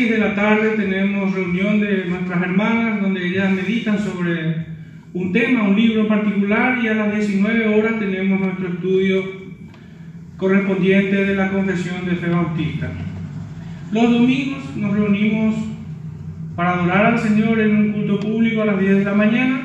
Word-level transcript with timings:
6 0.00 0.12
de 0.12 0.18
la 0.18 0.34
tarde 0.34 0.70
tenemos 0.78 1.34
reunión 1.34 1.78
de 1.78 2.06
nuestras 2.06 2.40
hermanas 2.40 3.02
donde 3.02 3.26
ellas 3.26 3.52
meditan 3.52 3.98
sobre 3.98 4.64
un 5.12 5.30
tema, 5.30 5.64
un 5.64 5.76
libro 5.76 6.00
en 6.00 6.08
particular 6.08 6.78
y 6.82 6.88
a 6.88 6.94
las 6.94 7.14
19 7.14 7.78
horas 7.78 7.98
tenemos 7.98 8.40
nuestro 8.40 8.68
estudio 8.68 9.22
correspondiente 10.38 11.22
de 11.26 11.34
la 11.34 11.52
confesión 11.52 12.06
de 12.06 12.12
fe 12.12 12.30
bautista. 12.30 12.90
Los 13.92 14.10
domingos 14.10 14.74
nos 14.74 14.94
reunimos 14.94 15.54
para 16.56 16.76
adorar 16.76 17.04
al 17.04 17.18
Señor 17.18 17.60
en 17.60 17.76
un 17.76 17.92
culto 17.92 18.20
público 18.20 18.62
a 18.62 18.66
las 18.66 18.80
10 18.80 18.96
de 19.00 19.04
la 19.04 19.14
mañana 19.14 19.60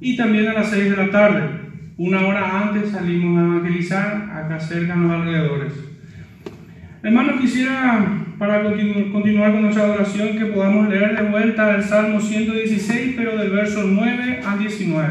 y 0.00 0.16
también 0.16 0.46
a 0.46 0.52
las 0.52 0.70
6 0.70 0.88
de 0.88 0.96
la 0.96 1.10
tarde. 1.10 1.42
Una 1.96 2.24
hora 2.24 2.60
antes 2.62 2.92
salimos 2.92 3.36
a 3.36 3.44
evangelizar 3.44 4.30
acá 4.32 4.60
cerca 4.60 4.94
en 4.94 5.02
los 5.02 5.10
alrededores. 5.10 5.72
Hermanos, 7.02 7.40
quisiera 7.40 8.26
para 8.38 8.62
continuar 8.62 9.52
con 9.52 9.62
nuestra 9.62 9.84
adoración 9.84 10.38
que 10.38 10.46
podamos 10.46 10.88
leer 10.88 11.16
de 11.16 11.28
vuelta 11.28 11.74
el 11.74 11.82
Salmo 11.82 12.20
116, 12.20 13.14
pero 13.16 13.36
del 13.36 13.50
verso 13.50 13.82
9 13.84 14.40
al 14.46 14.58
19, 14.60 15.08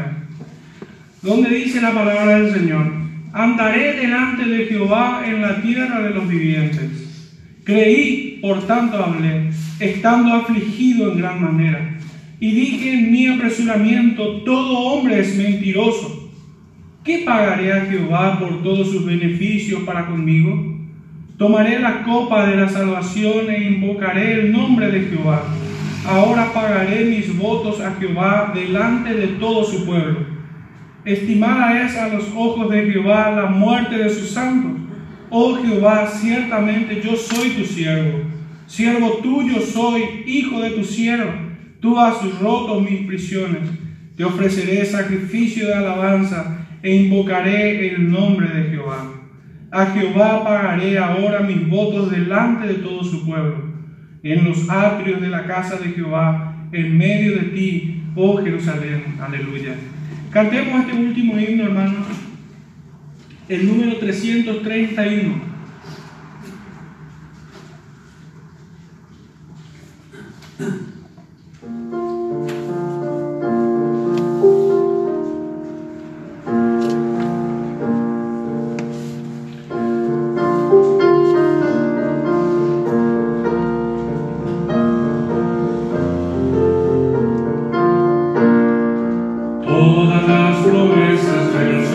donde 1.20 1.50
dice 1.50 1.82
la 1.82 1.92
palabra 1.92 2.38
del 2.38 2.54
Señor, 2.54 2.90
andaré 3.34 3.94
delante 3.94 4.46
de 4.46 4.64
Jehová 4.64 5.22
en 5.26 5.42
la 5.42 5.60
tierra 5.60 6.00
de 6.00 6.10
los 6.10 6.26
vivientes. 6.26 7.34
Creí, 7.64 8.38
por 8.40 8.66
tanto 8.66 8.96
hablé 8.96 9.50
estando 9.78 10.32
afligido 10.32 11.12
en 11.12 11.18
gran 11.18 11.42
manera. 11.42 11.98
Y 12.40 12.52
dije 12.52 12.94
en 12.94 13.12
mi 13.12 13.26
apresuramiento, 13.26 14.42
todo 14.42 14.78
hombre 14.78 15.20
es 15.20 15.36
mentiroso. 15.36 16.32
¿Qué 17.04 17.24
pagaré 17.26 17.72
a 17.72 17.84
Jehová 17.86 18.38
por 18.38 18.62
todos 18.62 18.90
sus 18.90 19.04
beneficios 19.04 19.82
para 19.82 20.06
conmigo? 20.06 20.77
Tomaré 21.38 21.78
la 21.78 22.02
copa 22.02 22.46
de 22.46 22.56
la 22.56 22.68
salvación 22.68 23.48
e 23.48 23.62
invocaré 23.62 24.40
el 24.40 24.52
nombre 24.52 24.90
de 24.90 25.02
Jehová. 25.02 25.44
Ahora 26.04 26.52
pagaré 26.52 27.04
mis 27.04 27.38
votos 27.38 27.80
a 27.80 27.94
Jehová 27.94 28.52
delante 28.52 29.14
de 29.14 29.28
todo 29.38 29.64
su 29.64 29.86
pueblo. 29.86 30.18
Estimada 31.04 31.80
es 31.80 31.96
a 31.96 32.08
los 32.08 32.24
ojos 32.34 32.68
de 32.70 32.90
Jehová 32.90 33.30
la 33.30 33.46
muerte 33.46 33.96
de 33.98 34.10
sus 34.10 34.30
santos. 34.30 34.72
Oh 35.30 35.56
Jehová, 35.62 36.08
ciertamente 36.08 37.00
yo 37.04 37.16
soy 37.16 37.50
tu 37.50 37.64
siervo 37.64 38.24
Siervo 38.68 39.18
tuyo 39.22 39.62
soy, 39.62 40.02
hijo 40.26 40.60
de 40.60 40.70
tu 40.70 40.84
siervo. 40.84 41.32
Tú 41.80 41.98
has 41.98 42.16
roto 42.38 42.80
mis 42.80 43.06
prisiones. 43.06 43.62
Te 44.14 44.24
ofreceré 44.24 44.84
sacrificio 44.84 45.68
de 45.68 45.74
alabanza 45.74 46.66
e 46.82 46.94
invocaré 46.94 47.94
el 47.94 48.10
nombre 48.10 48.48
de 48.48 48.70
Jehová. 48.70 49.17
A 49.70 49.86
Jehová 49.86 50.44
pagaré 50.44 50.98
ahora 50.98 51.40
mis 51.40 51.68
votos 51.68 52.10
delante 52.10 52.66
de 52.66 52.74
todo 52.74 53.04
su 53.04 53.26
pueblo, 53.26 53.64
en 54.22 54.44
los 54.44 54.68
atrios 54.70 55.20
de 55.20 55.28
la 55.28 55.44
casa 55.44 55.76
de 55.76 55.90
Jehová, 55.90 56.68
en 56.72 56.96
medio 56.96 57.36
de 57.36 57.42
ti, 57.48 58.02
oh 58.14 58.38
Jerusalén. 58.42 59.16
Aleluya. 59.20 59.74
Cantemos 60.30 60.80
este 60.80 60.96
último 60.98 61.38
himno, 61.38 61.64
hermanos, 61.64 62.06
el 63.48 63.66
número 63.66 63.96
331. 63.98 65.57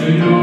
Señor. 0.04 0.43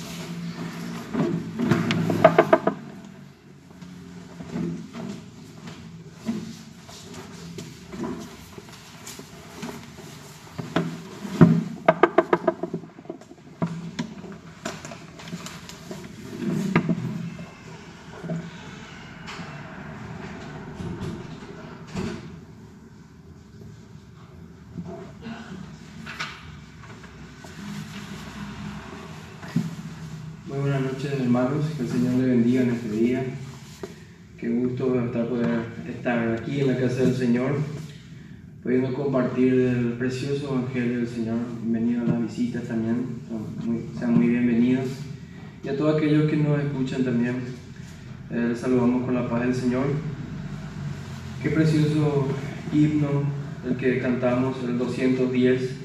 compartir 39.31 39.53
el 39.53 39.93
precioso 39.93 40.49
Evangelio 40.51 40.97
del 40.97 41.07
Señor. 41.07 41.37
Bienvenidos 41.63 42.09
a 42.09 42.13
las 42.13 42.21
visitas 42.21 42.63
también, 42.63 43.05
sean 43.97 44.15
muy 44.15 44.27
bienvenidos. 44.27 44.87
Y 45.63 45.69
a 45.69 45.77
todos 45.77 45.95
aquellos 45.95 46.29
que 46.29 46.35
nos 46.35 46.59
escuchan 46.59 47.05
también, 47.05 47.35
eh, 48.29 48.53
saludamos 48.59 49.05
con 49.05 49.15
la 49.15 49.29
paz 49.29 49.43
del 49.43 49.55
Señor. 49.55 49.85
Qué 51.41 51.49
precioso 51.49 52.27
himno 52.73 53.07
el 53.65 53.77
que 53.77 53.99
cantamos, 53.99 54.57
el 54.67 54.77
210. 54.77 55.77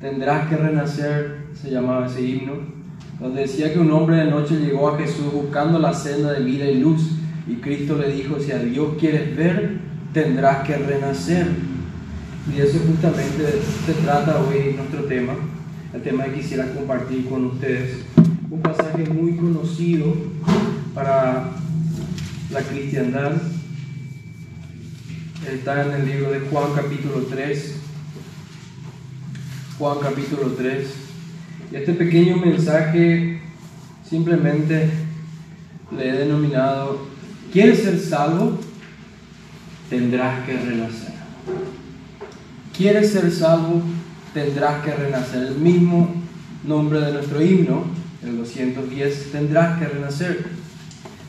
Tendrás 0.00 0.48
que 0.50 0.56
renacer, 0.56 1.46
se 1.54 1.70
llamaba 1.70 2.06
ese 2.06 2.22
himno 2.22 2.80
donde 3.18 3.42
decía 3.42 3.72
que 3.72 3.78
un 3.78 3.92
hombre 3.92 4.16
de 4.16 4.30
noche 4.30 4.56
llegó 4.56 4.90
a 4.90 4.98
Jesús 4.98 5.32
buscando 5.32 5.78
la 5.78 5.94
senda 5.94 6.32
de 6.32 6.44
vida 6.44 6.66
y 6.66 6.80
luz, 6.80 7.12
y 7.46 7.56
Cristo 7.56 7.96
le 7.96 8.12
dijo, 8.12 8.38
si 8.40 8.52
a 8.52 8.58
Dios 8.58 8.96
quieres 8.98 9.34
ver, 9.36 9.78
tendrás 10.12 10.66
que 10.66 10.76
renacer. 10.76 11.69
Y 12.48 12.60
eso 12.60 12.78
justamente 12.86 13.60
se 13.84 13.92
trata 14.02 14.40
hoy 14.40 14.74
nuestro 14.74 15.04
tema, 15.04 15.34
el 15.92 16.02
tema 16.02 16.24
que 16.24 16.40
quisiera 16.40 16.72
compartir 16.72 17.28
con 17.28 17.46
ustedes. 17.46 17.98
Un 18.50 18.62
pasaje 18.62 19.04
muy 19.04 19.36
conocido 19.36 20.14
para 20.94 21.50
la 22.50 22.60
cristiandad. 22.62 23.32
Está 25.48 25.86
en 25.86 26.00
el 26.00 26.06
libro 26.06 26.30
de 26.32 26.40
Juan 26.40 26.72
capítulo 26.74 27.26
3. 27.30 27.76
Juan 29.78 29.98
capítulo 30.00 30.48
3. 30.56 30.88
Este 31.72 31.92
pequeño 31.92 32.36
mensaje 32.38 33.40
simplemente 34.08 34.90
le 35.96 36.08
he 36.08 36.12
denominado, 36.12 37.06
¿quieres 37.52 37.82
ser 37.82 37.98
salvo? 38.00 38.58
Tendrás 39.88 40.44
que 40.46 40.56
renacer. 40.56 41.14
¿Quieres 42.76 43.12
ser 43.12 43.30
salvo? 43.30 43.82
Tendrás 44.32 44.84
que 44.84 44.92
renacer. 44.92 45.48
El 45.48 45.56
mismo 45.56 46.14
nombre 46.64 47.00
de 47.00 47.12
nuestro 47.12 47.42
himno, 47.42 47.84
el 48.22 48.38
210, 48.38 49.32
tendrás 49.32 49.78
que 49.78 49.86
renacer. 49.86 50.44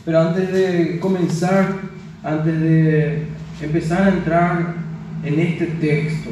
Pero 0.05 0.19
antes 0.19 0.51
de 0.51 0.99
comenzar, 0.99 1.79
antes 2.23 2.59
de 2.59 3.23
empezar 3.61 4.03
a 4.03 4.09
entrar 4.09 4.75
en 5.23 5.39
este 5.39 5.65
texto, 5.65 6.29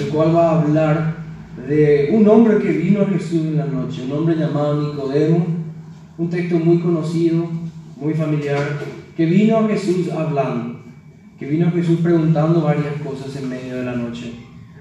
el 0.00 0.08
cual 0.08 0.34
va 0.34 0.50
a 0.50 0.60
hablar 0.60 1.14
de 1.66 2.10
un 2.12 2.28
hombre 2.28 2.58
que 2.58 2.70
vino 2.70 3.02
a 3.02 3.06
Jesús 3.06 3.46
en 3.46 3.56
la 3.56 3.66
noche, 3.66 4.04
un 4.04 4.12
hombre 4.12 4.36
llamado 4.36 4.88
Nicodemo, 4.88 5.46
un 6.16 6.30
texto 6.30 6.58
muy 6.58 6.80
conocido, 6.80 7.48
muy 7.96 8.14
familiar, 8.14 8.78
que 9.16 9.26
vino 9.26 9.58
a 9.58 9.68
Jesús 9.68 10.10
hablando, 10.10 10.77
que 11.38 11.46
vino 11.46 11.70
Jesús 11.70 12.00
preguntando 12.00 12.62
varias 12.62 13.00
cosas 13.02 13.34
en 13.36 13.48
medio 13.48 13.76
de 13.76 13.84
la 13.84 13.94
noche. 13.94 14.34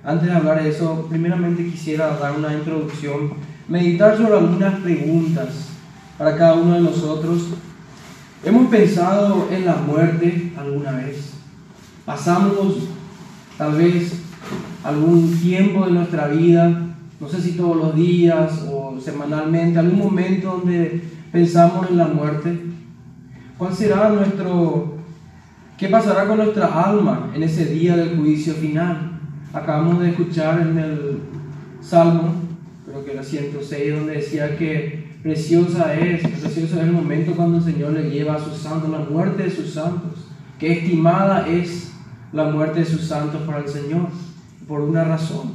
Antes 0.03 0.27
de 0.27 0.33
hablar 0.33 0.63
de 0.63 0.69
eso, 0.69 1.05
primeramente 1.09 1.65
quisiera 1.65 2.17
dar 2.17 2.37
una 2.37 2.53
introducción, 2.53 3.33
meditar 3.67 4.17
sobre 4.17 4.37
algunas 4.37 4.79
preguntas 4.79 5.69
para 6.17 6.35
cada 6.37 6.55
uno 6.55 6.75
de 6.75 6.81
nosotros. 6.81 7.49
¿Hemos 8.43 8.69
pensado 8.69 9.47
en 9.51 9.65
la 9.65 9.75
muerte 9.75 10.53
alguna 10.57 10.91
vez? 10.93 11.33
¿Pasamos 12.05 12.89
tal 13.57 13.73
vez 13.73 14.21
algún 14.83 15.37
tiempo 15.37 15.85
de 15.85 15.91
nuestra 15.91 16.27
vida, 16.27 16.87
no 17.19 17.27
sé 17.27 17.41
si 17.41 17.53
todos 17.53 17.75
los 17.75 17.95
días 17.95 18.63
o 18.71 18.99
semanalmente, 19.01 19.79
algún 19.79 19.99
momento 19.99 20.59
donde 20.59 21.01
pensamos 21.31 21.89
en 21.89 21.97
la 21.97 22.07
muerte. 22.07 22.59
¿Cuál 23.57 23.73
será 23.73 24.09
nuestro, 24.09 24.96
qué 25.77 25.89
pasará 25.89 26.27
con 26.27 26.37
nuestra 26.37 26.67
alma 26.67 27.31
en 27.35 27.43
ese 27.43 27.65
día 27.65 27.95
del 27.95 28.17
juicio 28.17 28.53
final? 28.55 29.19
Acabamos 29.53 29.99
de 30.01 30.09
escuchar 30.09 30.59
en 30.61 30.77
el 30.77 31.19
Salmo, 31.81 32.33
creo 32.85 33.05
que 33.05 33.11
era 33.11 33.23
106, 33.23 33.95
donde 33.95 34.13
decía 34.13 34.57
que 34.57 35.07
preciosa 35.21 35.93
es, 35.93 36.21
precioso 36.21 36.75
es 36.75 36.81
el 36.81 36.91
momento 36.91 37.33
cuando 37.33 37.57
el 37.57 37.63
Señor 37.63 37.93
le 37.93 38.09
lleva 38.09 38.35
a 38.35 38.43
sus 38.43 38.57
santos, 38.57 38.89
la 38.89 38.99
muerte 38.99 39.43
de 39.43 39.51
sus 39.51 39.71
santos, 39.71 40.27
que 40.59 40.71
estimada 40.71 41.47
es 41.47 41.93
la 42.33 42.45
muerte 42.45 42.79
de 42.79 42.85
sus 42.85 43.03
santos 43.03 43.41
para 43.43 43.59
el 43.59 43.67
Señor 43.67 44.07
por 44.67 44.81
una 44.81 45.03
razón. 45.03 45.51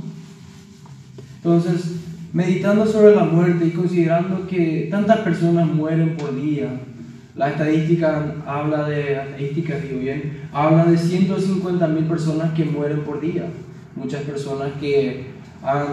Entonces, 1.36 1.96
meditando 2.32 2.86
sobre 2.86 3.16
la 3.16 3.24
muerte 3.24 3.66
y 3.66 3.72
considerando 3.72 4.46
que 4.46 4.88
tantas 4.90 5.18
personas 5.18 5.66
mueren 5.66 6.16
por 6.16 6.34
día, 6.34 6.80
la 7.34 7.50
estadística 7.50 8.36
habla 8.46 8.88
de, 8.88 9.14
estadística 9.14 9.78
digo 9.78 10.00
bien, 10.00 10.48
habla 10.52 10.84
de 10.84 10.98
150 10.98 11.86
mil 11.88 12.04
personas 12.04 12.52
que 12.52 12.64
mueren 12.64 13.00
por 13.00 13.20
día. 13.20 13.48
Muchas 13.96 14.22
personas 14.22 14.72
que 14.78 15.26
han 15.62 15.86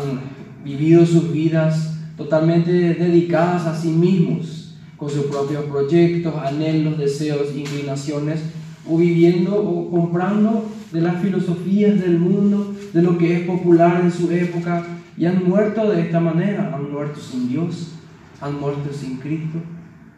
vivido 0.63 1.05
sus 1.05 1.31
vidas 1.31 1.98
totalmente 2.17 2.72
dedicadas 2.72 3.65
a 3.65 3.75
sí 3.75 3.89
mismos, 3.89 4.75
con 4.98 5.10
sus 5.10 5.25
propios 5.27 5.63
proyectos, 5.65 6.34
anhelos, 6.36 6.98
deseos, 6.98 7.55
inclinaciones, 7.55 8.41
o 8.86 8.98
viviendo 8.98 9.55
o 9.55 9.89
comprando 9.89 10.65
de 10.91 11.01
las 11.01 11.22
filosofías 11.22 12.01
del 12.01 12.19
mundo, 12.19 12.74
de 12.91 13.01
lo 13.01 13.17
que 13.17 13.38
es 13.38 13.41
popular 13.48 14.01
en 14.03 14.12
su 14.12 14.29
época, 14.31 14.86
y 15.17 15.25
han 15.25 15.48
muerto 15.48 15.89
de 15.89 16.01
esta 16.01 16.19
manera, 16.19 16.74
han 16.75 16.91
muerto 16.91 17.22
sin 17.22 17.48
Dios, 17.48 17.93
han 18.41 18.60
muerto 18.60 18.91
sin 18.91 19.17
Cristo, 19.17 19.60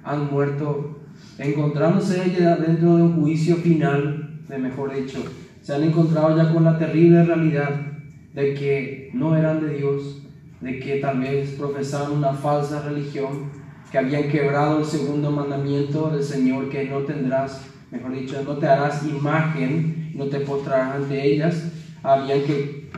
han 0.04 0.32
muerto 0.32 1.01
encontrándose 1.38 2.30
dentro 2.30 2.98
de 2.98 3.04
un 3.04 3.22
juicio 3.22 3.58
final, 3.58 4.42
de 4.48 4.58
mejor 4.58 4.94
dicho, 4.94 5.24
se 5.62 5.74
han 5.74 5.84
encontrado 5.84 6.36
ya 6.36 6.52
con 6.52 6.64
la 6.64 6.78
terrible 6.78 7.24
realidad 7.24 7.70
de 8.34 8.54
que 8.54 9.10
no 9.14 9.36
eran 9.36 9.62
de 9.62 9.76
Dios, 9.78 10.22
de 10.60 10.80
que 10.80 10.98
tal 10.98 11.20
vez 11.20 11.52
profesaban 11.52 12.14
una 12.14 12.34
falsa 12.34 12.82
religión, 12.84 13.50
que 13.92 13.98
habían 13.98 14.30
quebrado 14.30 14.80
el 14.80 14.86
segundo 14.86 15.32
mandamiento 15.32 16.10
del 16.10 16.24
Señor, 16.24 16.70
que 16.70 16.86
no 16.86 17.00
tendrás, 17.00 17.62
mejor 17.92 18.14
dicho, 18.14 18.42
no 18.44 18.58
te 18.58 18.68
harás 18.68 19.06
imagen 19.06 20.02
no 20.16 20.26
te 20.26 20.40
postrarás 20.42 20.96
ante 20.96 21.26
ellas, 21.26 21.72
habían 22.04 22.42
que 22.44 22.90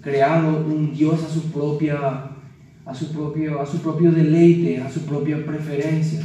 creado 0.00 0.64
un 0.64 0.92
Dios 0.94 1.22
a 1.22 1.28
su 1.28 1.50
propia 1.50 2.26
a 2.86 2.94
su 2.94 3.12
propio 3.12 3.60
a 3.60 3.66
su 3.66 3.78
propio 3.78 4.10
deleite, 4.10 4.80
a 4.80 4.90
su 4.90 5.04
propia 5.04 5.44
preferencia. 5.44 6.20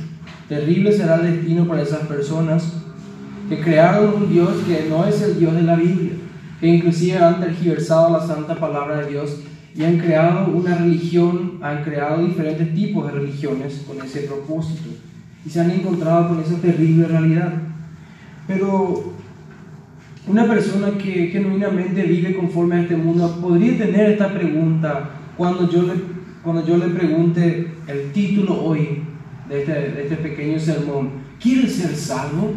Terrible 0.48 0.92
será 0.92 1.16
el 1.16 1.38
destino 1.38 1.66
para 1.66 1.82
esas 1.82 2.08
personas 2.08 2.74
que 3.50 3.60
crearon 3.60 4.24
un 4.24 4.30
Dios 4.32 4.52
que 4.68 4.88
no 4.90 5.06
es 5.06 5.22
el 5.22 5.40
Dios 5.40 5.56
de 5.56 5.64
la 5.64 5.76
Biblia, 5.76 6.14
que 6.60 6.68
inclusive 6.68 7.18
han 7.18 7.40
tergiversado 7.40 8.12
la 8.12 8.26
santa 8.26 8.56
palabra 8.56 9.02
de 9.02 9.12
Dios 9.12 9.40
y 9.76 9.84
han 9.84 9.98
creado 9.98 10.52
una 10.52 10.76
religión, 10.76 11.60
han 11.62 11.84
creado 11.84 12.24
diferentes 12.24 12.74
tipos 12.76 13.08
de 13.08 13.12
religiones 13.14 13.84
con 13.88 14.02
ese 14.06 14.22
propósito 14.22 14.90
y 15.46 15.50
se 15.50 15.62
han 15.62 15.72
encontrado 15.72 16.30
con 16.30 16.40
esa 16.40 16.56
terrible 16.58 17.08
realidad. 17.08 17.54
Pero 18.48 19.14
una 20.28 20.48
persona 20.48 20.92
que 20.92 21.28
genuinamente 21.28 22.04
vive 22.04 22.36
conforme 22.36 22.76
a 22.76 22.82
este 22.82 22.96
mundo 22.96 23.40
podría 23.42 23.78
tener 23.78 24.12
esta 24.12 24.32
pregunta 24.32 25.10
cuando 25.38 25.70
yo 25.70 25.84
le, 25.84 25.94
cuando 26.44 26.66
yo 26.66 26.78
le 26.78 26.88
pregunte 26.88 27.74
el 27.88 28.12
título 28.12 28.64
hoy 28.64 29.05
de 29.50 29.60
este, 29.60 29.74
de 29.74 30.04
este 30.04 30.16
pequeño 30.18 30.60
sermón. 30.60 31.10
¿Quieres 31.40 31.76
ser 31.76 31.96
salvo? 31.96 32.54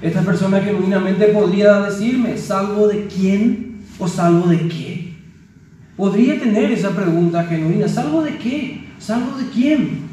Esta 0.00 0.22
persona 0.22 0.60
genuinamente 0.60 1.26
podría 1.26 1.80
decirme, 1.82 2.36
¿salvo 2.38 2.86
de 2.86 3.06
quién 3.06 3.78
o 3.98 4.06
salvo 4.06 4.48
de 4.48 4.68
qué? 4.68 5.14
Podría 5.96 6.38
tener 6.38 6.70
esa 6.70 6.90
pregunta 6.90 7.44
genuina, 7.44 7.88
¿salvo 7.88 8.22
de 8.22 8.38
qué? 8.38 8.84
¿Salvo 8.98 9.36
de 9.36 9.48
quién? 9.50 10.08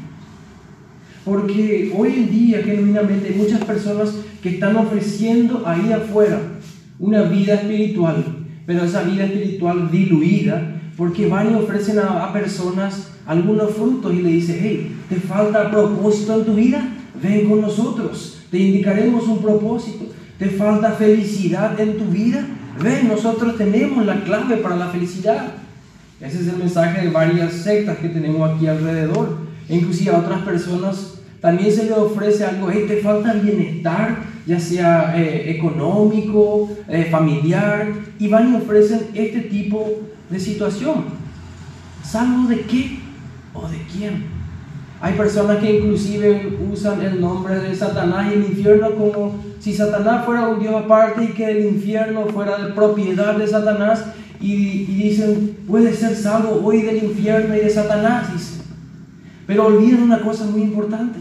Porque 1.24 1.92
hoy 1.96 2.14
en 2.14 2.30
día 2.30 2.62
genuinamente 2.62 3.28
hay 3.28 3.34
muchas 3.34 3.64
personas 3.64 4.14
que 4.42 4.50
están 4.50 4.76
ofreciendo 4.76 5.62
ahí 5.66 5.92
afuera 5.92 6.40
una 6.98 7.22
vida 7.22 7.54
espiritual, 7.54 8.24
pero 8.64 8.84
esa 8.84 9.02
vida 9.02 9.24
espiritual 9.24 9.90
diluida, 9.90 10.80
porque 10.96 11.28
van 11.28 11.52
y 11.52 11.54
ofrecen 11.54 11.98
a, 11.98 12.32
personas 12.32 13.12
algunos 13.26 13.72
frutos 13.72 14.14
y 14.14 14.22
le 14.22 14.30
dicen, 14.30 14.58
hey, 14.60 14.96
¿te 15.08 15.16
falta 15.16 15.70
propósito 15.70 16.38
en 16.38 16.44
tu 16.44 16.54
vida? 16.54 16.88
Ven 17.22 17.48
con 17.48 17.60
nosotros, 17.60 18.42
te 18.50 18.58
indicaremos 18.58 19.26
un 19.26 19.42
propósito. 19.42 20.06
¿Te 20.38 20.50
falta 20.50 20.92
felicidad 20.92 21.80
en 21.80 21.96
tu 21.96 22.04
vida? 22.04 22.46
Ven, 22.82 23.08
nosotros 23.08 23.56
tenemos 23.56 24.04
la 24.04 24.22
clave 24.22 24.58
para 24.58 24.76
la 24.76 24.88
felicidad. 24.88 25.54
Ese 26.20 26.40
es 26.40 26.48
el 26.48 26.58
mensaje 26.58 27.06
de 27.06 27.10
varias 27.10 27.52
sectas 27.54 27.98
que 27.98 28.10
tenemos 28.10 28.50
aquí 28.50 28.66
alrededor. 28.66 29.38
E 29.68 29.76
inclusive 29.76 30.10
a 30.10 30.18
otras 30.18 30.42
personas 30.42 31.14
también 31.40 31.72
se 31.72 31.84
le 31.84 31.92
ofrece 31.92 32.44
algo, 32.44 32.68
hey, 32.70 32.84
te 32.86 32.98
falta 32.98 33.32
bienestar, 33.34 34.18
ya 34.46 34.58
sea 34.58 35.14
eh, 35.16 35.50
económico, 35.56 36.70
eh, 36.88 37.08
familiar, 37.10 37.92
y 38.18 38.28
van 38.28 38.52
y 38.52 38.56
ofrecen 38.56 39.06
este 39.14 39.40
tipo 39.40 39.86
de 40.28 40.40
situación. 40.40 41.04
¿Salvo 42.02 42.48
de 42.48 42.60
qué 42.62 42.98
o 43.62 43.68
de 43.68 43.78
quién? 43.92 44.36
Hay 45.00 45.14
personas 45.14 45.58
que 45.58 45.78
inclusive 45.78 46.58
usan 46.72 47.02
el 47.02 47.20
nombre 47.20 47.56
de 47.56 47.74
Satanás 47.74 48.28
y 48.30 48.34
el 48.34 48.44
infierno 48.44 48.94
como 48.94 49.34
si 49.60 49.74
Satanás 49.74 50.24
fuera 50.24 50.48
un 50.48 50.58
Dios 50.58 50.74
aparte 50.74 51.24
y 51.24 51.28
que 51.28 51.50
el 51.50 51.66
infierno 51.66 52.26
fuera 52.26 52.56
de 52.56 52.72
propiedad 52.72 53.36
de 53.36 53.46
Satanás 53.46 54.04
y, 54.40 54.84
dicen, 54.84 55.58
puede 55.66 55.92
ser 55.92 56.14
salvo 56.14 56.60
hoy 56.64 56.82
del 56.82 57.04
infierno 57.04 57.54
y 57.54 57.60
de 57.60 57.70
Satanás. 57.70 58.28
Pero 59.46 59.66
olviden 59.66 60.02
una 60.02 60.20
cosa 60.20 60.44
muy 60.44 60.62
importante, 60.62 61.18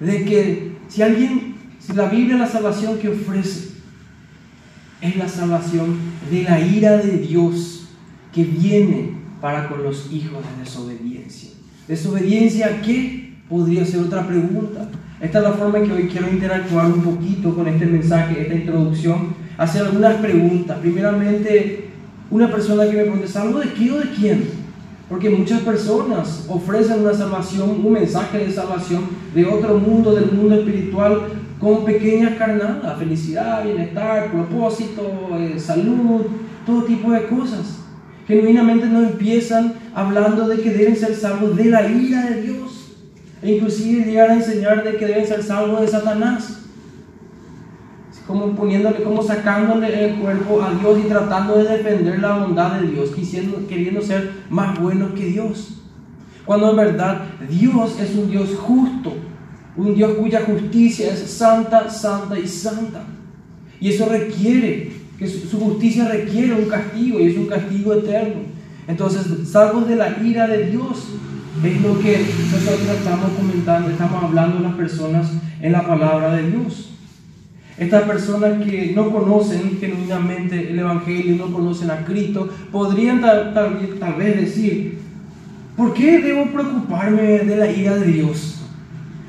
de 0.00 0.24
que 0.24 0.76
si 0.88 1.02
alguien, 1.02 1.56
si 1.80 1.92
la 1.94 2.08
Biblia 2.08 2.36
la 2.36 2.46
salvación 2.46 2.98
que 2.98 3.08
ofrece 3.08 3.70
es 5.00 5.16
la 5.16 5.28
salvación 5.28 5.96
de 6.30 6.42
la 6.44 6.60
ira 6.60 6.96
de 6.98 7.18
Dios 7.18 7.88
que 8.32 8.44
viene 8.44 9.17
para 9.40 9.68
con 9.68 9.82
los 9.82 10.12
hijos 10.12 10.38
de 10.42 10.64
desobediencia. 10.64 11.50
¿Desobediencia 11.86 12.66
a 12.66 12.82
qué? 12.82 13.34
Podría 13.48 13.84
ser 13.84 14.00
otra 14.00 14.26
pregunta. 14.26 14.88
Esta 15.20 15.38
es 15.38 15.44
la 15.44 15.52
forma 15.52 15.78
en 15.78 15.86
que 15.86 15.92
hoy 15.92 16.08
quiero 16.08 16.28
interactuar 16.28 16.86
un 16.86 17.02
poquito 17.02 17.54
con 17.54 17.66
este 17.66 17.86
mensaje, 17.86 18.42
esta 18.42 18.54
introducción, 18.54 19.34
hacer 19.56 19.86
algunas 19.86 20.16
preguntas. 20.16 20.78
Primeramente, 20.78 21.88
una 22.30 22.50
persona 22.50 22.84
que 22.84 22.96
me 22.96 23.02
pregunte, 23.02 23.26
¿salvo 23.26 23.58
de 23.60 23.72
qué 23.72 23.90
o 23.90 23.98
de 23.98 24.10
quién? 24.10 24.44
Porque 25.08 25.30
muchas 25.30 25.62
personas 25.62 26.44
ofrecen 26.48 27.00
una 27.00 27.14
salvación, 27.14 27.82
un 27.84 27.92
mensaje 27.92 28.38
de 28.38 28.52
salvación 28.52 29.04
de 29.34 29.46
otro 29.46 29.78
mundo, 29.78 30.14
del 30.14 30.30
mundo 30.30 30.56
espiritual, 30.56 31.22
con 31.58 31.84
pequeñas 31.84 32.36
carnadas, 32.36 32.98
felicidad, 32.98 33.64
bienestar, 33.64 34.30
propósito, 34.30 35.30
eh, 35.32 35.58
salud, 35.58 36.26
todo 36.64 36.84
tipo 36.84 37.10
de 37.10 37.26
cosas. 37.26 37.87
Genuinamente 38.28 38.86
no 38.86 39.00
empiezan 39.00 39.74
hablando 39.94 40.46
de 40.46 40.60
que 40.60 40.70
deben 40.70 40.94
ser 40.94 41.16
salvos 41.16 41.56
de 41.56 41.64
la 41.64 41.88
ira 41.88 42.26
de 42.26 42.42
Dios. 42.42 42.94
E 43.42 43.52
inclusive 43.54 44.04
llegan 44.04 44.30
a 44.30 44.34
enseñar 44.34 44.84
de 44.84 44.96
que 44.96 45.06
deben 45.06 45.26
ser 45.26 45.42
salvos 45.42 45.80
de 45.80 45.88
Satanás 45.88 46.58
como 48.28 48.54
poniéndole, 48.54 49.02
como 49.02 49.22
sacándole 49.22 50.04
el 50.04 50.16
cuerpo 50.16 50.62
a 50.62 50.74
Dios 50.74 50.98
y 51.02 51.08
tratando 51.08 51.56
de 51.56 51.78
defender 51.78 52.18
la 52.18 52.36
bondad 52.36 52.78
de 52.78 52.88
Dios, 52.88 53.08
queriendo, 53.08 53.66
queriendo 53.66 54.02
ser 54.02 54.32
más 54.50 54.78
buenos 54.78 55.12
que 55.12 55.24
Dios. 55.24 55.78
Cuando 56.44 56.70
en 56.70 56.76
verdad 56.76 57.22
Dios 57.48 57.98
es 57.98 58.14
un 58.14 58.30
Dios 58.30 58.54
justo, 58.54 59.14
un 59.78 59.94
Dios 59.94 60.12
cuya 60.18 60.42
justicia 60.42 61.10
es 61.10 61.20
santa, 61.20 61.88
santa 61.88 62.38
y 62.38 62.46
santa. 62.46 63.02
Y 63.80 63.94
eso 63.94 64.06
requiere, 64.06 64.92
que 65.18 65.26
su, 65.26 65.58
justicia 65.58 66.08
requiere 66.08 66.54
un 66.54 66.68
castigo 66.68 67.18
y 67.18 67.26
es 67.26 67.36
un 67.36 67.46
castigo 67.46 67.92
eterno. 67.94 68.42
Entonces, 68.86 69.48
salvos 69.48 69.88
de 69.88 69.96
la 69.96 70.16
ira 70.22 70.46
de 70.46 70.70
Dios, 70.70 71.08
es 71.64 71.82
lo 71.82 71.98
que 71.98 72.24
nosotros 72.52 72.96
estamos 72.96 73.30
comentando, 73.36 73.90
estamos 73.90 74.22
hablando 74.22 74.60
las 74.60 74.74
personas 74.74 75.28
en 75.60 75.72
la 75.72 75.86
palabra 75.86 76.36
de 76.36 76.50
Dios. 76.50 76.90
Estas 77.76 78.04
personas 78.04 78.64
que 78.64 78.92
no 78.94 79.10
conocen 79.10 79.78
genuinamente 79.80 80.70
el 80.70 80.78
Evangelio, 80.78 81.36
no 81.36 81.52
conocen 81.52 81.90
a 81.90 82.04
Cristo, 82.04 82.48
podrían 82.70 83.20
tal, 83.20 83.54
tal, 83.54 84.14
vez 84.14 84.36
decir, 84.40 84.98
¿por 85.76 85.94
qué 85.94 86.20
debo 86.20 86.46
preocuparme 86.46 87.40
de 87.40 87.56
la 87.56 87.70
ira 87.70 87.96
de 87.96 88.06
Dios? 88.06 88.62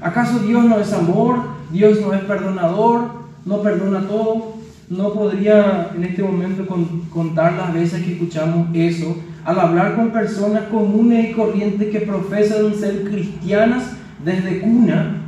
¿Acaso 0.01 0.39
Dios 0.39 0.65
no 0.65 0.79
es 0.79 0.93
amor? 0.93 1.41
¿Dios 1.71 1.99
no 2.01 2.13
es 2.13 2.21
perdonador? 2.21 3.09
¿No 3.45 3.61
perdona 3.61 4.07
todo? 4.07 4.58
No 4.89 5.13
podría 5.13 5.91
en 5.95 6.03
este 6.03 6.23
momento 6.23 6.65
contar 7.13 7.53
las 7.53 7.73
veces 7.73 8.03
que 8.03 8.13
escuchamos 8.13 8.69
eso 8.73 9.15
al 9.45 9.59
hablar 9.59 9.95
con 9.95 10.09
personas 10.11 10.63
comunes 10.63 11.29
y 11.29 11.33
corrientes 11.33 11.89
que 11.89 12.01
profesan 12.01 12.73
ser 12.73 13.03
cristianas 13.03 13.93
desde 14.23 14.59
cuna 14.59 15.21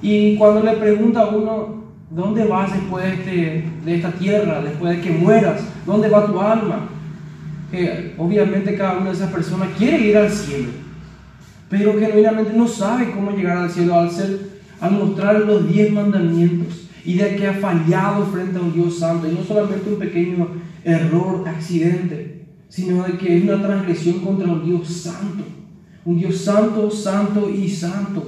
y 0.00 0.36
cuando 0.36 0.62
le 0.62 0.72
pregunta 0.72 1.20
a 1.20 1.28
uno, 1.28 1.82
¿Dónde 2.14 2.44
vas 2.44 2.70
después 2.70 3.04
de, 3.04 3.14
este, 3.14 3.64
esta 3.86 4.10
tierra, 4.10 4.60
después 4.60 4.96
de 4.96 5.02
que 5.02 5.10
mueras? 5.12 5.62
¿Dónde 5.86 6.10
va 6.10 6.26
tu 6.26 6.38
alma? 6.38 6.88
Que 7.70 8.14
obviamente 8.18 8.76
cada 8.76 8.98
una 8.98 9.06
de 9.06 9.16
esas 9.16 9.32
personas 9.32 9.70
quiere 9.78 9.98
ir 9.98 10.18
al 10.18 10.30
cielo, 10.30 10.68
pero 11.70 11.98
genuinamente 11.98 12.52
no 12.54 12.68
sabe 12.68 13.12
cómo 13.12 13.30
llegar 13.30 13.56
al 13.56 13.70
cielo 13.70 13.94
al, 13.94 14.10
ser, 14.10 14.40
al 14.78 14.92
mostrar 14.92 15.40
los 15.40 15.66
diez 15.66 15.90
mandamientos 15.90 16.81
y 17.04 17.14
de 17.14 17.36
que 17.36 17.46
ha 17.46 17.54
fallado 17.54 18.26
frente 18.26 18.58
a 18.58 18.62
un 18.62 18.72
Dios 18.72 18.98
santo, 18.98 19.28
y 19.28 19.32
no 19.32 19.42
solamente 19.42 19.90
un 19.90 19.98
pequeño 19.98 20.48
error, 20.84 21.46
accidente, 21.48 22.46
sino 22.68 23.04
de 23.04 23.18
que 23.18 23.36
es 23.36 23.44
una 23.44 23.60
transgresión 23.60 24.20
contra 24.20 24.50
un 24.50 24.64
Dios 24.64 24.88
santo, 24.88 25.44
un 26.04 26.18
Dios 26.18 26.38
santo, 26.38 26.90
santo 26.90 27.50
y 27.50 27.68
santo. 27.68 28.26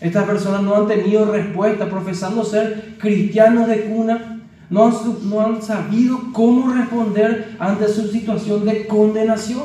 Estas 0.00 0.24
personas 0.24 0.62
no 0.62 0.76
han 0.76 0.86
tenido 0.86 1.30
respuesta, 1.30 1.90
profesando 1.90 2.44
ser 2.44 2.96
cristianos 2.98 3.68
de 3.68 3.82
cuna, 3.82 4.42
no 4.70 4.86
han, 4.86 4.94
no 5.28 5.40
han 5.40 5.62
sabido 5.62 6.18
cómo 6.32 6.72
responder 6.72 7.56
ante 7.58 7.88
su 7.88 8.08
situación 8.08 8.64
de 8.64 8.86
condenación. 8.86 9.64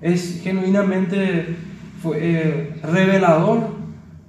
Es 0.00 0.40
genuinamente 0.42 1.56
eh, 2.14 2.80
revelador 2.82 3.78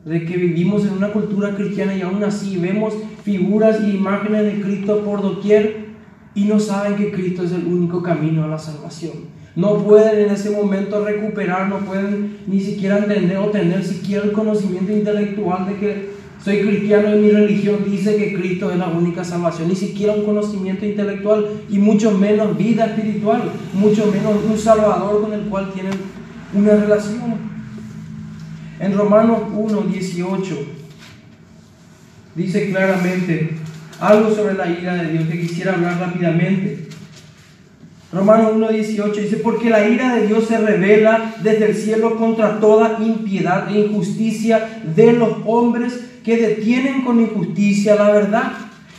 de 0.05 0.25
que 0.25 0.37
vivimos 0.37 0.85
en 0.85 0.93
una 0.93 1.11
cultura 1.11 1.55
cristiana 1.55 1.95
y 1.95 2.01
aún 2.01 2.23
así 2.23 2.57
vemos 2.57 2.95
figuras 3.29 3.79
e 3.81 3.89
imágenes 3.89 4.43
de 4.43 4.59
Cristo 4.59 5.03
por 5.05 5.21
doquier 5.21 5.89
y 6.33 6.45
no 6.45 6.59
saben 6.59 6.95
que 6.95 7.11
Cristo 7.11 7.43
es 7.43 7.51
el 7.51 7.65
único 7.65 8.01
camino 8.01 8.43
a 8.43 8.47
la 8.47 8.57
salvación. 8.57 9.13
No 9.55 9.77
pueden 9.83 10.25
en 10.25 10.33
ese 10.33 10.49
momento 10.49 11.05
recuperar, 11.05 11.69
no 11.69 11.77
pueden 11.79 12.39
ni 12.47 12.59
siquiera 12.59 12.97
entender 12.97 13.37
o 13.37 13.49
tener 13.49 13.83
siquiera 13.83 14.23
el 14.23 14.31
conocimiento 14.31 14.91
intelectual 14.91 15.67
de 15.67 15.75
que 15.75 16.09
soy 16.43 16.61
cristiano 16.61 17.15
y 17.15 17.19
mi 17.19 17.29
religión 17.29 17.79
dice 17.85 18.15
que 18.15 18.33
Cristo 18.33 18.71
es 18.71 18.77
la 18.77 18.87
única 18.87 19.23
salvación, 19.23 19.67
ni 19.67 19.75
siquiera 19.75 20.13
un 20.13 20.23
conocimiento 20.23 20.85
intelectual 20.85 21.45
y 21.69 21.77
mucho 21.77 22.17
menos 22.17 22.57
vida 22.57 22.85
espiritual, 22.87 23.43
mucho 23.73 24.11
menos 24.11 24.37
un 24.49 24.57
Salvador 24.57 25.21
con 25.21 25.33
el 25.33 25.41
cual 25.41 25.71
tienen 25.71 25.93
una 26.55 26.75
relación. 26.75 27.49
En 28.79 28.97
Romanos 28.97 29.41
1, 29.53 29.81
18 29.81 30.78
dice 32.35 32.69
claramente 32.69 33.51
algo 33.99 34.33
sobre 34.33 34.55
la 34.55 34.69
ira 34.69 34.95
de 34.95 35.11
Dios 35.11 35.27
que 35.27 35.41
quisiera 35.41 35.73
hablar 35.73 35.99
rápidamente. 35.99 36.87
Romanos 38.11 38.53
1.18 38.53 39.13
dice, 39.13 39.37
porque 39.37 39.69
la 39.69 39.87
ira 39.87 40.15
de 40.15 40.25
Dios 40.25 40.45
se 40.45 40.57
revela 40.57 41.35
desde 41.43 41.67
el 41.67 41.75
cielo 41.75 42.15
contra 42.15 42.59
toda 42.59 42.97
impiedad 42.99 43.69
e 43.69 43.81
injusticia 43.81 44.81
de 44.95 45.13
los 45.13 45.37
hombres 45.45 46.05
que 46.23 46.37
detienen 46.37 47.03
con 47.03 47.19
injusticia 47.19 47.95
la 47.95 48.11
verdad. 48.11 48.51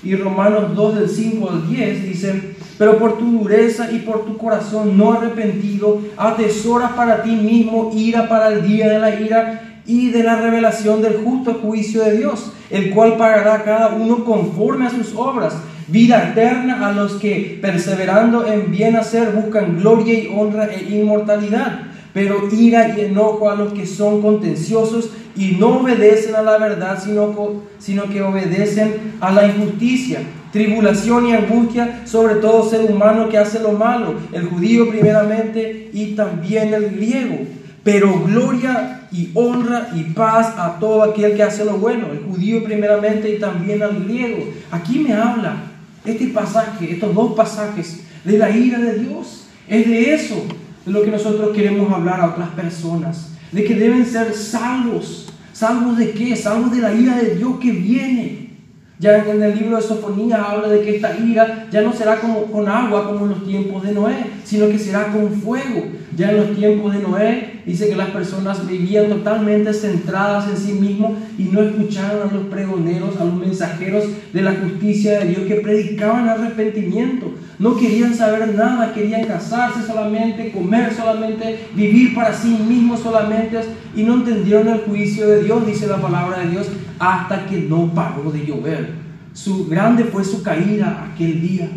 Y 0.02 0.14
Romanos 0.14 0.76
2 0.76 0.94
del 0.94 1.08
5 1.08 1.50
al 1.50 1.68
10 1.68 2.04
dice, 2.04 2.54
pero 2.78 2.98
por 2.98 3.18
tu 3.18 3.30
dureza 3.30 3.90
y 3.90 3.98
por 3.98 4.24
tu 4.24 4.38
corazón 4.38 4.96
no 4.96 5.12
arrepentido, 5.12 6.00
atesoras 6.16 6.92
para 6.92 7.22
ti 7.22 7.32
mismo 7.32 7.90
ira 7.94 8.28
para 8.28 8.48
el 8.48 8.66
día 8.66 8.88
de 8.88 8.98
la 8.98 9.20
ira 9.20 9.69
y 9.90 10.10
de 10.10 10.22
la 10.22 10.36
revelación 10.36 11.02
del 11.02 11.16
justo 11.24 11.54
juicio 11.54 12.04
de 12.04 12.16
Dios, 12.16 12.52
el 12.70 12.90
cual 12.90 13.16
pagará 13.16 13.54
a 13.54 13.64
cada 13.64 13.88
uno 13.88 14.24
conforme 14.24 14.86
a 14.86 14.90
sus 14.90 15.14
obras 15.16 15.54
vida 15.88 16.30
eterna 16.30 16.86
a 16.86 16.92
los 16.92 17.14
que, 17.14 17.58
perseverando 17.60 18.46
en 18.46 18.70
bien 18.70 18.94
hacer, 18.94 19.32
buscan 19.32 19.80
gloria 19.80 20.14
y 20.14 20.32
honra 20.32 20.68
e 20.72 20.94
inmortalidad, 20.94 21.80
pero 22.14 22.48
ira 22.52 22.96
y 22.96 23.00
enojo 23.00 23.50
a 23.50 23.56
los 23.56 23.72
que 23.72 23.84
son 23.84 24.22
contenciosos 24.22 25.10
y 25.36 25.56
no 25.58 25.80
obedecen 25.80 26.36
a 26.36 26.42
la 26.42 26.58
verdad, 26.58 27.02
sino, 27.02 27.34
sino 27.80 28.04
que 28.04 28.22
obedecen 28.22 29.14
a 29.20 29.32
la 29.32 29.46
injusticia. 29.46 30.20
Tribulación 30.52 31.26
y 31.26 31.32
angustia 31.32 32.02
sobre 32.04 32.36
todo 32.36 32.68
ser 32.68 32.90
humano 32.90 33.28
que 33.28 33.38
hace 33.38 33.58
lo 33.58 33.72
malo, 33.72 34.14
el 34.32 34.46
judío 34.46 34.88
primeramente 34.88 35.90
y 35.92 36.14
también 36.14 36.74
el 36.74 36.90
griego. 36.90 37.59
Pero 37.82 38.24
gloria 38.24 39.08
y 39.10 39.30
honra 39.34 39.90
y 39.94 40.04
paz 40.12 40.54
a 40.58 40.78
todo 40.78 41.02
aquel 41.02 41.34
que 41.34 41.42
hace 41.42 41.64
lo 41.64 41.78
bueno, 41.78 42.08
el 42.12 42.20
judío 42.20 42.62
primeramente 42.62 43.34
y 43.34 43.38
también 43.38 43.82
al 43.82 44.04
griego. 44.04 44.44
Aquí 44.70 44.98
me 44.98 45.14
habla 45.14 45.56
este 46.04 46.28
pasaje, 46.28 46.92
estos 46.92 47.14
dos 47.14 47.32
pasajes 47.32 48.04
de 48.24 48.38
la 48.38 48.50
ira 48.50 48.78
de 48.78 48.98
Dios, 48.98 49.46
es 49.68 49.88
de 49.88 50.14
eso 50.14 50.44
de 50.84 50.92
lo 50.92 51.02
que 51.02 51.10
nosotros 51.10 51.54
queremos 51.54 51.92
hablar 51.92 52.20
a 52.20 52.30
otras 52.30 52.50
personas, 52.50 53.32
de 53.52 53.64
que 53.64 53.74
deben 53.74 54.04
ser 54.04 54.34
salvos. 54.34 55.26
¿Salvos 55.52 55.98
de 55.98 56.12
qué? 56.12 56.36
Salvos 56.36 56.72
de 56.72 56.80
la 56.80 56.94
ira 56.94 57.16
de 57.16 57.36
Dios 57.36 57.58
que 57.60 57.72
viene. 57.72 58.50
Ya 58.98 59.24
en 59.24 59.42
el 59.42 59.58
libro 59.58 59.76
de 59.76 59.82
Sofonía 59.82 60.42
habla 60.42 60.68
de 60.68 60.82
que 60.82 60.96
esta 60.96 61.16
ira 61.18 61.68
ya 61.70 61.80
no 61.80 61.92
será 61.92 62.20
como 62.20 62.42
con 62.44 62.68
agua 62.68 63.06
como 63.06 63.24
en 63.24 63.30
los 63.30 63.46
tiempos 63.46 63.82
de 63.82 63.92
Noé, 63.92 64.26
sino 64.44 64.68
que 64.68 64.78
será 64.78 65.06
con 65.06 65.32
fuego. 65.40 65.84
Ya 66.16 66.30
en 66.30 66.38
los 66.38 66.56
tiempos 66.56 66.92
de 66.92 67.00
Noé 67.00 67.62
dice 67.64 67.88
que 67.88 67.94
las 67.94 68.10
personas 68.10 68.66
vivían 68.66 69.08
totalmente 69.08 69.72
centradas 69.72 70.48
en 70.48 70.56
sí 70.56 70.72
mismos 70.72 71.12
y 71.38 71.44
no 71.44 71.62
escuchaban 71.62 72.28
a 72.28 72.34
los 72.34 72.46
pregoneros, 72.46 73.16
a 73.20 73.24
los 73.24 73.34
mensajeros 73.34 74.04
de 74.32 74.42
la 74.42 74.54
justicia 74.54 75.20
de 75.20 75.26
Dios 75.26 75.42
que 75.46 75.56
predicaban 75.56 76.28
arrepentimiento. 76.28 77.32
No 77.60 77.76
querían 77.76 78.14
saber 78.14 78.54
nada, 78.54 78.92
querían 78.92 79.24
casarse 79.24 79.86
solamente, 79.86 80.50
comer 80.50 80.92
solamente, 80.92 81.68
vivir 81.74 82.14
para 82.14 82.34
sí 82.34 82.58
mismos 82.68 83.00
solamente 83.00 83.60
y 83.94 84.02
no 84.02 84.14
entendieron 84.14 84.68
el 84.68 84.80
juicio 84.80 85.28
de 85.28 85.44
Dios, 85.44 85.64
dice 85.64 85.86
la 85.86 85.98
palabra 85.98 86.40
de 86.40 86.50
Dios, 86.50 86.68
hasta 86.98 87.46
que 87.46 87.58
no 87.58 87.94
paró 87.94 88.32
de 88.32 88.44
llover. 88.44 88.94
Su 89.32 89.68
grande 89.68 90.04
fue 90.04 90.24
su 90.24 90.42
caída 90.42 91.08
aquel 91.12 91.40
día, 91.40 91.68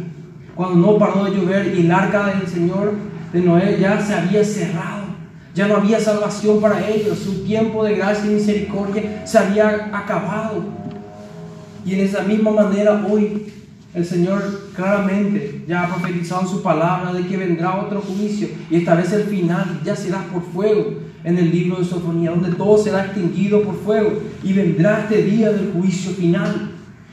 cuando 0.56 0.76
no 0.76 0.98
paró 0.98 1.26
de 1.26 1.38
llover 1.38 1.74
y 1.76 1.82
el 1.82 1.92
arca 1.92 2.34
del 2.34 2.48
Señor 2.48 3.13
de 3.34 3.42
Noé 3.42 3.78
ya 3.80 4.00
se 4.00 4.14
había 4.14 4.44
cerrado. 4.44 5.04
Ya 5.56 5.68
no 5.68 5.78
había 5.78 6.00
salvación 6.00 6.62
para 6.62 6.88
ellos. 6.88 7.20
Su 7.20 7.44
tiempo 7.44 7.84
de 7.84 7.96
gracia 7.96 8.32
y 8.32 8.36
misericordia 8.36 9.26
se 9.26 9.38
había 9.38 9.90
acabado. 9.94 10.64
Y 11.86 11.96
en 11.96 12.00
esa 12.02 12.22
misma 12.24 12.52
manera 12.52 13.06
hoy 13.10 13.52
el 13.94 14.06
Señor 14.06 14.70
claramente 14.76 15.64
ya 15.68 15.84
ha 15.84 15.88
profetizado 15.88 16.42
en 16.42 16.48
su 16.48 16.64
palabra 16.64 17.14
de 17.14 17.28
que 17.28 17.38
vendrá 17.38 17.80
otro 17.80 18.02
juicio 18.02 18.48
y 18.72 18.78
esta 18.78 18.96
vez 18.96 19.12
el 19.14 19.24
final 19.24 19.82
ya 19.84 19.96
será 19.96 20.24
por 20.34 20.42
fuego 20.42 20.96
en 21.24 21.38
el 21.38 21.52
libro 21.52 21.78
de 21.78 21.86
Sofonía, 21.86 22.32
donde 22.32 22.54
todo 22.54 22.78
será 22.78 23.06
extinguido 23.06 23.62
por 23.62 23.76
fuego 23.76 24.14
y 24.44 24.54
vendrá 24.54 25.02
este 25.02 25.24
día 25.24 25.52
del 25.52 25.74
juicio 25.74 26.12
final. 26.12 26.72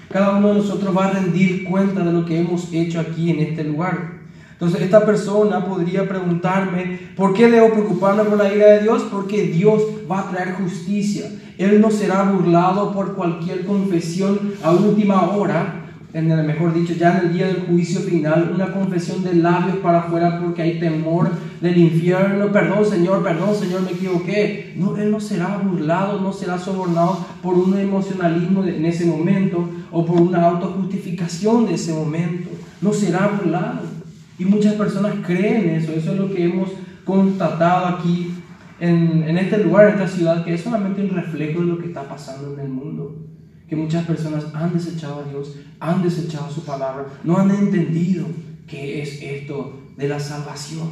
Cada 0.09 0.39
uno 0.39 0.49
de 0.49 0.55
nosotros 0.55 0.97
va 0.97 1.07
a 1.07 1.11
rendir 1.13 1.65
cuenta 1.65 2.03
de 2.03 2.13
lo 2.13 2.25
que 2.25 2.41
hemos 2.41 2.73
hecho 2.73 2.99
aquí 2.99 3.31
en 3.31 3.41
este 3.41 3.65
lugar. 3.65 4.20
Entonces 4.61 4.83
esta 4.83 5.07
persona 5.07 5.65
podría 5.65 6.07
preguntarme, 6.07 6.99
¿por 7.17 7.33
qué 7.33 7.51
debo 7.51 7.71
preocuparme 7.71 8.25
por 8.25 8.37
la 8.37 8.55
ira 8.55 8.67
de 8.73 8.83
Dios? 8.83 9.07
Porque 9.11 9.45
Dios 9.45 9.83
va 10.09 10.21
a 10.21 10.31
traer 10.31 10.53
justicia. 10.53 11.31
Él 11.57 11.81
no 11.81 11.91
será 11.91 12.25
burlado 12.25 12.93
por 12.93 13.15
cualquier 13.15 13.65
confesión 13.65 14.53
a 14.63 14.71
última 14.73 15.31
hora, 15.31 15.87
en 16.13 16.31
el 16.31 16.47
mejor 16.47 16.75
dicho, 16.75 16.93
ya 16.93 17.17
en 17.17 17.29
el 17.29 17.33
día 17.33 17.47
del 17.47 17.63
juicio 17.69 18.01
final, 18.01 18.51
una 18.55 18.71
confesión 18.71 19.25
de 19.25 19.33
labios 19.35 19.79
para 19.79 20.01
afuera 20.01 20.39
porque 20.43 20.61
hay 20.61 20.79
temor 20.79 21.31
del 21.63 21.79
infierno. 21.79 22.53
Perdón, 22.53 22.85
Señor, 22.85 23.23
perdón, 23.23 23.55
Señor, 23.55 23.81
me 23.81 23.93
equivoqué. 23.93 24.75
No, 24.77 24.95
Él 24.95 25.11
no 25.11 25.21
será 25.21 25.57
burlado, 25.57 26.21
no 26.21 26.35
será 26.35 26.59
sobornado 26.59 27.25
por 27.43 27.55
un 27.55 27.79
emocionalismo 27.79 28.63
en 28.65 28.85
ese 28.85 29.07
momento 29.07 29.71
o 29.91 30.05
por 30.05 30.21
una 30.21 30.45
autojustificación 30.45 31.65
de 31.65 31.75
ese 31.75 31.95
momento. 31.95 32.51
No 32.83 32.93
será 32.93 33.29
burlado. 33.29 33.90
Y 34.41 34.45
muchas 34.47 34.75
personas 34.75 35.15
creen 35.25 35.69
eso. 35.71 35.93
Eso 35.93 36.13
es 36.13 36.19
lo 36.19 36.35
que 36.35 36.45
hemos 36.45 36.71
constatado 37.05 37.87
aquí 37.87 38.35
en, 38.81 39.23
en 39.23 39.39
este 39.39 39.59
lugar, 39.59 39.89
en 39.89 39.95
esta 39.95 40.09
ciudad, 40.09 40.45
que 40.45 40.55
es 40.55 40.63
solamente 40.63 41.03
un 41.03 41.11
reflejo 41.11 41.61
de 41.61 41.67
lo 41.67 41.79
que 41.79 41.87
está 41.87 42.09
pasando 42.09 42.55
en 42.55 42.61
el 42.61 42.69
mundo 42.69 43.31
que 43.71 43.77
muchas 43.77 44.05
personas 44.05 44.47
han 44.53 44.73
desechado 44.73 45.21
a 45.21 45.29
Dios, 45.29 45.55
han 45.79 46.03
desechado 46.03 46.51
su 46.51 46.65
palabra, 46.65 47.07
no 47.23 47.39
han 47.39 47.53
entendido 47.53 48.27
qué 48.67 49.01
es 49.01 49.23
esto 49.23 49.81
de 49.97 50.09
la 50.09 50.19
salvación. 50.19 50.91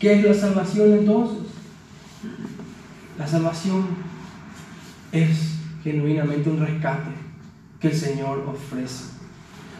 ¿Qué 0.00 0.14
es 0.14 0.24
la 0.24 0.34
salvación 0.34 0.92
entonces? 0.94 1.46
La 3.16 3.26
salvación 3.28 3.86
es 5.12 5.58
genuinamente 5.84 6.50
un 6.50 6.58
rescate 6.58 7.10
que 7.78 7.88
el 7.88 7.94
Señor 7.94 8.44
ofrece 8.48 9.09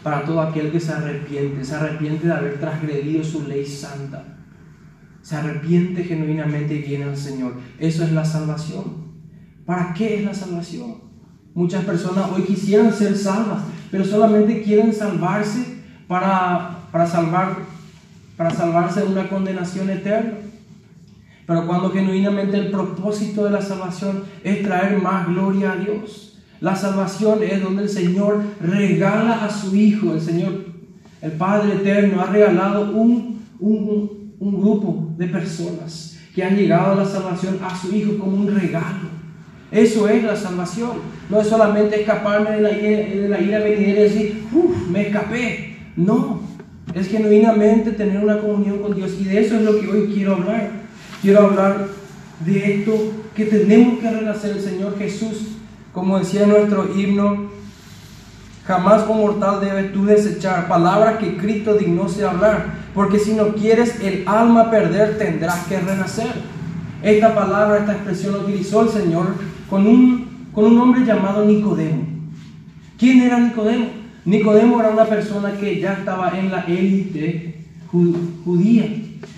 para 0.02 0.24
todo 0.24 0.40
aquel 0.40 0.70
que 0.70 0.80
se 0.80 0.92
arrepiente, 0.92 1.64
se 1.64 1.74
arrepiente 1.74 2.26
de 2.26 2.32
haber 2.32 2.58
transgredido 2.58 3.22
su 3.22 3.46
ley 3.46 3.66
santa, 3.66 4.24
se 5.22 5.36
arrepiente 5.36 6.04
genuinamente 6.04 6.74
y 6.74 6.82
viene 6.82 7.04
al 7.04 7.16
Señor. 7.16 7.54
Eso 7.78 8.04
es 8.04 8.12
la 8.12 8.24
salvación. 8.24 9.10
¿Para 9.66 9.92
qué 9.92 10.18
es 10.18 10.24
la 10.24 10.34
salvación? 10.34 11.10
Muchas 11.54 11.84
personas 11.84 12.30
hoy 12.32 12.42
quisieran 12.42 12.92
ser 12.92 13.16
salvas, 13.16 13.62
pero 13.90 14.04
solamente 14.04 14.62
quieren 14.62 14.92
salvarse 14.92 15.80
para, 16.08 16.78
para, 16.90 17.06
salvar, 17.06 17.56
para 18.36 18.50
salvarse 18.50 19.00
de 19.00 19.06
una 19.06 19.28
condenación 19.28 19.90
eterna. 19.90 20.38
Pero 21.46 21.66
cuando 21.66 21.90
genuinamente 21.90 22.56
el 22.56 22.70
propósito 22.70 23.44
de 23.44 23.50
la 23.50 23.60
salvación 23.60 24.24
es 24.44 24.62
traer 24.62 25.02
más 25.02 25.26
gloria 25.26 25.72
a 25.72 25.76
Dios. 25.76 26.39
La 26.60 26.76
salvación 26.76 27.42
es 27.42 27.62
donde 27.62 27.84
el 27.84 27.88
Señor 27.88 28.42
regala 28.60 29.44
a 29.44 29.50
su 29.50 29.74
Hijo, 29.74 30.12
el 30.12 30.20
Señor, 30.20 30.66
el 31.22 31.32
Padre 31.32 31.74
Eterno, 31.76 32.20
ha 32.20 32.26
regalado 32.26 32.90
un, 32.90 33.40
un, 33.58 34.34
un 34.38 34.60
grupo 34.60 35.14
de 35.16 35.26
personas 35.26 36.18
que 36.34 36.44
han 36.44 36.56
llegado 36.56 36.92
a 36.92 36.96
la 36.96 37.04
salvación 37.04 37.58
a 37.62 37.74
su 37.74 37.94
Hijo 37.94 38.18
como 38.18 38.36
un 38.36 38.54
regalo. 38.54 39.08
Eso 39.72 40.08
es 40.08 40.22
la 40.22 40.36
salvación. 40.36 40.98
No 41.28 41.40
es 41.40 41.46
solamente 41.46 42.00
escaparme 42.00 42.50
de 42.50 42.60
la 42.60 42.72
ira, 42.72 43.20
de 43.22 43.28
la 43.28 43.40
ira 43.40 43.58
venidera 43.60 44.00
y 44.00 44.02
decir, 44.02 44.42
uff, 44.52 44.88
me 44.88 45.06
escapé. 45.06 45.76
No, 45.96 46.40
es 46.94 47.08
genuinamente 47.08 47.92
tener 47.92 48.22
una 48.22 48.38
comunión 48.38 48.78
con 48.78 48.94
Dios. 48.94 49.12
Y 49.20 49.24
de 49.24 49.40
eso 49.40 49.56
es 49.56 49.62
lo 49.62 49.80
que 49.80 49.88
hoy 49.88 50.10
quiero 50.12 50.34
hablar. 50.36 50.70
Quiero 51.22 51.46
hablar 51.46 51.86
de 52.44 52.74
esto 52.74 53.12
que 53.34 53.44
tenemos 53.44 54.00
que 54.00 54.10
renacer 54.10 54.56
el 54.56 54.62
Señor 54.62 54.98
Jesús. 54.98 55.59
Como 55.92 56.18
decía 56.18 56.46
nuestro 56.46 56.88
himno, 56.96 57.50
jamás 58.66 59.02
como 59.02 59.22
mortal 59.22 59.60
debes 59.60 59.92
tú 59.92 60.04
desechar 60.04 60.68
palabras 60.68 61.18
que 61.18 61.36
Cristo 61.36 61.74
dignó 61.74 62.08
se 62.08 62.24
hablar. 62.24 62.80
Porque 62.94 63.18
si 63.18 63.34
no 63.34 63.54
quieres 63.54 64.00
el 64.00 64.24
alma 64.26 64.70
perder, 64.70 65.18
tendrás 65.18 65.66
que 65.66 65.78
renacer. 65.80 66.32
Esta 67.02 67.34
palabra, 67.34 67.78
esta 67.78 67.92
expresión 67.92 68.34
utilizó 68.34 68.82
el 68.82 68.88
Señor 68.90 69.26
con 69.68 69.86
un, 69.86 70.48
con 70.52 70.64
un 70.64 70.78
hombre 70.78 71.04
llamado 71.04 71.44
Nicodemo. 71.44 72.04
¿Quién 72.98 73.22
era 73.22 73.38
Nicodemo? 73.38 73.86
Nicodemo 74.24 74.80
era 74.80 74.90
una 74.90 75.06
persona 75.06 75.52
que 75.52 75.80
ya 75.80 75.94
estaba 75.94 76.38
en 76.38 76.50
la 76.50 76.60
élite 76.62 77.64
judía. 77.90 78.84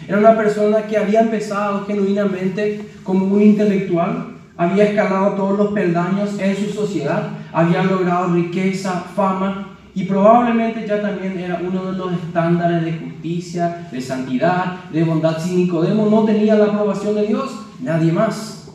Era 0.09 0.19
una 0.19 0.37
persona 0.37 0.83
que 0.83 0.97
había 0.97 1.21
empezado 1.21 1.87
genuinamente 1.87 2.81
como 3.05 3.27
un 3.27 3.43
intelectual, 3.43 4.32
había 4.63 4.85
escalado 4.85 5.33
todos 5.33 5.59
los 5.59 5.73
peldaños 5.73 6.39
en 6.39 6.57
su 6.57 6.73
sociedad, 6.73 7.31
había 7.53 7.83
logrado 7.83 8.33
riqueza, 8.35 9.05
fama 9.15 9.69
y 9.95 10.05
probablemente 10.05 10.87
ya 10.87 11.03
también 11.03 11.39
era 11.39 11.61
uno 11.63 11.93
de 11.93 11.99
los 11.99 12.13
estándares 12.15 12.85
de 12.85 12.93
justicia, 12.93 13.89
de 13.93 14.01
santidad, 14.01 14.85
de 14.91 15.05
bondad. 15.05 15.39
Si 15.39 15.55
Nicodemo 15.55 16.07
no 16.07 16.25
tenía 16.25 16.55
la 16.55 16.67
aprobación 16.67 17.15
de 17.15 17.27
Dios, 17.27 17.51
nadie 17.81 18.11
más. 18.11 18.71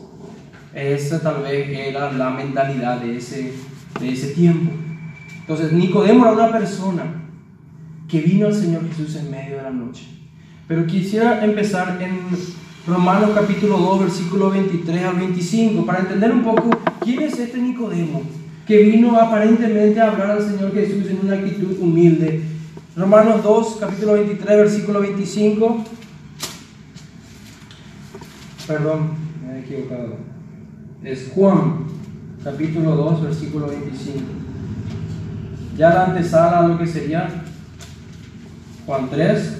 Esa 0.72 1.20
tal 1.20 1.42
vez 1.42 1.68
era 1.68 2.12
la 2.12 2.30
mentalidad 2.30 3.00
de 3.00 3.16
ese, 3.16 3.52
de 3.98 4.12
ese 4.12 4.28
tiempo. 4.28 4.70
Entonces, 5.40 5.72
Nicodemo 5.72 6.26
era 6.26 6.34
una 6.34 6.52
persona 6.52 7.02
que 8.06 8.20
vino 8.20 8.46
al 8.46 8.54
Señor 8.54 8.82
Jesús 8.88 9.16
en 9.16 9.30
medio 9.30 9.56
de 9.56 9.62
la 9.62 9.70
noche. 9.70 10.06
Pero 10.68 10.86
quisiera 10.86 11.44
empezar 11.44 11.98
en 12.00 12.18
Romanos 12.88 13.30
capítulo 13.34 13.76
2, 13.76 14.00
versículo 14.00 14.50
23 14.50 15.04
al 15.04 15.16
25, 15.16 15.84
para 15.84 16.00
entender 16.00 16.32
un 16.32 16.42
poco 16.42 16.70
quién 17.04 17.22
es 17.22 17.38
este 17.38 17.58
Nicodemo 17.58 18.22
que 18.66 18.82
vino 18.82 19.18
aparentemente 19.18 20.00
a 20.00 20.10
hablar 20.10 20.30
al 20.32 20.42
Señor 20.42 20.72
Jesús 20.72 21.06
en 21.06 21.20
una 21.22 21.36
actitud 21.36 21.78
humilde. 21.80 22.42
Romanos 22.96 23.42
2, 23.42 23.76
capítulo 23.80 24.14
23, 24.14 24.56
versículo 24.56 25.00
25. 25.00 25.84
Perdón, 28.66 29.10
me 29.46 29.56
he 29.56 29.60
equivocado 29.60 30.28
es 31.04 31.30
Juan, 31.34 31.84
capítulo 32.42 32.96
2, 32.96 33.22
versículo 33.22 33.68
25. 33.68 34.18
Ya 35.76 35.90
la 35.90 36.06
antesala 36.06 36.66
lo 36.66 36.78
que 36.78 36.86
sería 36.86 37.28
Juan 38.84 39.08
3, 39.08 39.58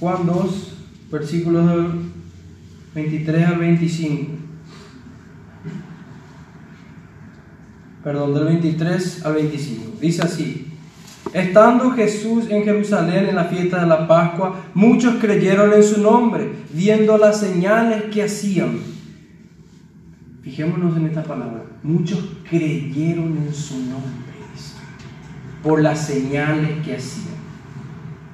Juan 0.00 0.26
2, 0.26 0.71
versículos 1.12 1.92
23 2.94 3.46
al 3.46 3.58
25. 3.58 4.32
Perdón, 8.02 8.34
del 8.34 8.44
23 8.44 9.24
al 9.24 9.34
25. 9.34 9.98
Dice 10.00 10.22
así. 10.22 10.68
Estando 11.32 11.92
Jesús 11.92 12.50
en 12.50 12.64
Jerusalén 12.64 13.28
en 13.28 13.36
la 13.36 13.44
fiesta 13.44 13.80
de 13.80 13.86
la 13.86 14.08
Pascua, 14.08 14.64
muchos 14.74 15.14
creyeron 15.20 15.72
en 15.72 15.82
su 15.82 16.02
nombre, 16.02 16.50
viendo 16.72 17.16
las 17.16 17.40
señales 17.40 18.04
que 18.12 18.24
hacían. 18.24 18.80
Fijémonos 20.42 20.96
en 20.96 21.06
esta 21.06 21.22
palabra. 21.22 21.62
Muchos 21.82 22.18
creyeron 22.48 23.38
en 23.38 23.54
su 23.54 23.78
nombre 23.78 24.12
por 25.62 25.80
las 25.80 26.06
señales 26.06 26.84
que 26.84 26.96
hacían. 26.96 27.32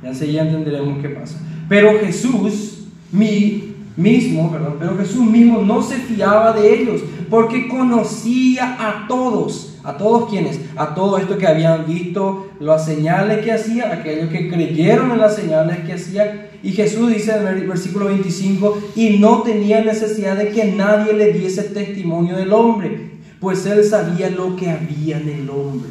Ya 0.02 0.12
ya 0.12 0.42
entenderemos 0.42 1.00
qué 1.02 1.10
pasa. 1.10 1.40
Pero 1.68 1.98
Jesús 2.00 2.67
mi, 3.12 3.74
mismo, 3.98 4.50
perdón, 4.52 4.76
pero 4.78 4.96
Jesús 4.96 5.28
mismo 5.28 5.60
no 5.60 5.82
se 5.82 5.96
fiaba 5.96 6.52
de 6.52 6.72
ellos 6.72 7.02
porque 7.28 7.68
conocía 7.68 8.76
a 8.78 9.06
todos. 9.08 9.74
A 9.84 9.96
todos 9.96 10.28
quienes, 10.28 10.60
a 10.76 10.94
todo 10.94 11.16
esto 11.16 11.38
que 11.38 11.46
habían 11.46 11.86
visto 11.86 12.48
las 12.60 12.84
señales 12.84 13.42
que 13.42 13.52
hacía, 13.52 13.92
aquellos 13.92 14.28
que 14.28 14.48
creyeron 14.48 15.12
en 15.12 15.18
las 15.18 15.36
señales 15.36 15.78
que 15.78 15.94
hacía. 15.94 16.50
Y 16.62 16.72
Jesús 16.72 17.10
dice 17.10 17.34
en 17.34 17.46
el 17.46 17.66
versículo 17.66 18.06
25, 18.06 18.78
y 18.96 19.18
no 19.18 19.42
tenía 19.42 19.82
necesidad 19.82 20.36
de 20.36 20.50
que 20.50 20.72
nadie 20.72 21.14
le 21.14 21.32
diese 21.32 21.62
testimonio 21.62 22.36
del 22.36 22.52
hombre, 22.52 23.12
pues 23.40 23.64
él 23.66 23.82
sabía 23.82 24.28
lo 24.30 24.56
que 24.56 24.68
había 24.68 25.18
en 25.18 25.28
el 25.28 25.48
hombre. 25.48 25.88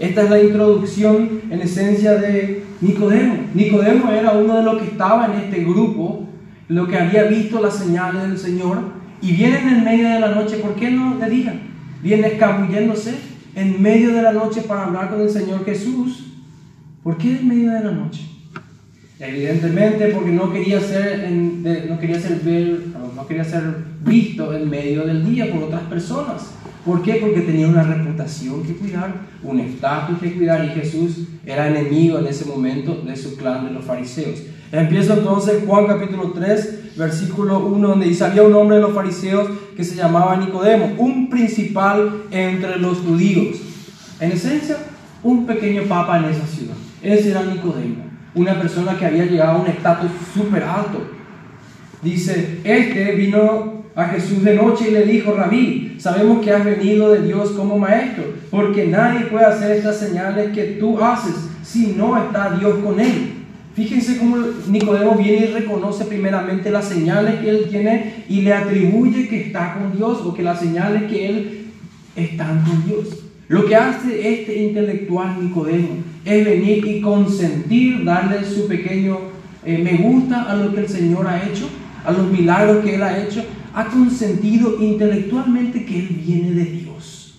Esta 0.00 0.22
es 0.22 0.30
la 0.30 0.42
introducción 0.42 1.42
en 1.48 1.60
esencia 1.60 2.14
de 2.14 2.64
Nicodemo. 2.80 3.36
Nicodemo 3.54 4.10
era 4.10 4.32
uno 4.32 4.56
de 4.56 4.62
los 4.64 4.82
que 4.82 4.88
estaba 4.88 5.26
en 5.26 5.44
este 5.44 5.62
grupo, 5.62 6.26
lo 6.68 6.86
que 6.86 6.98
había 6.98 7.24
visto 7.24 7.60
las 7.60 7.76
señales 7.76 8.22
del 8.22 8.38
Señor, 8.38 8.78
y 9.20 9.32
viene 9.32 9.58
en 9.58 9.84
medio 9.84 10.08
de 10.08 10.20
la 10.20 10.34
noche, 10.34 10.56
¿por 10.56 10.74
qué 10.74 10.90
no 10.90 11.16
de 11.16 11.30
día? 11.30 11.54
Viene 12.02 12.26
escabulléndose 12.26 13.14
en 13.54 13.80
medio 13.80 14.12
de 14.12 14.22
la 14.22 14.32
noche 14.32 14.62
para 14.62 14.86
hablar 14.86 15.10
con 15.10 15.20
el 15.20 15.30
Señor 15.30 15.64
Jesús. 15.64 16.24
¿Por 17.02 17.16
qué 17.18 17.38
en 17.38 17.48
medio 17.48 17.70
de 17.70 17.84
la 17.84 17.92
noche? 17.92 18.22
Evidentemente 19.20 20.08
porque 20.08 20.32
no 20.32 20.52
quería 20.52 20.80
ser, 20.80 21.30
no 21.30 21.98
quería 22.00 22.18
ser, 22.20 22.40
no 23.14 23.26
quería 23.28 23.44
ser 23.44 23.62
visto 24.04 24.52
en 24.52 24.68
medio 24.68 25.06
del 25.06 25.24
día 25.24 25.52
por 25.52 25.62
otras 25.62 25.82
personas. 25.82 26.54
¿Por 26.84 27.02
qué? 27.02 27.14
Porque 27.14 27.42
tenía 27.42 27.68
una 27.68 27.84
reputación 27.84 28.64
que 28.64 28.74
cuidar, 28.74 29.14
un 29.44 29.60
estatus 29.60 30.18
que 30.18 30.32
cuidar 30.32 30.64
y 30.64 30.70
Jesús 30.70 31.28
era 31.46 31.68
enemigo 31.68 32.18
en 32.18 32.26
ese 32.26 32.46
momento 32.46 33.02
de 33.06 33.16
su 33.16 33.36
clan 33.36 33.66
de 33.66 33.74
los 33.74 33.84
fariseos. 33.84 34.42
Empieza 34.72 35.12
entonces 35.12 35.62
Juan 35.66 35.86
capítulo 35.86 36.32
3, 36.34 36.96
versículo 36.96 37.58
1, 37.58 37.88
donde 37.88 38.06
dice, 38.06 38.24
había 38.24 38.42
un 38.42 38.54
hombre 38.54 38.76
de 38.76 38.82
los 38.82 38.94
fariseos 38.94 39.46
que 39.76 39.84
se 39.84 39.96
llamaba 39.96 40.34
Nicodemo, 40.36 40.94
un 40.96 41.28
principal 41.28 42.22
entre 42.30 42.78
los 42.78 43.00
judíos. 43.00 43.58
En 44.18 44.32
esencia, 44.32 44.78
un 45.22 45.44
pequeño 45.44 45.82
papa 45.82 46.18
en 46.18 46.24
esa 46.24 46.46
ciudad. 46.46 46.74
Ese 47.02 47.32
era 47.32 47.42
Nicodemo, 47.42 48.04
una 48.34 48.58
persona 48.58 48.96
que 48.96 49.04
había 49.04 49.26
llegado 49.26 49.58
a 49.58 49.60
un 49.60 49.66
estatus 49.66 50.10
súper 50.34 50.62
alto. 50.62 51.02
Dice, 52.00 52.60
este 52.64 53.12
vino 53.12 53.82
a 53.94 54.04
Jesús 54.06 54.42
de 54.42 54.54
noche 54.54 54.88
y 54.88 54.92
le 54.92 55.04
dijo, 55.04 55.32
Rabí, 55.32 55.96
sabemos 55.98 56.42
que 56.42 56.50
has 56.50 56.64
venido 56.64 57.12
de 57.12 57.20
Dios 57.20 57.50
como 57.50 57.78
maestro, 57.78 58.24
porque 58.50 58.86
nadie 58.86 59.26
puede 59.26 59.44
hacer 59.44 59.72
estas 59.72 59.98
señales 59.98 60.50
que 60.52 60.78
tú 60.80 60.98
haces 60.98 61.34
si 61.62 61.88
no 61.88 62.16
está 62.16 62.56
Dios 62.56 62.78
con 62.82 62.98
él. 62.98 63.41
Fíjense 63.74 64.18
cómo 64.18 64.36
Nicodemo 64.68 65.14
viene 65.14 65.46
y 65.46 65.52
reconoce 65.52 66.04
primeramente 66.04 66.70
las 66.70 66.88
señales 66.88 67.40
que 67.40 67.48
él 67.48 67.66
tiene 67.70 68.24
y 68.28 68.42
le 68.42 68.52
atribuye 68.52 69.28
que 69.28 69.46
está 69.46 69.74
con 69.74 69.96
Dios 69.96 70.20
o 70.24 70.34
que 70.34 70.42
las 70.42 70.60
señales 70.60 71.04
que 71.10 71.28
él 71.28 71.66
están 72.14 72.62
con 72.64 72.84
Dios. 72.84 73.24
Lo 73.48 73.64
que 73.66 73.76
hace 73.76 74.32
este 74.32 74.62
intelectual 74.62 75.42
Nicodemo 75.42 75.96
es 76.24 76.44
venir 76.44 76.86
y 76.86 77.00
consentir, 77.00 78.04
darle 78.04 78.44
su 78.44 78.66
pequeño 78.66 79.32
eh, 79.64 79.78
me 79.78 79.96
gusta 79.96 80.42
a 80.42 80.56
lo 80.56 80.74
que 80.74 80.80
el 80.80 80.88
Señor 80.88 81.26
ha 81.26 81.46
hecho, 81.46 81.68
a 82.04 82.10
los 82.10 82.26
milagros 82.26 82.84
que 82.84 82.96
él 82.96 83.02
ha 83.02 83.22
hecho, 83.22 83.44
ha 83.74 83.86
consentido 83.86 84.76
intelectualmente 84.80 85.84
que 85.84 86.00
Él 86.00 86.20
viene 86.24 86.50
de 86.50 86.64
Dios. 86.64 87.34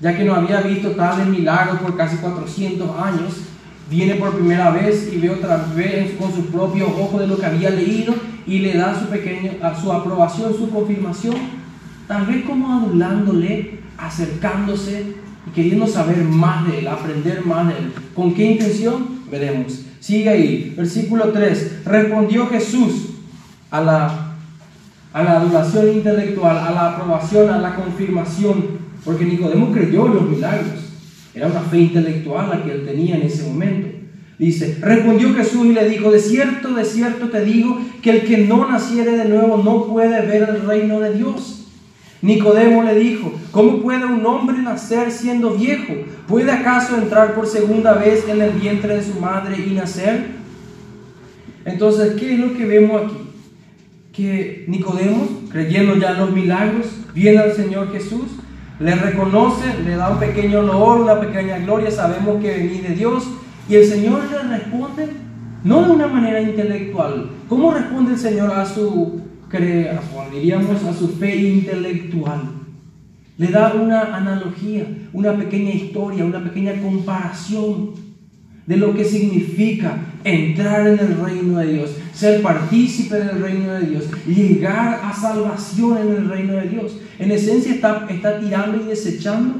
Ya 0.00 0.16
que 0.16 0.24
no 0.24 0.34
había 0.34 0.60
visto 0.60 0.90
tales 0.90 1.26
milagros 1.26 1.80
por 1.80 1.96
casi 1.96 2.16
400 2.16 2.90
años, 2.98 3.36
viene 3.92 4.14
por 4.14 4.34
primera 4.34 4.70
vez 4.70 5.10
y 5.12 5.18
ve 5.18 5.28
otra 5.28 5.66
vez 5.76 6.12
con 6.18 6.32
sus 6.32 6.46
propios 6.46 6.88
ojos 6.88 7.20
de 7.20 7.26
lo 7.26 7.38
que 7.38 7.44
había 7.44 7.70
leído 7.70 8.14
y 8.46 8.60
le 8.60 8.74
da 8.74 8.98
su, 8.98 9.06
pequeño, 9.06 9.52
su 9.80 9.92
aprobación, 9.92 10.54
su 10.56 10.70
confirmación, 10.70 11.36
tal 12.08 12.26
vez 12.26 12.44
como 12.44 12.72
adulándole, 12.72 13.80
acercándose 13.98 15.14
y 15.46 15.50
queriendo 15.50 15.86
saber 15.86 16.24
más 16.24 16.66
de 16.66 16.78
él, 16.80 16.88
aprender 16.88 17.44
más 17.44 17.68
de 17.68 17.74
él. 17.74 17.92
¿Con 18.14 18.34
qué 18.34 18.52
intención? 18.52 19.20
Veremos. 19.30 19.82
Sigue 20.00 20.30
ahí, 20.30 20.74
versículo 20.76 21.30
3. 21.30 21.84
Respondió 21.84 22.46
Jesús 22.48 23.10
a 23.70 23.80
la 23.82 24.32
a 25.12 25.22
la 25.22 25.32
adulación 25.40 25.92
intelectual, 25.92 26.56
a 26.56 26.70
la 26.70 26.92
aprobación, 26.92 27.50
a 27.50 27.58
la 27.58 27.74
confirmación, 27.74 28.64
porque 29.04 29.26
Nicodemo 29.26 29.70
creyó 29.70 30.06
en 30.06 30.14
los 30.14 30.22
milagros. 30.22 30.81
Era 31.34 31.46
una 31.46 31.60
fe 31.60 31.78
intelectual 31.78 32.50
la 32.50 32.62
que 32.62 32.72
él 32.72 32.84
tenía 32.84 33.16
en 33.16 33.22
ese 33.22 33.44
momento. 33.44 33.88
Dice, 34.38 34.78
respondió 34.80 35.34
Jesús 35.34 35.66
y 35.66 35.72
le 35.72 35.88
dijo, 35.88 36.10
de 36.10 36.18
cierto, 36.18 36.74
de 36.74 36.84
cierto 36.84 37.28
te 37.28 37.44
digo, 37.44 37.78
que 38.02 38.10
el 38.10 38.22
que 38.22 38.38
no 38.38 38.68
naciere 38.68 39.16
de 39.16 39.26
nuevo 39.26 39.56
no 39.62 39.86
puede 39.86 40.20
ver 40.26 40.48
el 40.48 40.66
reino 40.66 41.00
de 41.00 41.14
Dios. 41.14 41.68
Nicodemo 42.22 42.82
le 42.82 42.94
dijo, 42.94 43.32
¿cómo 43.50 43.80
puede 43.80 44.04
un 44.04 44.24
hombre 44.26 44.58
nacer 44.58 45.10
siendo 45.10 45.54
viejo? 45.54 45.94
¿Puede 46.26 46.50
acaso 46.50 46.96
entrar 46.96 47.34
por 47.34 47.46
segunda 47.46 47.94
vez 47.94 48.28
en 48.28 48.40
el 48.40 48.50
vientre 48.50 48.96
de 48.96 49.02
su 49.02 49.18
madre 49.20 49.56
y 49.58 49.74
nacer? 49.74 50.26
Entonces, 51.64 52.14
¿qué 52.18 52.34
es 52.34 52.38
lo 52.38 52.54
que 52.54 52.66
vemos 52.66 53.02
aquí? 53.02 53.22
que 54.12 54.64
Nicodemo, 54.68 55.26
creyendo 55.50 55.96
ya 55.96 56.12
en 56.12 56.18
los 56.18 56.32
milagros, 56.32 56.86
viene 57.14 57.38
al 57.38 57.54
Señor 57.54 57.90
Jesús, 57.92 58.24
le 58.78 58.94
reconoce, 58.94 59.82
le 59.84 59.96
da 59.96 60.10
un 60.10 60.18
pequeño 60.18 60.60
honor, 60.60 61.00
una 61.00 61.20
pequeña 61.20 61.58
gloria, 61.58 61.90
sabemos 61.90 62.42
que 62.42 62.56
venís 62.56 62.82
de 62.82 62.94
Dios, 62.94 63.24
y 63.68 63.76
el 63.76 63.84
Señor 63.84 64.22
le 64.30 64.56
responde 64.56 65.08
no 65.64 65.84
de 65.84 65.90
una 65.92 66.08
manera 66.08 66.40
intelectual. 66.40 67.30
¿Cómo 67.48 67.72
responde 67.72 68.12
el 68.12 68.18
Señor 68.18 68.52
a 68.52 68.64
su, 68.66 69.20
diríamos, 70.32 70.82
a 70.84 70.92
su 70.92 71.08
fe 71.08 71.36
intelectual? 71.36 72.40
Le 73.38 73.46
da 73.48 73.72
una 73.74 74.16
analogía, 74.16 74.86
una 75.12 75.36
pequeña 75.36 75.70
historia, 75.70 76.24
una 76.24 76.42
pequeña 76.42 76.80
comparación 76.82 78.01
de 78.66 78.76
lo 78.76 78.94
que 78.94 79.04
significa 79.04 79.98
entrar 80.24 80.86
en 80.86 80.98
el 80.98 81.18
reino 81.18 81.58
de 81.58 81.72
Dios, 81.72 81.96
ser 82.12 82.42
partícipe 82.42 83.16
del 83.16 83.40
reino 83.40 83.72
de 83.72 83.86
Dios, 83.86 84.04
llegar 84.26 85.00
a 85.02 85.12
salvación 85.12 85.98
en 85.98 86.08
el 86.16 86.28
reino 86.28 86.54
de 86.54 86.68
Dios. 86.68 86.96
En 87.18 87.30
esencia 87.30 87.74
está, 87.74 88.06
está 88.08 88.38
tirando 88.38 88.80
y 88.80 88.84
desechando 88.84 89.54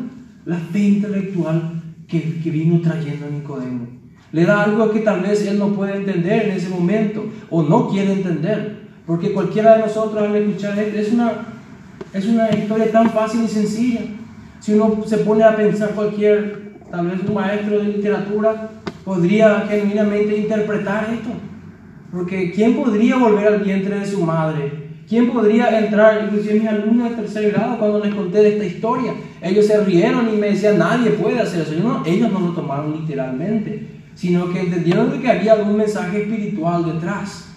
la 0.45 0.59
fe 0.59 0.81
intelectual 0.81 1.83
que, 2.07 2.41
que 2.41 2.51
vino 2.51 2.81
trayendo 2.81 3.29
Nicodemo. 3.29 3.87
Le 4.33 4.45
da 4.45 4.63
algo 4.63 4.91
que 4.91 5.01
tal 5.01 5.21
vez 5.21 5.47
él 5.47 5.59
no 5.59 5.75
puede 5.75 5.97
entender 5.97 6.49
en 6.49 6.53
ese 6.53 6.69
momento 6.69 7.27
o 7.51 7.63
no 7.63 7.89
quiere 7.89 8.13
entender. 8.13 8.83
Porque 9.07 9.33
cualquiera 9.33 9.77
de 9.77 9.83
nosotros 9.83 10.23
al 10.23 10.35
escuchar 10.35 10.79
esto 10.79 10.99
es 10.99 11.13
una, 11.13 11.33
es 12.15 12.27
una 12.27 12.51
historia 12.51 12.91
tan 12.91 13.11
fácil 13.11 13.43
y 13.45 13.49
sencilla. 13.49 14.01
Si 14.61 14.75
uno 14.75 15.03
se 15.07 15.19
pone 15.19 15.43
a 15.43 15.57
pensar 15.57 15.91
cualquier, 15.91 16.77
tal 16.91 17.09
vez 17.09 17.21
un 17.27 17.35
maestro 17.35 17.79
de 17.79 17.85
literatura, 17.85 18.71
podría 19.05 19.67
genuinamente 19.69 20.37
interpretar 20.37 21.09
esto. 21.13 21.31
Porque 22.11 22.53
¿quién 22.53 22.75
podría 22.75 23.17
volver 23.17 23.47
al 23.47 23.61
vientre 23.61 23.99
de 24.01 24.07
su 24.07 24.23
madre? 24.23 24.83
¿Quién 25.09 25.31
podría 25.31 25.79
entrar? 25.79 26.25
Inclusive 26.25 26.61
mis 26.61 26.69
alumnos 26.69 27.11
de 27.11 27.17
tercer 27.17 27.53
grado, 27.53 27.79
cuando 27.79 28.01
les 28.01 28.15
conté 28.15 28.49
esta 28.49 28.65
historia, 28.65 29.15
ellos 29.41 29.67
se 29.67 29.85
rieron 29.85 30.29
y 30.33 30.37
me 30.37 30.49
decían, 30.49 30.79
nadie 30.79 31.11
puede 31.11 31.41
hacer 31.41 31.63
eso. 31.63 31.75
No, 31.83 32.03
ellos 32.05 32.31
no 32.33 32.41
lo 32.41 32.49
tomaron 32.53 33.01
literalmente, 33.01 33.89
sino 34.15 34.51
que 34.51 34.61
entendieron 34.61 35.21
que 35.21 35.29
había 35.29 35.55
algún 35.55 35.77
mensaje 35.77 36.23
espiritual 36.23 36.85
detrás. 36.85 37.49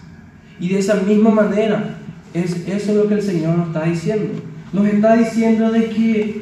Y 0.60 0.70
de 0.70 0.80
esa 0.80 0.96
misma 0.96 1.30
manera, 1.30 1.98
es, 2.34 2.68
eso 2.68 2.92
es 2.92 2.98
lo 2.98 3.08
que 3.08 3.16
el 3.16 3.22
Señor 3.22 3.58
nos 3.58 3.68
está 3.68 3.84
diciendo. 3.84 4.42
Nos 4.74 4.86
está 4.88 5.16
diciendo 5.16 5.72
de 5.72 5.86
que 5.86 6.42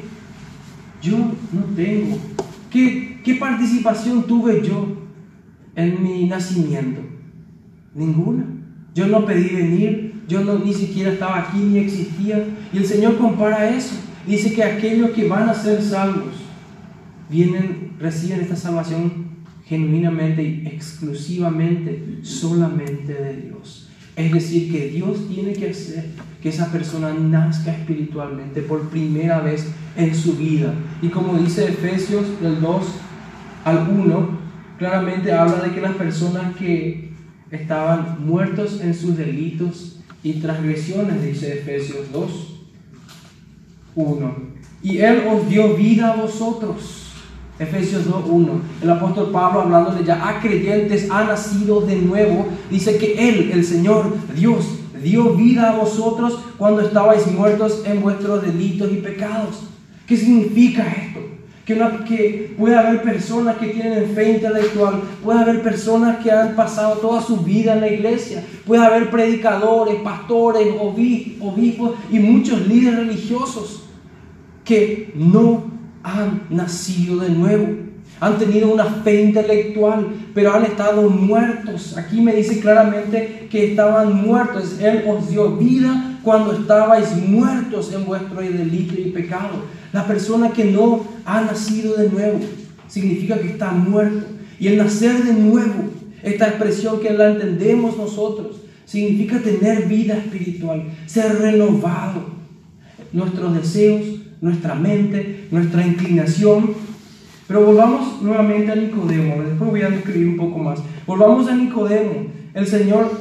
yo 1.01 1.17
no 1.17 1.63
tengo. 1.75 2.17
¿Qué, 2.71 3.12
qué 3.23 3.35
participación 3.35 4.23
tuve 4.23 4.61
yo 4.65 4.97
en 5.75 6.03
mi 6.03 6.25
nacimiento? 6.25 7.01
Ninguna. 7.95 8.45
Yo 8.93 9.07
no 9.07 9.25
pedí 9.25 9.55
venir, 9.55 10.23
yo 10.27 10.43
no, 10.43 10.59
ni 10.59 10.73
siquiera 10.73 11.13
estaba 11.13 11.39
aquí 11.39 11.57
ni 11.57 11.79
existía. 11.79 12.45
Y 12.71 12.77
el 12.77 12.85
Señor 12.85 13.17
compara 13.17 13.69
eso. 13.69 13.95
Dice 14.27 14.53
que 14.53 14.63
aquellos 14.63 15.11
que 15.11 15.27
van 15.27 15.49
a 15.49 15.53
ser 15.53 15.81
salvos 15.81 16.33
vienen, 17.29 17.93
reciben 17.99 18.41
esta 18.41 18.55
salvación 18.55 19.33
genuinamente 19.65 20.43
y 20.43 20.67
exclusivamente, 20.67 22.19
solamente 22.21 23.13
de 23.13 23.41
Dios. 23.47 23.89
Es 24.15 24.31
decir, 24.31 24.71
que 24.71 24.89
Dios 24.89 25.27
tiene 25.27 25.53
que 25.53 25.71
hacer 25.71 26.05
que 26.41 26.49
esa 26.49 26.71
persona 26.71 27.13
nazca 27.13 27.71
espiritualmente 27.71 28.61
por 28.61 28.89
primera 28.89 29.39
vez 29.39 29.65
en 29.95 30.13
su 30.13 30.33
vida. 30.35 30.73
Y 31.01 31.07
como 31.07 31.37
dice 31.37 31.65
Efesios 31.65 32.25
del 32.41 32.61
2 32.61 32.83
al 33.63 33.87
1, 33.89 34.29
claramente 34.77 35.31
habla 35.31 35.61
de 35.61 35.71
que 35.71 35.81
las 35.81 35.95
personas 35.95 36.55
que 36.55 37.13
estaban 37.51 38.25
muertos 38.25 38.81
en 38.81 38.93
sus 38.93 39.15
delitos 39.17 39.99
y 40.23 40.33
transgresiones, 40.33 41.23
dice 41.23 41.59
Efesios 41.59 42.11
2, 42.11 42.59
1. 43.95 44.35
Y 44.81 44.97
Él 44.97 45.23
os 45.31 45.47
dio 45.49 45.75
vida 45.75 46.13
a 46.13 46.15
vosotros. 46.15 46.99
Efesios 47.59 48.05
2, 48.09 48.25
1. 48.27 48.61
El 48.81 48.89
apóstol 48.89 49.31
Pablo 49.31 49.61
hablándole 49.61 50.03
ya 50.03 50.27
a 50.27 50.41
creyentes, 50.41 51.09
ha 51.11 51.23
nacido 51.23 51.81
de 51.81 51.97
nuevo. 51.97 52.47
Dice 52.69 52.97
que 52.97 53.29
Él, 53.29 53.51
el 53.53 53.63
Señor, 53.63 54.15
Dios, 54.35 54.79
dio 55.01 55.35
vida 55.35 55.71
a 55.71 55.77
vosotros 55.77 56.39
cuando 56.57 56.81
estabais 56.81 57.31
muertos 57.31 57.83
en 57.85 58.01
vuestros 58.01 58.41
delitos 58.41 58.91
y 58.91 58.95
pecados. 58.95 59.63
¿Qué 60.07 60.17
significa 60.17 60.83
esto? 60.83 61.32
Que, 61.65 61.75
que 62.07 62.55
puede 62.57 62.75
haber 62.75 63.01
personas 63.01 63.57
que 63.57 63.67
tienen 63.67 64.13
fe 64.13 64.33
intelectual, 64.33 65.01
puede 65.23 65.39
haber 65.39 65.61
personas 65.61 66.17
que 66.23 66.31
han 66.31 66.55
pasado 66.55 66.97
toda 66.97 67.21
su 67.21 67.37
vida 67.37 67.73
en 67.73 67.81
la 67.81 67.87
iglesia, 67.87 68.43
puede 68.65 68.83
haber 68.83 69.09
predicadores, 69.09 69.95
pastores, 70.01 70.67
obispos 70.79 71.95
y 72.11 72.19
muchos 72.19 72.67
líderes 72.67 72.99
religiosos 72.99 73.83
que 74.65 75.11
no 75.15 75.65
han 76.03 76.43
nacido 76.49 77.19
de 77.19 77.29
nuevo. 77.29 77.67
Han 78.19 78.37
tenido 78.37 78.71
una 78.71 78.85
fe 78.85 79.21
intelectual, 79.21 80.07
pero 80.33 80.53
han 80.53 80.63
estado 80.63 81.09
muertos. 81.09 81.97
Aquí 81.97 82.21
me 82.21 82.33
dice 82.33 82.59
claramente 82.59 83.47
que 83.49 83.71
estaban 83.71 84.25
muertos. 84.25 84.79
Él 84.79 85.03
os 85.07 85.29
dio 85.29 85.57
vida 85.57 86.17
cuando 86.23 86.53
estabais 86.53 87.15
muertos 87.17 87.91
en 87.91 88.05
vuestro 88.05 88.39
delito 88.39 88.93
y 88.97 89.11
pecado. 89.11 89.63
La 89.93 90.07
persona 90.07 90.49
que 90.49 90.65
no 90.65 91.05
ha 91.23 91.41
nacido 91.41 91.95
de 91.95 92.09
nuevo 92.09 92.39
significa 92.87 93.37
que 93.37 93.49
está 93.49 93.71
muerto. 93.71 94.25
Y 94.59 94.67
el 94.67 94.77
nacer 94.77 95.23
de 95.23 95.33
nuevo, 95.33 95.91
esta 96.23 96.47
expresión 96.47 96.99
que 96.99 97.13
la 97.13 97.29
entendemos 97.29 97.95
nosotros, 97.95 98.57
significa 98.85 99.39
tener 99.39 99.87
vida 99.87 100.15
espiritual, 100.15 100.83
ser 101.05 101.39
renovado. 101.39 102.33
Nuestros 103.11 103.53
deseos, 103.53 104.01
nuestra 104.41 104.73
mente, 104.73 105.47
nuestra 105.51 105.85
inclinación. 105.85 106.71
Pero 107.47 107.63
volvamos 107.63 108.19
nuevamente 108.21 108.71
a 108.71 108.75
Nicodemo. 108.75 109.43
Después 109.43 109.69
voy 109.69 109.81
a 109.83 109.89
describir 109.89 110.29
un 110.29 110.37
poco 110.37 110.57
más. 110.57 110.79
Volvamos 111.05 111.47
a 111.47 111.55
Nicodemo. 111.55 112.27
El 112.55 112.65
Señor 112.65 113.11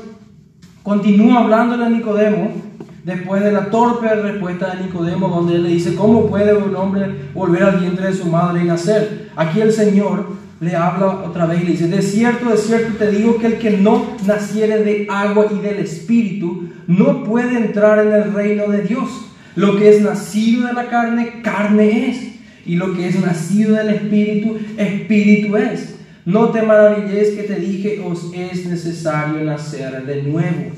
continúa 0.82 1.40
hablando 1.40 1.74
a 1.74 1.90
Nicodemo 1.90 2.71
después 3.04 3.42
de 3.42 3.52
la 3.52 3.70
torpe 3.70 4.08
respuesta 4.14 4.74
de 4.74 4.84
Nicodemo, 4.84 5.28
donde 5.28 5.56
él 5.56 5.64
le 5.64 5.70
dice, 5.70 5.94
¿cómo 5.94 6.26
puede 6.26 6.54
un 6.54 6.74
hombre 6.76 7.06
volver 7.34 7.62
al 7.64 7.80
vientre 7.80 8.08
de 8.08 8.14
su 8.14 8.26
madre 8.26 8.62
y 8.62 8.66
nacer? 8.66 9.30
Aquí 9.36 9.60
el 9.60 9.72
Señor 9.72 10.26
le 10.60 10.76
habla 10.76 11.24
otra 11.24 11.46
vez 11.46 11.62
y 11.62 11.64
le 11.64 11.70
dice, 11.72 11.88
de 11.88 12.02
cierto, 12.02 12.50
de 12.50 12.56
cierto 12.56 12.96
te 12.96 13.10
digo 13.10 13.38
que 13.38 13.46
el 13.46 13.58
que 13.58 13.76
no 13.78 14.16
naciere 14.26 14.84
de 14.84 15.06
agua 15.10 15.46
y 15.50 15.58
del 15.58 15.80
Espíritu, 15.80 16.68
no 16.86 17.24
puede 17.24 17.56
entrar 17.56 18.06
en 18.06 18.12
el 18.12 18.32
reino 18.32 18.68
de 18.68 18.82
Dios. 18.82 19.08
Lo 19.56 19.76
que 19.76 19.90
es 19.90 20.00
nacido 20.00 20.68
de 20.68 20.72
la 20.72 20.88
carne, 20.88 21.42
carne 21.42 22.10
es. 22.10 22.32
Y 22.64 22.76
lo 22.76 22.94
que 22.94 23.08
es 23.08 23.20
nacido 23.20 23.74
del 23.74 23.90
Espíritu, 23.90 24.58
Espíritu 24.76 25.56
es. 25.56 25.96
No 26.24 26.50
te 26.50 26.62
maravilles 26.62 27.30
que 27.30 27.42
te 27.42 27.56
dije, 27.56 28.00
os 28.00 28.30
es 28.32 28.64
necesario 28.66 29.42
nacer 29.42 30.06
de 30.06 30.22
nuevo. 30.22 30.70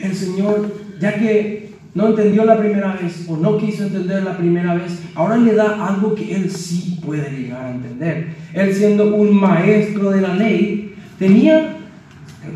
El 0.00 0.14
Señor 0.14 0.72
ya 1.00 1.14
que 1.14 1.68
no 1.94 2.08
entendió 2.08 2.44
la 2.44 2.58
primera 2.58 2.96
vez 3.00 3.26
o 3.28 3.36
no 3.36 3.58
quiso 3.58 3.84
entender 3.84 4.22
la 4.22 4.36
primera 4.36 4.74
vez, 4.74 5.00
ahora 5.14 5.36
le 5.36 5.54
da 5.54 5.86
algo 5.86 6.14
que 6.14 6.34
él 6.34 6.50
sí 6.50 7.00
puede 7.04 7.30
llegar 7.30 7.64
a 7.64 7.74
entender. 7.74 8.28
Él 8.54 8.74
siendo 8.74 9.14
un 9.14 9.34
maestro 9.34 10.10
de 10.10 10.20
la 10.20 10.34
ley, 10.34 10.94
tenía, 11.18 11.76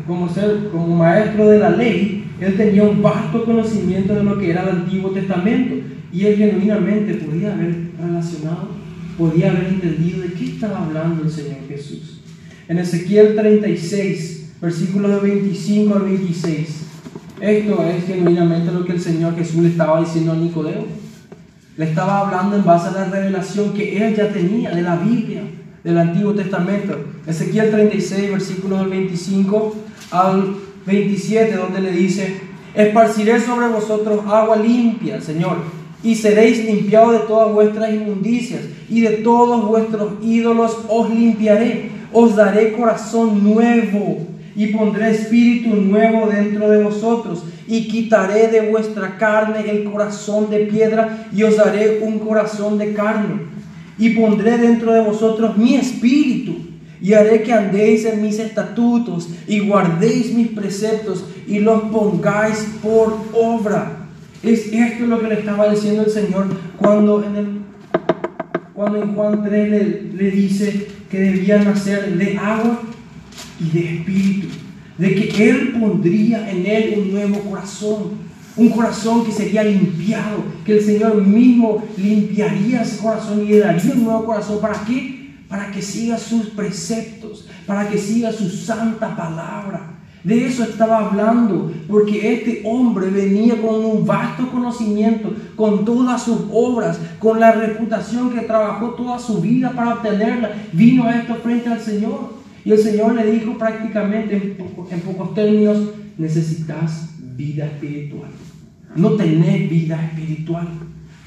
como 0.07 0.29
ser 0.29 0.69
como 0.71 0.95
maestro 0.95 1.49
de 1.49 1.59
la 1.59 1.71
ley, 1.71 2.25
él 2.39 2.55
tenía 2.55 2.83
un 2.83 3.01
vasto 3.01 3.43
conocimiento 3.45 4.13
de 4.15 4.23
lo 4.23 4.37
que 4.37 4.51
era 4.51 4.63
el 4.63 4.69
Antiguo 4.69 5.11
Testamento 5.11 5.75
y 6.11 6.25
él 6.25 6.37
genuinamente 6.37 7.15
podía 7.15 7.53
haber 7.53 7.75
relacionado, 7.99 8.69
podía 9.17 9.51
haber 9.51 9.65
entendido 9.65 10.21
de 10.21 10.33
qué 10.33 10.45
estaba 10.45 10.85
hablando 10.85 11.23
el 11.23 11.31
Señor 11.31 11.57
Jesús. 11.67 12.21
En 12.67 12.77
Ezequiel 12.77 13.35
36, 13.35 14.53
versículos 14.61 15.21
de 15.21 15.29
25 15.29 15.95
al 15.95 16.03
26, 16.03 16.83
esto 17.43 17.83
es 17.83 18.05
genuinamente 18.05 18.71
lo 18.71 18.85
que 18.85 18.93
el 18.93 19.01
Señor 19.01 19.35
Jesús 19.35 19.61
le 19.61 19.69
estaba 19.69 19.99
diciendo 19.99 20.31
a 20.31 20.35
Nicodemo. 20.35 20.85
Le 21.75 21.85
estaba 21.85 22.19
hablando 22.19 22.55
en 22.55 22.63
base 22.63 22.87
a 22.87 22.91
la 22.91 23.05
revelación 23.05 23.73
que 23.73 23.97
él 23.97 24.15
ya 24.15 24.29
tenía 24.29 24.71
de 24.71 24.81
la 24.81 24.95
Biblia, 24.95 25.41
del 25.83 25.97
Antiguo 25.97 26.33
Testamento. 26.33 26.97
Ezequiel 27.27 27.69
36, 27.69 28.31
versículos 28.31 28.79
del 28.79 28.89
25 28.89 29.75
al 30.11 30.55
27, 30.85 31.55
donde 31.57 31.81
le 31.81 31.91
dice, 31.91 32.39
esparciré 32.75 33.41
sobre 33.41 33.67
vosotros 33.67 34.21
agua 34.25 34.55
limpia, 34.55 35.19
Señor, 35.19 35.57
y 36.01 36.15
seréis 36.15 36.63
limpiados 36.63 37.11
de 37.11 37.27
todas 37.27 37.51
vuestras 37.51 37.93
inmundicias, 37.93 38.61
y 38.89 39.01
de 39.01 39.17
todos 39.17 39.67
vuestros 39.67 40.13
ídolos 40.21 40.77
os 40.87 41.09
limpiaré. 41.09 41.91
Os 42.13 42.37
daré 42.37 42.71
corazón 42.73 43.43
nuevo 43.43 44.27
y 44.55 44.67
pondré 44.67 45.11
espíritu 45.11 45.75
nuevo 45.75 46.27
dentro 46.27 46.69
de 46.69 46.83
vosotros 46.83 47.43
y 47.67 47.87
quitaré 47.87 48.49
de 48.49 48.69
vuestra 48.69 49.17
carne 49.17 49.69
el 49.69 49.85
corazón 49.85 50.49
de 50.49 50.59
piedra 50.65 51.27
y 51.33 51.43
os 51.43 51.57
daré 51.57 51.99
un 52.01 52.19
corazón 52.19 52.77
de 52.77 52.93
carne 52.93 53.53
y 53.97 54.09
pondré 54.11 54.57
dentro 54.57 54.93
de 54.93 55.01
vosotros 55.01 55.57
mi 55.57 55.75
espíritu 55.75 56.55
y 57.01 57.13
haré 57.13 57.43
que 57.43 57.53
andéis 57.53 58.05
en 58.05 58.21
mis 58.21 58.39
estatutos 58.39 59.29
y 59.47 59.59
guardéis 59.59 60.33
mis 60.33 60.47
preceptos 60.49 61.25
y 61.47 61.59
los 61.59 61.83
pongáis 61.83 62.65
por 62.81 63.17
obra. 63.33 64.07
Es 64.41 64.71
esto 64.71 65.05
lo 65.05 65.19
que 65.19 65.27
le 65.27 65.35
estaba 65.35 65.69
diciendo 65.69 66.03
el 66.03 66.11
Señor 66.11 66.47
cuando 66.77 67.23
en, 67.23 67.63
Juan 69.15 69.43
3 69.43 70.13
le, 70.13 70.31
dice 70.31 70.87
que 71.09 71.19
debía 71.19 71.61
nacer 71.61 72.17
de 72.17 72.37
agua 72.37 72.79
y 73.59 73.69
de 73.69 73.95
espíritu, 73.95 74.47
de 74.97 75.15
que 75.15 75.49
Él 75.49 75.75
pondría 75.79 76.49
en 76.49 76.65
él 76.65 76.95
un 76.99 77.11
nuevo 77.11 77.39
corazón, 77.39 78.11
un 78.55 78.69
corazón 78.69 79.25
que 79.25 79.31
sería 79.31 79.63
limpiado, 79.63 80.43
que 80.65 80.77
el 80.77 80.83
Señor 80.83 81.21
mismo 81.21 81.83
limpiaría 81.97 82.83
ese 82.83 83.01
corazón 83.01 83.43
y 83.43 83.49
le 83.49 83.59
daría 83.59 83.93
un 83.93 84.03
nuevo 84.03 84.25
corazón. 84.25 84.59
¿Para 84.61 84.83
qué? 84.85 85.33
Para 85.49 85.71
que 85.71 85.81
siga 85.81 86.17
sus 86.17 86.47
preceptos, 86.47 87.47
para 87.65 87.89
que 87.89 87.97
siga 87.97 88.31
su 88.31 88.49
santa 88.49 89.15
palabra. 89.15 89.93
De 90.23 90.45
eso 90.45 90.63
estaba 90.63 91.05
hablando, 91.05 91.69
porque 91.89 92.33
este 92.33 92.61
hombre 92.63 93.07
venía 93.09 93.61
con 93.61 93.83
un 93.83 94.05
vasto 94.05 94.49
conocimiento, 94.49 95.33
con 95.55 95.83
todas 95.83 96.23
sus 96.23 96.43
obras, 96.49 96.97
con 97.19 97.41
la 97.41 97.51
reputación 97.51 98.29
que 98.29 98.41
trabajó 98.41 98.91
toda 98.91 99.19
su 99.19 99.41
vida 99.41 99.71
para 99.71 99.95
obtenerla. 99.95 100.51
Vino 100.71 101.03
a 101.03 101.17
esto 101.17 101.35
frente 101.35 101.69
al 101.69 101.81
Señor. 101.81 102.42
Y 102.65 102.71
el 102.71 102.79
Señor 102.79 103.15
le 103.15 103.29
dijo 103.31 103.57
prácticamente 103.57 104.35
en, 104.35 105.01
pocos 105.01 105.33
términos, 105.33 105.77
necesitas 106.17 107.09
vida 107.35 107.65
espiritual. 107.65 108.29
No 108.95 109.11
tenés 109.11 109.69
vida 109.69 110.03
espiritual. 110.05 110.67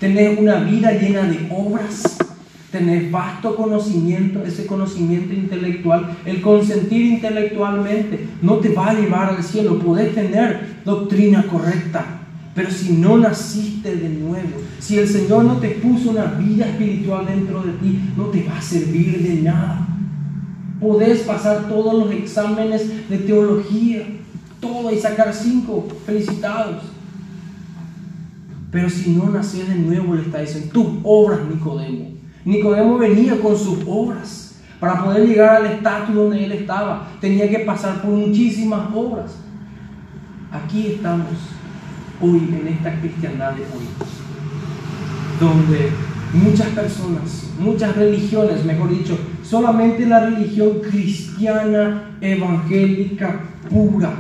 Tenés 0.01 0.39
una 0.39 0.61
vida 0.61 0.93
llena 0.93 1.25
de 1.25 1.49
obras. 1.51 2.19
Tenés 2.71 3.11
vasto 3.11 3.57
conocimiento, 3.57 4.43
ese 4.45 4.67
conocimiento 4.67 5.33
intelectual, 5.33 6.17
el 6.27 6.43
consentir 6.43 7.07
intelectualmente 7.07 8.27
no 8.43 8.57
te 8.57 8.71
va 8.71 8.91
a 8.91 8.95
llevar 8.95 9.31
al 9.31 9.43
cielo. 9.43 9.79
Podés 9.79 10.15
tener 10.15 10.81
doctrina 10.85 11.45
correcta, 11.45 12.05
pero 12.55 12.71
si 12.71 12.93
no 12.93 13.17
naciste 13.19 13.97
de 13.97 14.09
nuevo, 14.09 14.61
si 14.81 14.99
el 14.99 15.09
Señor 15.09 15.45
no 15.45 15.57
te 15.59 15.69
puso 15.71 16.11
una 16.11 16.25
vida 16.25 16.67
espiritual 16.67 17.25
dentro 17.25 17.63
de 17.63 17.73
ti, 17.75 18.01
no 18.17 18.25
te 18.25 18.43
va 18.43 18.59
a 18.59 18.63
servir 18.63 19.23
de 19.23 19.43
nada. 19.43 19.87
Podés 20.81 21.21
pasar 21.21 21.69
todos 21.69 21.95
los 21.95 22.11
exámenes 22.13 23.09
de 23.09 23.19
teología, 23.19 24.07
todo 24.61 24.93
y 24.93 24.99
sacar 24.99 25.33
cinco, 25.33 25.87
felicitados. 26.05 26.83
Pero 28.71 28.91
si 28.91 29.11
no 29.11 29.31
nació 29.31 29.65
de 29.65 29.77
nuevo, 29.77 30.15
le 30.15 30.23
está 30.23 30.41
diciendo, 30.41 30.71
tus 30.73 30.87
obras, 31.03 31.41
Nicodemo. 31.49 32.11
Nicodemo 32.45 32.99
venía 32.99 33.41
con 33.41 33.57
sus 33.57 33.79
obras. 33.87 34.43
Para 34.79 35.03
poder 35.03 35.27
llegar 35.27 35.57
al 35.57 35.67
estatus 35.67 36.15
donde 36.15 36.45
él 36.45 36.53
estaba, 36.53 37.09
tenía 37.21 37.49
que 37.49 37.61
pasar 37.61 38.03
por 38.03 38.11
muchísimas 38.11 38.95
obras. 38.95 39.37
Aquí 40.53 40.89
estamos 40.89 41.29
hoy 42.21 42.49
en 42.53 42.69
esta 42.69 42.99
cristiandad 43.01 43.53
de 43.53 43.63
hoy, 43.63 43.87
donde 45.41 45.91
muchas 46.33 46.69
personas, 46.69 47.46
muchas 47.59 47.97
religiones, 47.97 48.65
mejor 48.65 48.91
dicho, 48.91 49.19
solamente 49.43 50.07
la 50.07 50.29
religión 50.29 50.81
cristiana 50.81 52.17
evangélica 52.21 53.41
pura, 53.69 54.15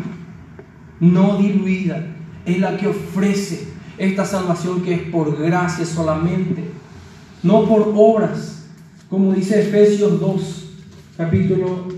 no 1.00 1.38
diluida, 1.38 2.06
es 2.44 2.58
la 2.58 2.76
que 2.76 2.88
ofrece 2.88 3.68
esta 3.98 4.24
salvación 4.24 4.82
que 4.82 4.94
es 4.94 5.02
por 5.02 5.36
gracia 5.40 5.84
solamente, 5.84 6.64
no 7.42 7.64
por 7.66 7.92
obras, 7.94 8.66
como 9.08 9.32
dice 9.32 9.60
Efesios 9.60 10.20
2, 10.20 10.70
capítulo 11.16 11.88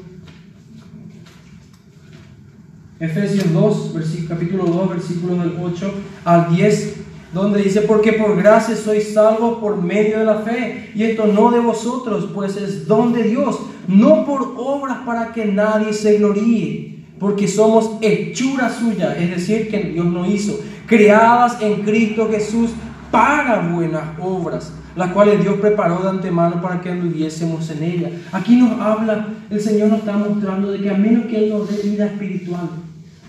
Efesios 3.00 3.52
2, 3.52 3.94
capítulo 4.28 4.64
2, 4.64 4.90
versículo 4.90 5.36
del 5.36 5.56
8 5.62 5.94
al 6.24 6.54
10 6.54 7.07
donde 7.32 7.62
dice, 7.62 7.82
porque 7.82 8.12
por 8.12 8.36
gracia 8.36 8.74
sois 8.74 9.12
salvos 9.12 9.58
por 9.58 9.76
medio 9.76 10.18
de 10.18 10.24
la 10.24 10.40
fe, 10.40 10.90
y 10.94 11.02
esto 11.02 11.26
no 11.26 11.50
de 11.50 11.60
vosotros, 11.60 12.30
pues 12.34 12.56
es 12.56 12.86
don 12.86 13.12
de 13.12 13.24
Dios, 13.24 13.60
no 13.86 14.24
por 14.24 14.54
obras 14.56 14.98
para 15.04 15.32
que 15.32 15.44
nadie 15.44 15.92
se 15.92 16.18
gloríe, 16.18 17.04
porque 17.18 17.46
somos 17.46 17.98
hechura 18.00 18.70
suya, 18.70 19.16
es 19.18 19.30
decir, 19.30 19.68
que 19.68 19.78
Dios 19.78 20.06
nos 20.06 20.28
hizo, 20.28 20.58
creadas 20.86 21.60
en 21.60 21.82
Cristo 21.82 22.28
Jesús 22.30 22.70
para 23.10 23.60
buenas 23.60 24.04
obras, 24.20 24.72
las 24.96 25.12
cuales 25.12 25.42
Dios 25.42 25.56
preparó 25.60 26.00
de 26.00 26.08
antemano 26.08 26.60
para 26.62 26.80
que 26.80 26.90
anduviésemos 26.90 27.70
en 27.70 27.82
ella. 27.82 28.10
Aquí 28.32 28.56
nos 28.56 28.80
habla, 28.80 29.28
el 29.50 29.60
Señor 29.60 29.90
nos 29.90 30.00
está 30.00 30.12
mostrando 30.12 30.72
de 30.72 30.80
que 30.80 30.90
a 30.90 30.94
menos 30.94 31.26
que 31.26 31.44
Él 31.44 31.50
nos 31.50 31.68
dé 31.68 31.88
vida 31.88 32.06
espiritual, 32.06 32.68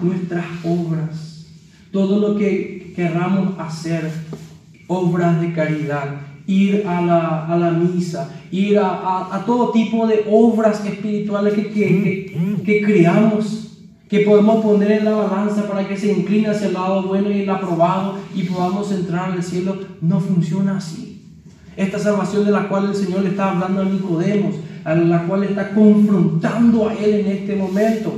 nuestras 0.01 0.45
obras, 0.63 1.38
todo 1.91 2.19
lo 2.19 2.37
que 2.37 2.93
querramos 2.95 3.59
hacer, 3.59 4.09
obras 4.87 5.41
de 5.41 5.53
caridad, 5.53 6.21
ir 6.47 6.83
a 6.87 7.01
la, 7.01 7.71
misa, 7.71 8.29
ir 8.51 8.79
a, 8.79 9.43
todo 9.45 9.71
tipo 9.71 10.07
de 10.07 10.25
obras 10.29 10.83
espirituales 10.85 11.53
que, 11.53 11.71
que, 11.71 12.61
que 12.65 12.81
creamos 12.81 13.69
que 14.09 14.21
podemos 14.21 14.63
poner 14.63 14.91
en 14.91 15.05
la 15.05 15.11
balanza 15.11 15.67
para 15.67 15.87
que 15.87 15.95
se 15.95 16.11
incline 16.11 16.47
hacia 16.47 16.67
el 16.67 16.73
lado 16.73 17.03
bueno 17.03 17.29
y 17.29 17.41
el 17.41 17.49
aprobado 17.49 18.15
y 18.33 18.41
podamos 18.43 18.91
entrar 18.91 19.31
al 19.31 19.43
cielo, 19.43 19.77
no 20.01 20.19
funciona 20.19 20.77
así. 20.77 21.21
Esta 21.77 21.99
salvación 21.99 22.43
de 22.43 22.51
la 22.51 22.67
cual 22.67 22.89
el 22.89 22.95
Señor 22.95 23.21
le 23.21 23.29
está 23.29 23.51
hablando 23.51 23.81
a 23.81 23.85
Nicodemos, 23.85 24.55
a 24.83 24.95
la 24.95 25.27
cual 25.27 25.43
está 25.43 25.75
confrontando 25.75 26.89
a 26.89 26.95
él 26.95 27.13
en 27.19 27.27
este 27.27 27.55
momento, 27.55 28.13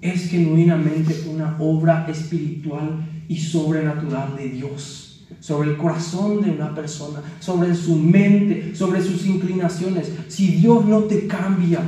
es 0.00 0.28
genuinamente 0.28 1.24
una 1.28 1.56
obra 1.58 2.06
espiritual 2.08 3.06
y 3.28 3.36
sobrenatural 3.36 4.36
de 4.36 4.48
Dios 4.48 5.26
sobre 5.40 5.70
el 5.70 5.76
corazón 5.76 6.42
de 6.42 6.50
una 6.50 6.74
persona, 6.74 7.22
sobre 7.38 7.74
su 7.74 7.96
mente, 7.96 8.74
sobre 8.74 9.00
sus 9.00 9.24
inclinaciones. 9.24 10.10
Si 10.28 10.56
Dios 10.56 10.84
no 10.84 11.00
te 11.04 11.26
cambia, 11.26 11.80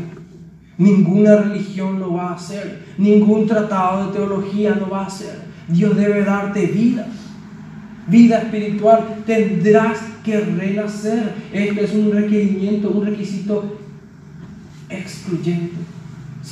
Ninguna 0.79 1.37
religión 1.37 2.01
lo 2.01 2.15
va 2.15 2.31
a 2.31 2.35
hacer. 2.35 2.83
Ningún 2.99 3.47
tratado 3.47 4.07
de 4.07 4.13
teología 4.19 4.75
lo 4.75 4.89
va 4.89 5.03
a 5.03 5.07
hacer. 5.07 5.43
Dios 5.69 5.97
debe 5.97 6.25
darte 6.25 6.67
vida. 6.67 7.07
Vida 8.09 8.39
espiritual. 8.39 9.23
Tendrás 9.27 9.99
que 10.25 10.41
renacer. 10.41 11.35
Este 11.53 11.85
es 11.85 11.93
un 11.93 12.11
requerimiento, 12.11 12.91
un 12.91 13.07
requisito 13.07 13.79
excluyente. 14.89 15.77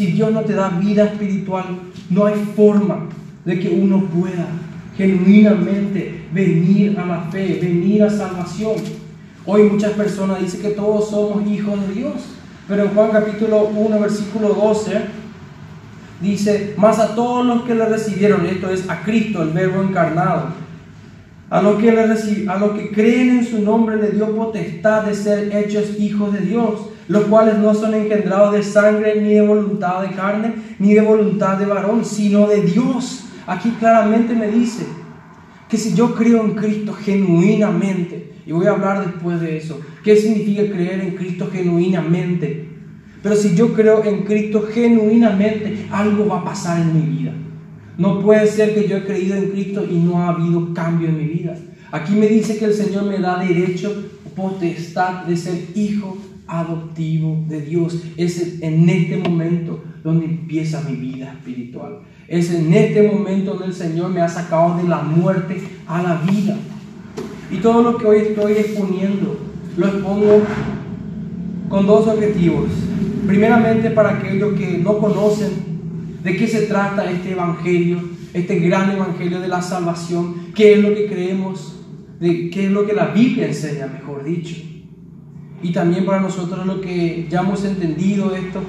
Si 0.00 0.06
Dios 0.06 0.32
no 0.32 0.40
te 0.40 0.54
da 0.54 0.70
vida 0.70 1.04
espiritual, 1.04 1.78
no 2.08 2.24
hay 2.24 2.34
forma 2.56 3.00
de 3.44 3.60
que 3.60 3.68
uno 3.68 4.02
pueda 4.06 4.46
genuinamente 4.96 6.22
venir 6.32 6.98
a 6.98 7.04
la 7.04 7.20
fe, 7.24 7.58
venir 7.60 8.04
a 8.04 8.08
salvación. 8.08 8.76
Hoy 9.44 9.64
muchas 9.64 9.92
personas 9.92 10.40
dicen 10.40 10.62
que 10.62 10.70
todos 10.70 11.10
somos 11.10 11.46
hijos 11.46 11.86
de 11.86 11.92
Dios. 11.92 12.14
Pero 12.66 12.84
en 12.84 12.94
Juan 12.94 13.10
capítulo 13.10 13.66
1, 13.76 14.00
versículo 14.00 14.54
12, 14.54 15.02
dice, 16.22 16.72
más 16.78 16.98
a 16.98 17.14
todos 17.14 17.44
los 17.44 17.64
que 17.64 17.74
le 17.74 17.84
recibieron, 17.84 18.46
esto 18.46 18.70
es 18.70 18.88
a 18.88 19.02
Cristo, 19.02 19.42
el 19.42 19.50
verbo 19.50 19.82
encarnado, 19.82 20.46
a 21.50 21.60
los 21.60 21.78
que, 21.78 21.92
le 21.92 22.48
a 22.48 22.56
los 22.56 22.70
que 22.70 22.90
creen 22.90 23.40
en 23.40 23.46
su 23.46 23.60
nombre 23.60 23.98
le 23.98 24.12
dio 24.12 24.34
potestad 24.34 25.02
de 25.02 25.14
ser 25.14 25.54
hechos 25.54 26.00
hijos 26.00 26.32
de 26.32 26.40
Dios, 26.40 26.86
los 27.10 27.24
cuales 27.24 27.58
no 27.58 27.74
son 27.74 27.92
engendrados 27.92 28.52
de 28.52 28.62
sangre, 28.62 29.20
ni 29.20 29.34
de 29.34 29.40
voluntad 29.40 30.00
de 30.00 30.14
carne, 30.14 30.54
ni 30.78 30.94
de 30.94 31.00
voluntad 31.00 31.58
de 31.58 31.66
varón, 31.66 32.04
sino 32.04 32.46
de 32.46 32.62
Dios. 32.62 33.24
Aquí 33.48 33.70
claramente 33.80 34.32
me 34.32 34.46
dice 34.46 34.86
que 35.68 35.76
si 35.76 35.92
yo 35.94 36.14
creo 36.14 36.44
en 36.44 36.54
Cristo 36.54 36.92
genuinamente, 36.92 38.34
y 38.46 38.52
voy 38.52 38.66
a 38.66 38.70
hablar 38.70 39.04
después 39.04 39.40
de 39.40 39.56
eso. 39.56 39.80
¿Qué 40.04 40.14
significa 40.14 40.62
creer 40.72 41.00
en 41.00 41.16
Cristo 41.16 41.48
genuinamente? 41.52 42.68
Pero 43.24 43.34
si 43.34 43.56
yo 43.56 43.74
creo 43.74 44.04
en 44.04 44.22
Cristo 44.22 44.68
genuinamente, 44.72 45.86
algo 45.90 46.28
va 46.28 46.38
a 46.38 46.44
pasar 46.44 46.80
en 46.80 46.94
mi 46.94 47.18
vida. 47.18 47.32
No 47.98 48.20
puede 48.20 48.46
ser 48.46 48.72
que 48.72 48.86
yo 48.86 48.98
he 48.98 49.04
creído 49.04 49.34
en 49.34 49.50
Cristo 49.50 49.84
y 49.84 49.96
no 49.96 50.20
ha 50.20 50.28
habido 50.28 50.72
cambio 50.74 51.08
en 51.08 51.18
mi 51.18 51.24
vida. 51.24 51.56
Aquí 51.90 52.14
me 52.14 52.28
dice 52.28 52.56
que 52.56 52.66
el 52.66 52.74
Señor 52.74 53.02
me 53.06 53.18
da 53.18 53.44
derecho, 53.44 54.10
potestad 54.36 55.24
de 55.24 55.36
ser 55.36 55.60
hijo 55.74 56.16
adoptivo 56.50 57.44
de 57.48 57.60
Dios. 57.62 58.02
Es 58.16 58.60
en 58.60 58.88
este 58.88 59.16
momento 59.16 59.82
donde 60.02 60.26
empieza 60.26 60.82
mi 60.82 60.96
vida 60.96 61.32
espiritual. 61.32 62.00
Es 62.28 62.52
en 62.52 62.72
este 62.74 63.02
momento 63.08 63.52
donde 63.52 63.66
el 63.66 63.74
Señor 63.74 64.10
me 64.10 64.20
ha 64.20 64.28
sacado 64.28 64.76
de 64.76 64.88
la 64.88 65.02
muerte 65.02 65.60
a 65.86 66.02
la 66.02 66.16
vida. 66.16 66.56
Y 67.50 67.56
todo 67.58 67.82
lo 67.82 67.98
que 67.98 68.06
hoy 68.06 68.18
estoy 68.18 68.52
exponiendo 68.52 69.38
lo 69.76 69.86
expongo 69.86 70.42
con 71.68 71.86
dos 71.86 72.06
objetivos. 72.08 72.68
Primeramente 73.26 73.90
para 73.90 74.18
aquellos 74.18 74.58
que 74.58 74.78
no 74.78 74.98
conocen 74.98 75.50
de 76.22 76.36
qué 76.36 76.46
se 76.46 76.62
trata 76.62 77.10
este 77.10 77.32
evangelio, 77.32 78.00
este 78.34 78.58
gran 78.58 78.90
evangelio 78.90 79.40
de 79.40 79.48
la 79.48 79.62
salvación, 79.62 80.52
qué 80.54 80.74
es 80.74 80.80
lo 80.80 80.94
que 80.94 81.06
creemos, 81.06 81.76
de 82.18 82.50
qué 82.50 82.66
es 82.66 82.70
lo 82.70 82.86
que 82.86 82.92
la 82.92 83.06
Biblia 83.06 83.46
enseña, 83.46 83.86
mejor 83.86 84.24
dicho. 84.24 84.69
Y 85.62 85.72
también 85.72 86.06
para 86.06 86.20
nosotros 86.20 86.66
lo 86.66 86.80
que 86.80 87.26
ya 87.30 87.40
hemos 87.40 87.64
entendido 87.64 88.34
esto, 88.34 88.62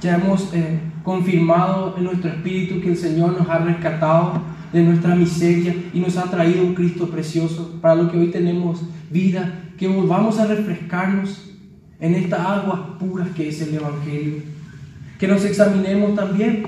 ya 0.00 0.16
hemos 0.16 0.52
eh, 0.54 0.78
confirmado 1.02 1.94
en 1.98 2.04
nuestro 2.04 2.30
espíritu 2.30 2.80
que 2.80 2.90
el 2.90 2.96
Señor 2.96 3.38
nos 3.38 3.48
ha 3.48 3.58
rescatado 3.58 4.40
de 4.72 4.82
nuestra 4.82 5.14
miseria 5.14 5.74
y 5.92 6.00
nos 6.00 6.16
ha 6.16 6.24
traído 6.24 6.62
un 6.62 6.74
Cristo 6.74 7.08
precioso 7.08 7.78
para 7.80 7.94
lo 7.94 8.10
que 8.10 8.18
hoy 8.18 8.28
tenemos 8.28 8.82
vida, 9.10 9.64
que 9.76 9.88
volvamos 9.88 10.38
a 10.38 10.46
refrescarnos 10.46 11.50
en 12.00 12.14
estas 12.14 12.40
aguas 12.40 12.80
puras 12.98 13.28
que 13.34 13.48
es 13.48 13.60
el 13.62 13.74
Evangelio. 13.74 14.42
Que 15.18 15.26
nos 15.26 15.44
examinemos 15.44 16.14
también, 16.14 16.64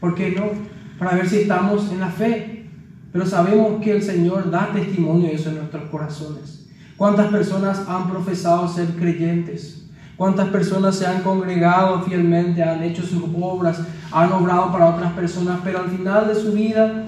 ¿por 0.00 0.14
qué 0.14 0.32
no? 0.32 0.50
Para 0.98 1.16
ver 1.16 1.28
si 1.28 1.38
estamos 1.38 1.90
en 1.90 2.00
la 2.00 2.08
fe. 2.08 2.66
Pero 3.12 3.26
sabemos 3.26 3.80
que 3.82 3.92
el 3.92 4.02
Señor 4.02 4.50
da 4.50 4.72
testimonio 4.72 5.28
de 5.28 5.34
eso 5.34 5.50
en 5.50 5.58
nuestros 5.58 5.84
corazones. 5.84 6.63
¿Cuántas 6.96 7.28
personas 7.28 7.82
han 7.88 8.08
profesado 8.08 8.68
ser 8.68 8.88
creyentes? 8.96 9.84
¿Cuántas 10.16 10.48
personas 10.48 10.96
se 10.96 11.06
han 11.06 11.22
congregado 11.22 12.02
fielmente, 12.02 12.62
han 12.62 12.82
hecho 12.84 13.02
sus 13.02 13.22
obras, 13.40 13.80
han 14.12 14.32
obrado 14.32 14.70
para 14.70 14.90
otras 14.90 15.12
personas, 15.12 15.58
pero 15.64 15.80
al 15.80 15.90
final 15.90 16.28
de 16.28 16.34
su 16.36 16.52
vida 16.52 17.04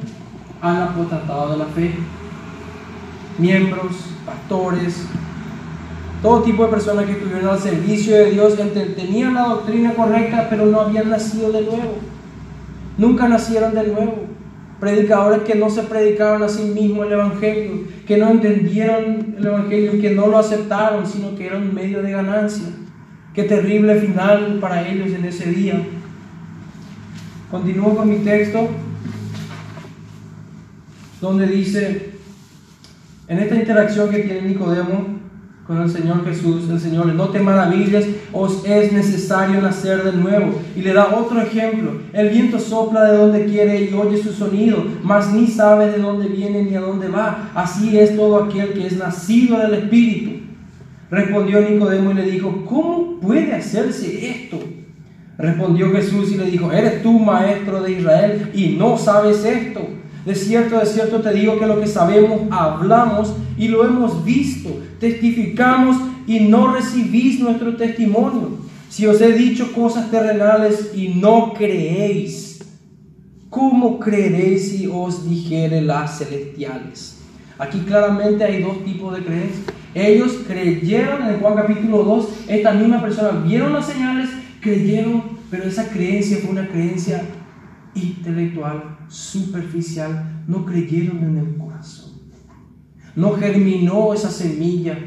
han 0.61 0.77
apostatado 0.83 1.53
de 1.53 1.59
la 1.59 1.67
fe. 1.67 1.95
Miembros, 3.39 3.93
pastores, 4.25 5.07
todo 6.21 6.43
tipo 6.43 6.65
de 6.65 6.71
personas 6.71 7.05
que 7.05 7.13
estuvieron 7.13 7.49
al 7.49 7.61
servicio 7.61 8.17
de 8.17 8.33
Dios, 8.33 8.55
tenían 8.97 9.35
la 9.35 9.43
doctrina 9.43 9.95
correcta, 9.95 10.49
pero 10.51 10.67
no 10.67 10.81
habían 10.81 11.11
nacido 11.11 11.53
de 11.53 11.61
nuevo. 11.63 11.99
Nunca 12.99 13.29
nacieron 13.29 13.75
de 13.75 13.87
nuevo. 13.87 14.36
Predicadores 14.81 15.43
que 15.43 15.55
no 15.55 15.71
se 15.71 15.85
predicaron 15.85 16.43
a 16.43 16.49
sí 16.49 16.63
mismos 16.63 17.07
el 17.07 17.13
Evangelio, 17.13 17.85
que 18.07 18.19
no 18.19 18.31
entendieron 18.31 19.37
el 19.39 19.47
Evangelio 19.47 20.01
que 20.01 20.11
no 20.11 20.27
lo 20.27 20.39
aceptaron, 20.39 21.07
sino 21.07 21.35
que 21.35 21.47
eran 21.47 21.63
un 21.63 21.75
medio 21.75 22.03
de 22.03 22.11
ganancia. 22.11 22.67
Qué 23.35 23.45
terrible 23.45 23.97
final 24.01 24.59
para 24.61 24.87
ellos 24.87 25.09
en 25.09 25.25
ese 25.25 25.51
día. 25.51 25.83
Continúo 27.51 27.97
con 27.97 28.09
mi 28.11 28.19
texto 28.19 28.69
donde 31.21 31.47
dice, 31.47 32.11
en 33.29 33.39
esta 33.39 33.57
interacción 33.57 34.11
que 34.11 34.19
tiene 34.19 34.43
Nicodemo 34.43 35.16
con 35.67 35.83
el 35.83 35.91
Señor 35.91 36.25
Jesús, 36.25 36.71
el 36.71 36.79
Señor 36.79 37.07
no 37.07 37.29
te 37.31 37.41
maravilles, 37.41 38.07
os 38.33 38.65
es 38.65 38.93
necesario 38.93 39.61
nacer 39.61 40.05
de 40.05 40.13
nuevo. 40.13 40.61
Y 40.77 40.83
le 40.83 40.93
da 40.93 41.15
otro 41.17 41.41
ejemplo, 41.41 41.93
el 42.13 42.29
viento 42.29 42.61
sopla 42.61 43.05
de 43.05 43.19
donde 43.19 43.47
quiere 43.47 43.83
y 43.83 43.93
oye 43.93 44.17
su 44.17 44.33
sonido, 44.33 44.85
mas 45.03 45.33
ni 45.33 45.49
sabe 45.49 45.91
de 45.91 45.99
dónde 45.99 46.29
viene 46.29 46.63
ni 46.63 46.77
a 46.77 46.81
dónde 46.81 47.09
va. 47.09 47.51
Así 47.55 47.99
es 47.99 48.17
todo 48.17 48.45
aquel 48.45 48.75
que 48.75 48.87
es 48.87 48.97
nacido 48.97 49.59
del 49.59 49.75
Espíritu. 49.75 50.47
Respondió 51.11 51.61
Nicodemo 51.61 52.13
y 52.13 52.15
le 52.15 52.31
dijo, 52.31 52.65
¿cómo 52.65 53.19
puede 53.21 53.53
hacerse 53.53 54.31
esto? 54.31 54.61
Respondió 55.39 55.91
Jesús 55.93 56.31
y 56.33 56.37
le 56.37 56.47
dijo, 56.47 56.71
¿eres 56.71 57.03
tú 57.03 57.19
maestro 57.19 57.83
de 57.83 57.93
Israel 57.93 58.51
y 58.55 58.77
no 58.77 58.97
sabes 58.97 59.45
esto? 59.45 59.96
De 60.27 60.35
cierto, 60.35 60.81
de 60.81 60.87
cierto 60.87 61.21
te 61.21 61.33
digo 61.33 61.57
que 61.57 61.67
lo 61.67 61.81
que 61.81 61.87
sabemos 61.87 62.41
hablamos 62.51 63.33
y 63.57 63.69
lo 63.69 63.87
hemos 63.87 64.25
visto, 64.25 64.83
testificamos 64.99 65.97
y 66.27 66.41
no 66.41 66.75
recibís 66.75 67.39
nuestro 67.39 67.77
testimonio. 67.77 68.59
Si 68.89 69.07
os 69.07 69.21
he 69.21 69.33
dicho 69.33 69.73
cosas 69.73 70.11
terrenales 70.11 70.91
y 70.97 71.11
no 71.11 71.53
creéis, 71.55 72.59
¿cómo 73.49 74.01
creeréis 74.01 74.71
si 74.71 74.89
os 74.93 75.29
dijere 75.29 75.81
las 75.81 76.19
celestiales? 76.19 77.19
Aquí 77.57 77.79
claramente 77.81 78.43
hay 78.43 78.63
dos 78.63 78.85
tipos 78.85 79.17
de 79.17 79.25
creencias. 79.25 79.65
Ellos 79.95 80.41
creyeron 80.47 81.29
en 81.29 81.39
Juan 81.39 81.55
capítulo 81.55 82.03
2, 82.03 82.29
esta 82.49 82.73
misma 82.73 83.01
persona 83.01 83.31
vieron 83.47 83.73
las 83.73 83.87
señales, 83.87 84.29
creyeron, 84.61 85.23
pero 85.51 85.65
esa 85.65 85.89
creencia 85.89 86.39
fue 86.43 86.51
una 86.51 86.69
creencia 86.69 87.23
intelectual, 87.95 88.96
superficial, 89.09 90.43
no 90.47 90.65
creyeron 90.65 91.19
en 91.19 91.39
el 91.39 91.57
corazón. 91.57 92.13
No 93.15 93.33
germinó 93.33 94.13
esa 94.13 94.31
semilla. 94.31 94.99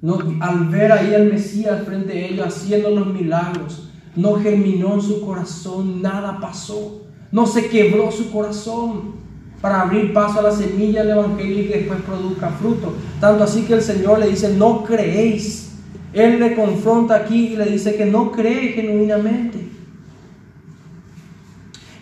No, 0.00 0.18
al 0.40 0.68
ver 0.68 0.90
ahí 0.90 1.14
al 1.14 1.30
Mesías 1.30 1.84
frente 1.84 2.12
a 2.12 2.26
ellos 2.26 2.46
haciendo 2.46 2.90
los 2.90 3.06
milagros, 3.14 3.88
no 4.16 4.34
germinó 4.34 4.94
en 4.94 5.02
su 5.02 5.24
corazón, 5.24 6.02
nada 6.02 6.40
pasó. 6.40 7.02
No 7.30 7.46
se 7.46 7.68
quebró 7.68 8.10
su 8.10 8.30
corazón. 8.30 9.22
para 9.60 9.82
abrir 9.82 10.12
paso 10.12 10.40
a 10.40 10.42
la 10.42 10.50
semilla 10.50 11.04
del 11.04 11.18
Evangelio 11.18 11.60
y 11.62 11.68
que 11.68 11.78
después 11.78 12.00
produzca 12.00 12.48
fruto. 12.50 12.94
Tanto 13.20 13.44
así 13.44 13.62
que 13.62 13.74
el 13.74 13.82
Señor 13.82 14.18
le 14.18 14.26
dice, 14.26 14.52
no 14.56 14.82
creéis. 14.82 15.76
Él 16.12 16.40
le 16.40 16.56
confronta 16.56 17.14
aquí 17.14 17.52
y 17.52 17.56
le 17.56 17.66
dice 17.66 17.94
que 17.94 18.04
no 18.04 18.32
cree 18.32 18.72
genuinamente. 18.72 19.71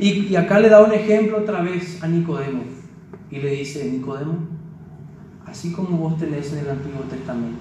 Y, 0.01 0.35
acá 0.35 0.59
le 0.59 0.71
da 0.71 0.83
un 0.83 0.93
ejemplo 0.93 1.37
otra 1.37 1.61
vez 1.61 2.03
a 2.03 2.09
Nicodemo. 2.09 2.63
Y 3.31 3.37
le 3.37 3.51
dice, 3.51 3.85
Nicodemo, 3.85 4.49
así 5.45 5.73
como 5.73 5.99
vos 5.99 6.19
tenés 6.19 6.51
en 6.55 6.61
el 6.61 6.71
Antiguo 6.71 7.03
Testamento, 7.03 7.61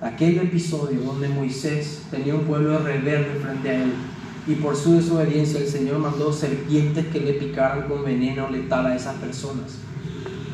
aquel 0.00 0.38
episodio 0.38 1.02
donde 1.02 1.28
Moisés 1.28 2.06
tenía 2.10 2.34
un 2.34 2.44
pueblo 2.44 2.78
rebelde 2.78 3.38
frente 3.42 3.68
a 3.68 3.84
él, 3.84 3.92
y 4.46 4.54
por 4.54 4.74
su 4.74 4.94
desobediencia 4.94 5.60
el 5.60 5.66
Señor 5.66 5.98
mandó 5.98 6.32
serpientes 6.32 7.06
que 7.08 7.20
le 7.20 7.34
picaran 7.34 7.86
con 7.88 8.04
veneno 8.04 8.48
letal 8.48 8.86
a 8.86 8.96
esas 8.96 9.16
personas. 9.16 9.76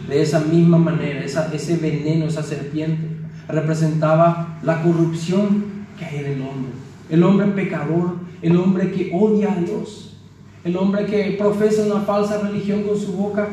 De 0.09 0.21
esa 0.21 0.41
misma 0.41 0.77
manera, 0.77 1.25
ese 1.25 1.77
veneno, 1.77 2.27
esa 2.27 2.43
serpiente, 2.43 3.07
representaba 3.47 4.59
la 4.65 4.83
corrupción 4.83 5.87
que 5.97 6.05
hay 6.05 6.19
en 6.19 6.27
el 6.33 6.43
hombre. 6.43 6.73
El 7.09 7.23
hombre 7.23 7.47
pecador, 7.47 8.17
el 8.43 8.57
hombre 8.57 8.91
que 8.91 9.13
odia 9.15 9.53
a 9.53 9.61
Dios, 9.61 10.06
el 10.67 10.77
hombre 10.77 11.07
que 11.07 11.37
profesa 11.39 11.85
una 11.85 12.01
falsa 12.01 12.39
religión 12.43 12.83
con 12.83 12.99
su 12.99 13.13
boca, 13.13 13.49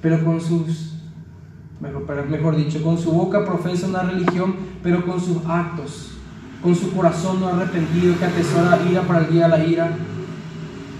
pero 0.00 0.22
con 0.22 0.40
sus, 0.40 0.96
mejor, 1.80 2.56
dicho, 2.56 2.82
con 2.82 2.98
su 2.98 3.10
boca 3.10 3.44
profesa 3.44 3.88
una 3.88 4.02
religión, 4.02 4.54
pero 4.82 5.04
con 5.04 5.18
sus 5.18 5.38
actos 5.46 6.12
con 6.62 6.76
su 6.76 6.92
corazón 6.92 7.40
no 7.40 7.48
arrepentido 7.48 8.16
que 8.16 8.24
atesora 8.24 8.78
ira 8.88 9.02
para 9.02 9.20
el 9.20 9.32
día 9.32 9.48
de 9.48 9.48
la 9.48 9.64
ira. 9.64 9.90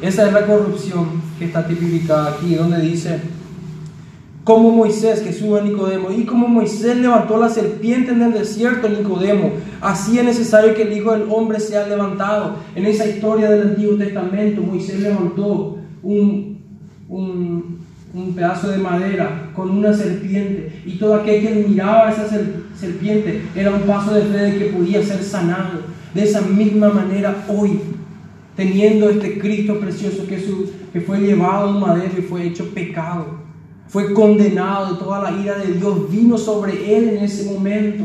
Esa 0.00 0.26
es 0.26 0.32
la 0.32 0.44
corrupción 0.44 1.22
que 1.38 1.44
está 1.44 1.66
tipificada 1.66 2.32
aquí, 2.32 2.56
donde 2.56 2.80
dice, 2.80 3.20
como 4.44 4.70
Moisés 4.70 5.22
sube 5.38 5.60
a 5.60 5.62
Nicodemo, 5.62 6.10
y 6.10 6.24
como 6.24 6.48
Moisés 6.48 6.96
levantó 6.96 7.38
la 7.38 7.48
serpiente 7.48 8.12
en 8.12 8.22
el 8.22 8.32
desierto, 8.32 8.88
Nicodemo, 8.88 9.52
así 9.80 10.18
es 10.18 10.24
necesario 10.24 10.74
que 10.74 10.82
el 10.82 10.92
Hijo 10.96 11.12
del 11.12 11.28
Hombre 11.30 11.60
sea 11.60 11.86
levantado. 11.86 12.56
En 12.74 12.84
esa 12.86 13.06
historia 13.06 13.50
del 13.50 13.68
Antiguo 13.68 13.96
Testamento, 13.96 14.62
Moisés 14.62 15.00
levantó 15.00 15.78
un, 16.02 16.58
un 17.08 17.82
un 18.14 18.34
pedazo 18.34 18.68
de 18.68 18.78
madera 18.78 19.50
con 19.54 19.70
una 19.70 19.92
serpiente 19.92 20.82
y 20.84 20.98
todo 20.98 21.14
aquel 21.14 21.42
que 21.42 21.68
miraba 21.68 22.08
a 22.08 22.12
esa 22.12 22.28
serpiente 22.74 23.42
era 23.54 23.70
un 23.70 23.82
paso 23.82 24.14
de 24.14 24.22
fe 24.22 24.38
de 24.38 24.58
que 24.58 24.64
podía 24.66 25.02
ser 25.02 25.22
sanado. 25.22 25.80
De 26.14 26.24
esa 26.24 26.42
misma 26.42 26.90
manera 26.90 27.44
hoy, 27.48 27.80
teniendo 28.54 29.08
este 29.08 29.38
Cristo 29.38 29.80
precioso 29.80 30.26
que, 30.26 30.44
que 30.92 31.00
fue 31.00 31.20
llevado 31.20 31.68
a 31.68 31.70
un 31.70 31.80
madero 31.80 32.12
y 32.18 32.22
fue 32.22 32.46
hecho 32.46 32.68
pecado, 32.74 33.41
fue 33.92 34.14
condenado 34.14 34.94
de 34.94 34.98
toda 34.98 35.20
la 35.20 35.38
ira 35.38 35.58
de 35.58 35.74
Dios, 35.74 36.10
vino 36.10 36.38
sobre 36.38 36.96
él 36.96 37.10
en 37.10 37.24
ese 37.24 37.52
momento. 37.52 38.04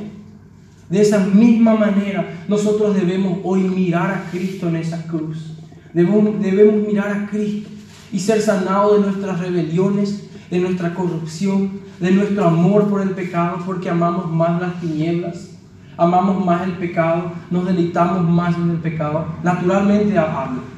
De 0.90 1.02
esa 1.02 1.20
misma 1.20 1.76
manera, 1.76 2.44
nosotros 2.50 2.94
debemos 2.94 3.40
hoy 3.46 3.62
mirar 3.62 4.12
a 4.12 4.30
Cristo 4.30 4.68
en 4.68 4.76
esa 4.76 5.08
cruz. 5.08 5.54
Debemos, 5.94 6.42
debemos 6.42 6.86
mirar 6.86 7.10
a 7.10 7.30
Cristo 7.30 7.70
y 8.12 8.20
ser 8.20 8.42
sanado 8.42 8.96
de 8.96 9.08
nuestras 9.08 9.40
rebeliones, 9.40 10.28
de 10.52 10.60
nuestra 10.60 10.94
corrupción, 10.94 11.80
de 12.02 12.12
nuestro 12.12 12.44
amor 12.44 12.90
por 12.90 13.02
el 13.02 13.12
pecado, 13.12 13.60
porque 13.66 13.90
amamos 13.90 14.30
más 14.30 14.60
las 14.62 14.82
tinieblas, 14.82 15.52
amamos 15.96 16.46
más 16.46 16.64
el 16.64 16.74
pecado, 16.74 17.32
nos 17.50 17.66
deleitamos 17.66 18.30
más 18.30 18.58
en 18.58 18.72
el 18.72 18.78
pecado. 18.78 19.26
Naturalmente 19.42 20.18
hablo. 20.18 20.77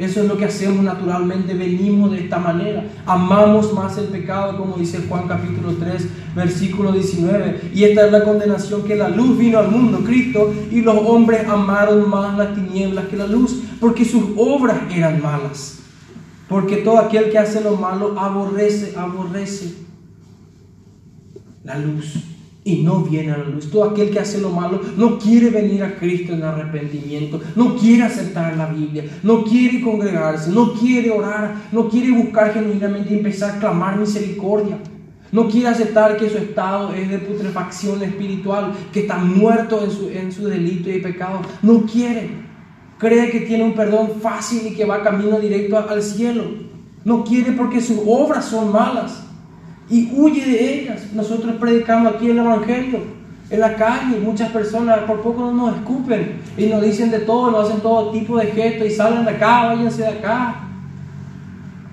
Eso 0.00 0.22
es 0.22 0.28
lo 0.28 0.38
que 0.38 0.46
hacemos 0.46 0.82
naturalmente, 0.82 1.52
venimos 1.52 2.10
de 2.10 2.20
esta 2.20 2.38
manera. 2.38 2.86
Amamos 3.04 3.74
más 3.74 3.98
el 3.98 4.06
pecado, 4.06 4.56
como 4.56 4.76
dice 4.76 5.04
Juan 5.06 5.28
capítulo 5.28 5.74
3, 5.74 6.08
versículo 6.34 6.90
19. 6.90 7.70
Y 7.74 7.84
esta 7.84 8.06
es 8.06 8.12
la 8.12 8.24
condenación 8.24 8.82
que 8.84 8.96
la 8.96 9.10
luz 9.10 9.36
vino 9.36 9.58
al 9.58 9.70
mundo, 9.70 10.00
Cristo, 10.02 10.54
y 10.70 10.80
los 10.80 10.96
hombres 10.96 11.46
amaron 11.46 12.08
más 12.08 12.38
las 12.38 12.54
tinieblas 12.54 13.08
que 13.08 13.16
la 13.18 13.26
luz, 13.26 13.60
porque 13.78 14.06
sus 14.06 14.24
obras 14.38 14.78
eran 14.90 15.20
malas. 15.20 15.80
Porque 16.48 16.78
todo 16.78 16.96
aquel 16.98 17.30
que 17.30 17.38
hace 17.38 17.60
lo 17.60 17.76
malo 17.76 18.18
aborrece, 18.18 18.94
aborrece 18.96 19.74
la 21.62 21.76
luz 21.76 22.39
y 22.64 22.82
no 22.82 23.00
viene 23.00 23.32
a 23.32 23.38
la 23.38 23.44
luz. 23.44 23.70
Todo 23.70 23.84
aquel 23.84 24.10
que 24.10 24.20
hace 24.20 24.40
lo 24.40 24.50
malo 24.50 24.80
no 24.96 25.18
quiere 25.18 25.50
venir 25.50 25.82
a 25.82 25.96
Cristo 25.96 26.32
en 26.32 26.42
arrepentimiento, 26.42 27.40
no 27.56 27.76
quiere 27.76 28.04
aceptar 28.04 28.56
la 28.56 28.66
Biblia, 28.66 29.04
no 29.22 29.44
quiere 29.44 29.80
congregarse, 29.80 30.50
no 30.50 30.74
quiere 30.74 31.10
orar, 31.10 31.54
no 31.72 31.88
quiere 31.88 32.10
buscar 32.10 32.52
genuinamente 32.52 33.14
y 33.14 33.18
empezar 33.18 33.56
a 33.56 33.60
clamar 33.60 33.98
misericordia. 33.98 34.78
No 35.32 35.48
quiere 35.48 35.68
aceptar 35.68 36.16
que 36.16 36.28
su 36.28 36.38
estado 36.38 36.92
es 36.92 37.08
de 37.08 37.18
putrefacción 37.18 38.02
espiritual, 38.02 38.72
que 38.92 39.00
está 39.00 39.16
muerto 39.16 39.84
en 39.84 39.90
su, 39.92 40.08
en 40.08 40.32
su 40.32 40.46
delito 40.46 40.90
y 40.90 41.00
pecado. 41.00 41.40
No 41.62 41.86
quiere 41.86 42.50
cree 43.00 43.30
que 43.30 43.40
tiene 43.40 43.64
un 43.64 43.74
perdón 43.74 44.20
fácil 44.20 44.66
y 44.66 44.74
que 44.74 44.84
va 44.84 45.02
camino 45.02 45.40
directo 45.40 45.78
al 45.78 46.02
cielo. 46.02 46.44
No 47.02 47.24
quiere 47.24 47.52
porque 47.52 47.80
sus 47.80 47.98
obras 48.06 48.44
son 48.44 48.70
malas 48.70 49.24
y 49.90 50.10
huye 50.14 50.46
de 50.46 50.74
ellas. 50.74 51.12
Nosotros 51.12 51.56
predicamos 51.56 52.14
aquí 52.14 52.30
el 52.30 52.38
Evangelio, 52.38 53.00
en 53.50 53.60
la 53.60 53.74
calle, 53.74 54.20
muchas 54.20 54.50
personas 54.50 55.00
por 55.00 55.22
poco 55.22 55.50
nos 55.50 55.76
escupen 55.76 56.40
y 56.56 56.66
nos 56.66 56.82
dicen 56.82 57.10
de 57.10 57.18
todo, 57.18 57.50
nos 57.50 57.68
hacen 57.68 57.80
todo 57.80 58.12
tipo 58.12 58.38
de 58.38 58.46
gestos 58.46 58.86
y 58.86 58.90
salen 58.90 59.24
de 59.24 59.32
acá, 59.32 59.66
váyanse 59.66 60.02
de 60.02 60.08
acá. 60.08 60.68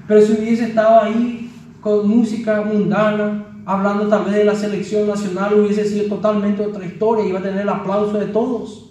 Pero 0.07 0.21
si 0.21 0.33
hubiese 0.33 0.65
estado 0.65 1.01
ahí 1.01 1.51
con 1.81 2.07
música 2.07 2.61
mundana, 2.61 3.45
hablando 3.65 4.07
tal 4.07 4.25
vez 4.25 4.35
de 4.35 4.45
la 4.45 4.55
selección 4.55 5.07
nacional, 5.07 5.59
hubiese 5.59 5.83
sido 5.83 6.05
totalmente 6.05 6.61
otra 6.61 6.85
historia 6.85 7.25
y 7.25 7.29
iba 7.29 7.39
a 7.39 7.43
tener 7.43 7.61
el 7.61 7.69
aplauso 7.69 8.19
de 8.19 8.27
todos 8.27 8.87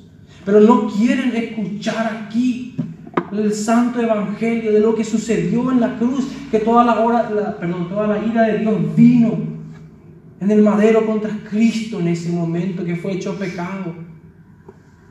pero 0.47 0.61
no 0.61 0.87
quieren 0.87 1.35
escuchar 1.35 2.23
aquí 2.25 2.77
el 3.33 3.53
santo 3.55 4.01
evangelio 4.01 4.73
de 4.73 4.81
lo 4.81 4.95
que 4.95 5.05
sucedió 5.05 5.71
en 5.71 5.81
la 5.81 5.99
cruz, 5.99 6.27
que 6.51 6.59
toda 6.59 6.85
la, 6.85 7.01
hora, 7.01 7.57
perdón, 7.59 7.89
toda 7.89 8.07
la 8.07 8.19
ira 8.25 8.43
de 8.43 8.59
Dios 8.59 8.75
vino 8.97 9.39
en 10.41 10.51
el 10.51 10.63
madero 10.63 11.07
contra 11.07 11.31
Cristo 11.51 12.01
en 12.01 12.09
ese 12.09 12.31
momento 12.31 12.85
que 12.85 12.97
fue 12.97 13.13
hecho 13.13 13.39
pecado 13.39 13.95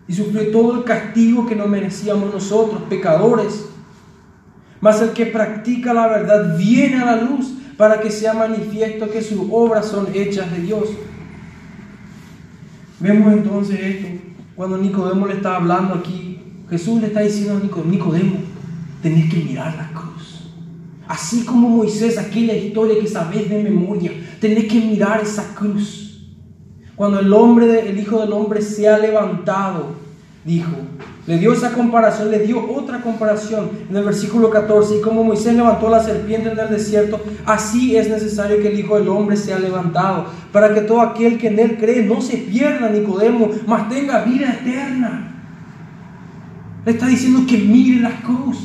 y 0.07 0.13
sufrió 0.13 0.51
todo 0.51 0.78
el 0.78 0.84
castigo 0.84 1.45
que 1.45 1.55
no 1.55 1.68
merecíamos 1.68 2.32
nosotros, 2.34 2.82
pecadores. 2.89 3.66
Mas 4.80 5.01
el 5.01 5.11
que 5.11 5.26
practica 5.26 5.93
la 5.93 6.07
verdad 6.07 6.57
viene 6.57 6.97
a 6.97 7.05
la 7.05 7.22
luz 7.22 7.53
para 7.78 7.99
que 7.99 8.11
sea 8.11 8.34
manifiesto 8.34 9.09
que 9.09 9.22
sus 9.22 9.47
obras 9.51 9.88
son 9.88 10.07
hechas 10.13 10.51
de 10.51 10.61
Dios. 10.61 10.89
Vemos 12.99 13.34
entonces 13.34 13.80
esto 13.80 14.07
cuando 14.55 14.78
Nicodemo 14.78 15.28
le 15.28 15.34
está 15.34 15.57
hablando 15.57 15.95
aquí, 15.95 16.34
Jesús 16.70 16.99
le 16.99 17.07
está 17.07 17.22
diciendo 17.22 17.57
a 17.57 17.86
Nicodemo, 17.86 18.38
tenés 19.01 19.32
que 19.32 19.38
mirar 19.38 19.76
la 19.76 19.91
cruz. 19.91 20.51
Así 21.07 21.45
como 21.45 21.70
Moisés, 21.70 22.18
aquella 22.18 22.55
historia 22.55 22.99
que 22.99 23.07
sabes 23.07 23.49
de 23.49 23.61
memoria, 23.61 24.11
tenés 24.39 24.66
que 24.66 24.80
mirar 24.80 25.22
esa 25.22 25.53
cruz. 25.53 26.32
Cuando 26.95 27.20
el 27.20 27.32
hombre, 27.32 27.88
el 27.88 27.99
Hijo 27.99 28.20
del 28.20 28.34
Hombre 28.34 28.61
se 28.61 28.89
ha 28.89 28.97
levantado, 28.97 29.93
dijo, 30.43 30.72
le 31.28 31.38
dio 31.38 31.53
esa 31.53 31.74
comparación, 31.74 32.32
le 32.32 32.39
dio 32.39 32.72
otra 32.72 33.01
comparación 33.01 33.70
en 33.89 33.95
el 33.95 34.03
versículo 34.03 34.49
14. 34.49 34.97
Y 34.97 35.01
como 35.01 35.24
Moisés 35.24 35.53
levantó 35.55 35.89
la 35.89 36.03
serpiente 36.03 36.51
en 36.51 36.57
el 36.57 36.70
desierto, 36.70 37.20
así 37.45 37.97
es 37.97 38.09
necesario 38.09 38.59
que 38.59 38.70
el 38.70 38.80
Hijo 38.80 38.97
del 38.97 39.09
Hombre 39.09 39.36
sea 39.36 39.59
levantado, 39.59 40.28
para 40.51 40.74
que 40.74 40.82
todo 40.82 41.01
aquel 41.01 41.38
que 41.38 41.47
en 41.47 41.59
él 41.59 41.78
cree 41.78 42.03
no 42.03 42.22
se 42.22 42.38
pierda, 42.38 42.89
Nicodemo, 42.89 43.49
mas 43.68 43.89
tenga 43.89 44.24
vida 44.24 44.57
eterna. 44.61 45.34
Le 46.86 46.91
está 46.91 47.07
diciendo 47.07 47.45
que 47.47 47.57
mire 47.57 48.01
la 48.01 48.21
cruz. 48.21 48.57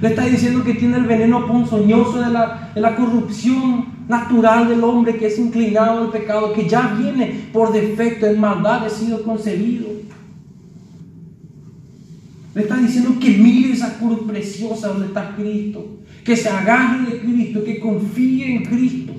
Le 0.00 0.08
está 0.08 0.24
diciendo 0.24 0.64
que 0.64 0.74
tiene 0.74 0.96
el 0.96 1.04
veneno 1.04 1.46
ponzoñoso 1.46 2.20
de 2.20 2.30
la, 2.30 2.96
corrupción 2.96 4.00
natural 4.08 4.68
del 4.68 4.82
hombre 4.82 5.16
que 5.16 5.26
es 5.26 5.38
inclinado 5.38 6.00
al 6.00 6.10
pecado, 6.10 6.52
que 6.54 6.68
ya 6.68 6.96
viene 6.98 7.48
por 7.52 7.72
defecto, 7.72 8.26
en 8.26 8.40
maldad, 8.40 8.86
ha 8.86 8.90
sido 8.90 9.22
concebido. 9.22 9.88
Le 12.54 12.62
está 12.62 12.76
diciendo 12.78 13.14
que 13.20 13.30
mire 13.30 13.72
esa 13.72 13.98
cruz 13.98 14.20
preciosa 14.26 14.88
donde 14.88 15.06
está 15.06 15.36
Cristo, 15.36 15.98
que 16.24 16.36
se 16.36 16.48
agarre 16.48 17.10
de 17.10 17.20
Cristo, 17.20 17.62
que 17.62 17.78
confíe 17.78 18.56
en 18.56 18.64
Cristo 18.64 19.12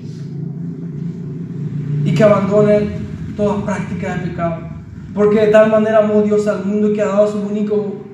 y 2.04 2.12
que 2.12 2.24
abandone 2.24 2.88
toda 3.36 3.64
práctica 3.64 4.16
de 4.16 4.30
pecado. 4.30 4.68
Porque 5.14 5.40
de 5.40 5.46
tal 5.48 5.70
manera 5.70 5.98
amó 5.98 6.22
Dios 6.22 6.46
al 6.46 6.64
mundo 6.64 6.92
que 6.92 7.02
ha 7.02 7.06
dado 7.06 7.30
su 7.30 7.38
único, 7.38 8.04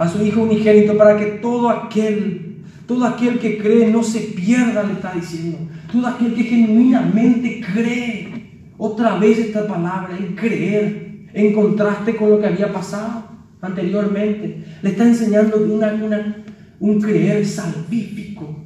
a 0.00 0.08
su 0.08 0.24
Hijo 0.24 0.44
unigénito 0.44 0.96
para 0.96 1.18
que 1.18 1.26
todo 1.42 1.68
aquel, 1.68 2.62
todo 2.86 3.04
aquel 3.04 3.38
que 3.38 3.58
cree 3.58 3.86
no 3.90 4.02
se 4.02 4.20
pierda, 4.20 4.82
le 4.82 4.94
está 4.94 5.12
diciendo. 5.14 5.58
Todo 5.92 6.06
aquel 6.06 6.32
que 6.32 6.44
genuinamente 6.44 7.60
cree, 7.60 8.50
otra 8.78 9.18
vez 9.18 9.38
esta 9.38 9.66
palabra, 9.66 10.16
en 10.18 10.34
creer, 10.34 11.26
en 11.34 11.52
contraste 11.52 12.16
con 12.16 12.30
lo 12.30 12.40
que 12.40 12.46
había 12.46 12.72
pasado 12.72 13.24
anteriormente. 13.60 14.64
Le 14.80 14.88
está 14.88 15.04
enseñando 15.04 15.58
una, 15.58 16.44
un 16.80 16.98
creer 16.98 17.44
salvífico, 17.44 18.56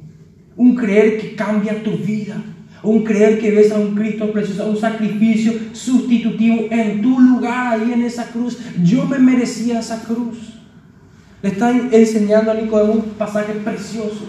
Un 0.55 0.73
creer 0.73 1.19
que 1.19 1.35
cambia 1.35 1.83
tu 1.83 1.97
vida. 1.97 2.41
Un 2.81 3.03
creer 3.03 3.39
que 3.39 3.51
ves 3.51 3.73
a 3.73 3.77
un 3.77 3.93
Cristo 3.93 4.31
precioso, 4.31 4.69
un 4.69 4.77
sacrificio 4.77 5.51
sustitutivo 5.73 6.67
en 6.71 7.01
tu 7.01 7.19
lugar 7.19 7.73
ahí 7.73 7.91
en 7.91 8.03
esa 8.03 8.31
cruz. 8.31 8.57
Yo 8.81 9.05
me 9.05 9.19
merecía 9.19 9.79
esa 9.79 10.01
cruz. 10.01 10.54
Le 11.41 11.49
está 11.49 11.71
enseñando 11.71 12.51
a 12.51 12.55
Nicodemo 12.55 12.93
un 12.93 13.01
pasaje 13.17 13.53
precioso. 13.53 14.25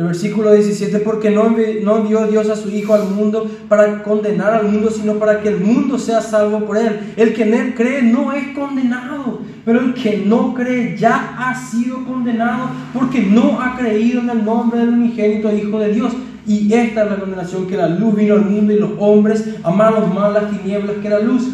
El 0.00 0.06
versículo 0.06 0.52
17, 0.52 1.00
porque 1.00 1.30
no, 1.30 1.54
no 1.82 2.06
dio 2.06 2.26
Dios 2.28 2.48
a 2.48 2.56
su 2.56 2.70
Hijo 2.70 2.94
al 2.94 3.10
mundo 3.10 3.50
para 3.68 4.02
condenar 4.02 4.54
al 4.54 4.68
mundo, 4.68 4.88
sino 4.88 5.14
para 5.14 5.42
que 5.42 5.48
el 5.48 5.58
mundo 5.58 5.98
sea 5.98 6.22
salvo 6.22 6.64
por 6.64 6.78
él. 6.78 7.12
El 7.16 7.34
que 7.34 7.42
en 7.42 7.54
él 7.54 7.74
cree 7.74 8.00
no 8.00 8.32
es 8.32 8.56
condenado, 8.56 9.40
pero 9.64 9.80
el 9.80 9.92
que 9.92 10.22
no 10.24 10.54
cree 10.54 10.96
ya 10.96 11.34
ha 11.36 11.54
sido 11.54 12.04
condenado 12.06 12.70
porque 12.94 13.20
no 13.20 13.60
ha 13.60 13.76
creído 13.76 14.20
en 14.20 14.30
el 14.30 14.44
nombre 14.44 14.80
del 14.80 14.90
unigénito 14.90 15.54
Hijo 15.54 15.80
de 15.80 15.92
Dios. 15.92 16.12
Y 16.46 16.72
esta 16.72 17.04
es 17.04 17.10
la 17.10 17.20
condenación 17.20 17.66
que 17.66 17.76
la 17.76 17.88
luz 17.88 18.14
vino 18.14 18.34
al 18.34 18.44
mundo 18.46 18.72
y 18.72 18.78
los 18.78 18.92
hombres 18.98 19.56
amaron 19.62 20.14
más 20.14 20.32
las 20.32 20.50
tinieblas 20.50 20.96
que 21.02 21.10
la 21.10 21.20
luz, 21.20 21.48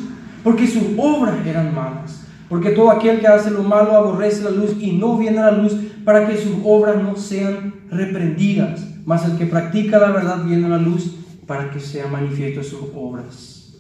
porque 0.47 0.68
sus 0.68 0.84
obras 0.97 1.44
eran 1.44 1.74
malas. 1.74 2.20
Porque 2.49 2.70
todo 2.70 2.92
aquel 2.92 3.18
que 3.18 3.26
hace 3.26 3.51
lo 3.51 3.64
malo 3.64 3.97
aborrece 3.97 4.44
la 4.44 4.51
luz 4.51 4.76
y 4.78 4.92
no 4.92 5.18
viene 5.18 5.40
a 5.40 5.51
la 5.51 5.59
luz 5.59 5.74
para 6.05 6.28
que 6.28 6.36
sus 6.36 6.53
obras 6.62 7.03
no 7.03 7.16
sean 7.16 7.74
reprendidas. 7.90 8.86
Mas 9.05 9.24
el 9.24 9.38
que 9.38 9.47
practica 9.47 9.99
la 9.99 10.12
verdad 10.12 10.44
viene 10.44 10.66
a 10.66 10.68
la 10.68 10.78
luz 10.78 11.16
para 11.49 11.68
que 11.72 11.80
sea 11.80 12.07
manifiesto 12.07 12.62
sus 12.62 12.90
obras. 12.94 13.74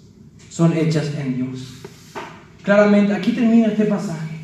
Son 0.50 0.76
hechas 0.76 1.12
en 1.16 1.36
Dios. 1.36 1.82
Claramente, 2.64 3.14
aquí 3.14 3.30
termina 3.30 3.68
este 3.68 3.84
pasaje 3.84 4.34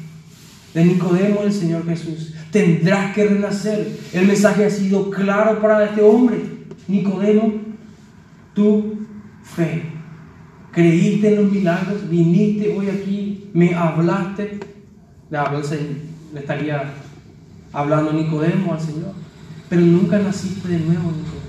de 0.75 0.85
Nicodemo 0.85 1.43
el 1.43 1.53
Señor 1.53 1.85
Jesús. 1.87 2.35
Tendrás 2.53 3.17
que 3.17 3.25
renacer. 3.25 3.99
El 4.13 4.29
mensaje 4.29 4.65
ha 4.65 4.71
sido 4.71 5.11
claro 5.11 5.61
para 5.61 5.87
este 5.87 6.03
hombre. 6.03 6.41
Nicodemo, 6.87 7.55
tu 8.55 9.09
fe. 9.43 9.92
Creíste 10.73 11.29
en 11.29 11.43
los 11.43 11.53
milagros, 11.53 12.09
viniste 12.09 12.75
hoy 12.75 12.89
aquí, 12.89 13.51
me 13.53 13.75
hablaste. 13.75 14.59
Le, 15.31 15.39
le 16.33 16.41
estaría 16.41 16.95
hablando 17.75 18.13
Nicodemo 18.13 18.73
al 18.73 18.81
Señor. 18.81 19.13
Pero 19.69 19.83
nunca 19.83 20.19
naciste 20.19 20.69
de 20.69 20.79
nuevo, 20.79 21.11
Nicodemo. 21.11 21.43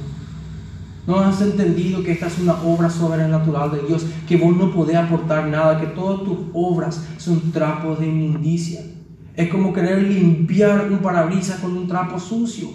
No 1.08 1.20
has 1.20 1.42
entendido 1.42 2.04
que 2.04 2.12
esta 2.12 2.28
es 2.28 2.40
una 2.40 2.62
obra 2.64 2.90
sobrenatural 2.90 3.72
de 3.72 3.88
Dios, 3.88 4.06
que 4.28 4.36
vos 4.36 4.56
no 4.56 4.74
podés 4.74 4.98
aportar 4.98 5.48
nada, 5.48 5.80
que 5.80 5.88
todas 5.88 6.24
tus 6.24 6.38
obras 6.54 7.06
son 7.18 7.52
trapos 7.52 8.00
de 8.00 8.08
inmundicia. 8.08 8.82
Es 9.36 9.50
como 9.50 9.72
querer 9.72 10.04
limpiar 10.04 10.90
un 10.92 11.00
parabrisas 11.00 11.60
con 11.60 11.78
un 11.78 11.88
trapo 11.88 12.20
sucio. 12.20 12.68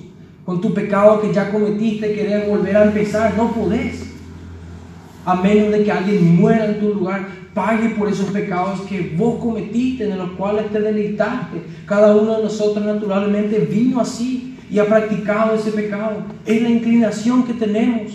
Con 0.46 0.62
tu 0.62 0.72
pecado 0.72 1.20
que 1.20 1.32
ya 1.32 1.52
cometiste, 1.52 2.14
querer 2.14 2.48
volver 2.48 2.76
a 2.76 2.84
empezar, 2.84 3.34
no 3.36 3.52
podés. 3.52 4.07
A 5.28 5.34
menos 5.34 5.70
de 5.70 5.84
que 5.84 5.92
alguien 5.92 6.36
muera 6.36 6.64
en 6.64 6.80
tu 6.80 6.94
lugar, 6.94 7.28
pague 7.52 7.90
por 7.90 8.08
esos 8.08 8.30
pecados 8.30 8.80
que 8.88 9.14
vos 9.14 9.38
cometiste, 9.38 10.10
en 10.10 10.16
los 10.16 10.30
cuales 10.30 10.72
te 10.72 10.80
deleitaste. 10.80 11.64
Cada 11.84 12.16
uno 12.16 12.38
de 12.38 12.44
nosotros 12.44 12.82
naturalmente 12.82 13.58
vino 13.58 14.00
así 14.00 14.56
y 14.70 14.78
ha 14.78 14.86
practicado 14.86 15.54
ese 15.54 15.72
pecado. 15.72 16.22
Es 16.46 16.62
la 16.62 16.70
inclinación 16.70 17.44
que 17.44 17.52
tenemos. 17.52 18.10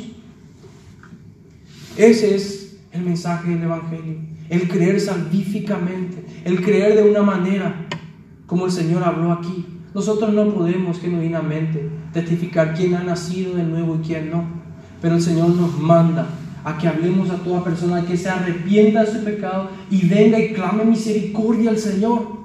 Ese 1.96 2.34
es 2.34 2.80
el 2.92 3.04
mensaje 3.04 3.52
del 3.52 3.62
Evangelio. 3.62 4.16
El 4.50 4.68
creer 4.68 5.00
salvíficamente, 5.00 6.26
el 6.46 6.64
creer 6.64 6.96
de 6.96 7.12
una 7.12 7.22
manera 7.22 7.76
como 8.48 8.66
el 8.66 8.72
Señor 8.72 9.04
habló 9.04 9.34
aquí. 9.34 9.68
Nosotros 9.94 10.34
no 10.34 10.52
podemos 10.52 11.00
genuinamente 11.00 11.92
testificar 12.12 12.74
quién 12.74 12.96
ha 12.96 13.04
nacido 13.04 13.56
de 13.56 13.66
nuevo 13.66 14.00
y 14.02 14.08
quién 14.08 14.32
no. 14.32 14.46
Pero 15.00 15.14
el 15.14 15.22
Señor 15.22 15.50
nos 15.50 15.78
manda 15.78 16.28
a 16.64 16.78
que 16.78 16.88
hablemos 16.88 17.30
a 17.30 17.38
toda 17.38 17.64
persona 17.64 18.06
que 18.06 18.16
se 18.16 18.30
arrepienta 18.30 19.04
de 19.04 19.12
su 19.12 19.24
pecado 19.24 19.70
y 19.90 20.08
venga 20.08 20.40
y 20.40 20.54
clame 20.54 20.86
misericordia 20.86 21.70
al 21.70 21.78
Señor. 21.78 22.44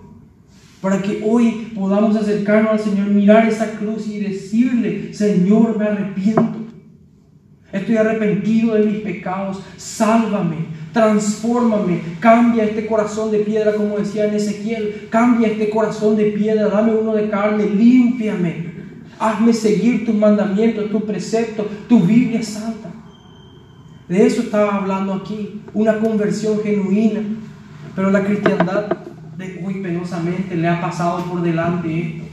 Para 0.80 1.02
que 1.02 1.24
hoy 1.26 1.72
podamos 1.74 2.16
acercarnos 2.16 2.72
al 2.72 2.80
Señor, 2.80 3.08
mirar 3.08 3.48
esa 3.48 3.72
cruz 3.72 4.06
y 4.06 4.20
decirle, 4.20 5.12
Señor, 5.12 5.76
me 5.76 5.86
arrepiento. 5.86 6.58
Estoy 7.72 7.96
arrepentido 7.96 8.74
de 8.74 8.86
mis 8.86 9.00
pecados, 9.00 9.60
sálvame, 9.76 10.56
transfórmame, 10.92 12.00
cambia 12.18 12.64
este 12.64 12.86
corazón 12.86 13.30
de 13.30 13.40
piedra, 13.40 13.74
como 13.74 13.98
decía 13.98 14.26
en 14.26 14.34
Ezequiel, 14.34 15.08
cambia 15.10 15.48
este 15.48 15.68
corazón 15.68 16.16
de 16.16 16.30
piedra, 16.30 16.68
dame 16.68 16.94
uno 16.94 17.14
de 17.14 17.28
carne, 17.28 17.68
límpiame, 17.68 18.72
hazme 19.18 19.52
seguir 19.52 20.06
tus 20.06 20.14
mandamientos, 20.14 20.90
tus 20.90 21.02
preceptos, 21.02 21.66
tu 21.88 22.00
Biblia 22.00 22.42
santa. 22.42 22.88
De 24.08 24.26
eso 24.26 24.40
estaba 24.40 24.76
hablando 24.76 25.12
aquí, 25.12 25.60
una 25.74 25.98
conversión 25.98 26.60
genuina. 26.62 27.20
Pero 27.94 28.10
la 28.10 28.24
cristiandad 28.24 28.86
de 29.36 29.62
hoy 29.64 29.82
penosamente 29.82 30.56
le 30.56 30.68
ha 30.68 30.80
pasado 30.80 31.24
por 31.24 31.42
delante 31.42 32.00
esto. 32.00 32.24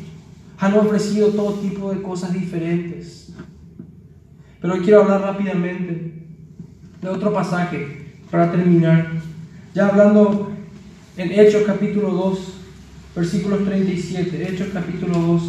Han 0.59 0.73
ofrecido 0.75 1.29
todo 1.29 1.55
tipo 1.55 1.91
de 1.91 2.01
cosas 2.01 2.33
diferentes. 2.33 3.33
Pero 4.61 4.73
hoy 4.73 4.79
quiero 4.81 5.01
hablar 5.01 5.21
rápidamente 5.21 6.13
de 7.01 7.09
otro 7.09 7.33
pasaje 7.33 8.15
para 8.31 8.51
terminar. 8.51 9.11
Ya 9.73 9.89
hablando 9.89 10.51
en 11.17 11.31
Hechos 11.31 11.63
capítulo 11.65 12.11
2, 12.11 12.39
versículos 13.15 13.65
37. 13.65 14.49
Hechos 14.49 14.69
capítulo 14.71 15.19
2. 15.19 15.43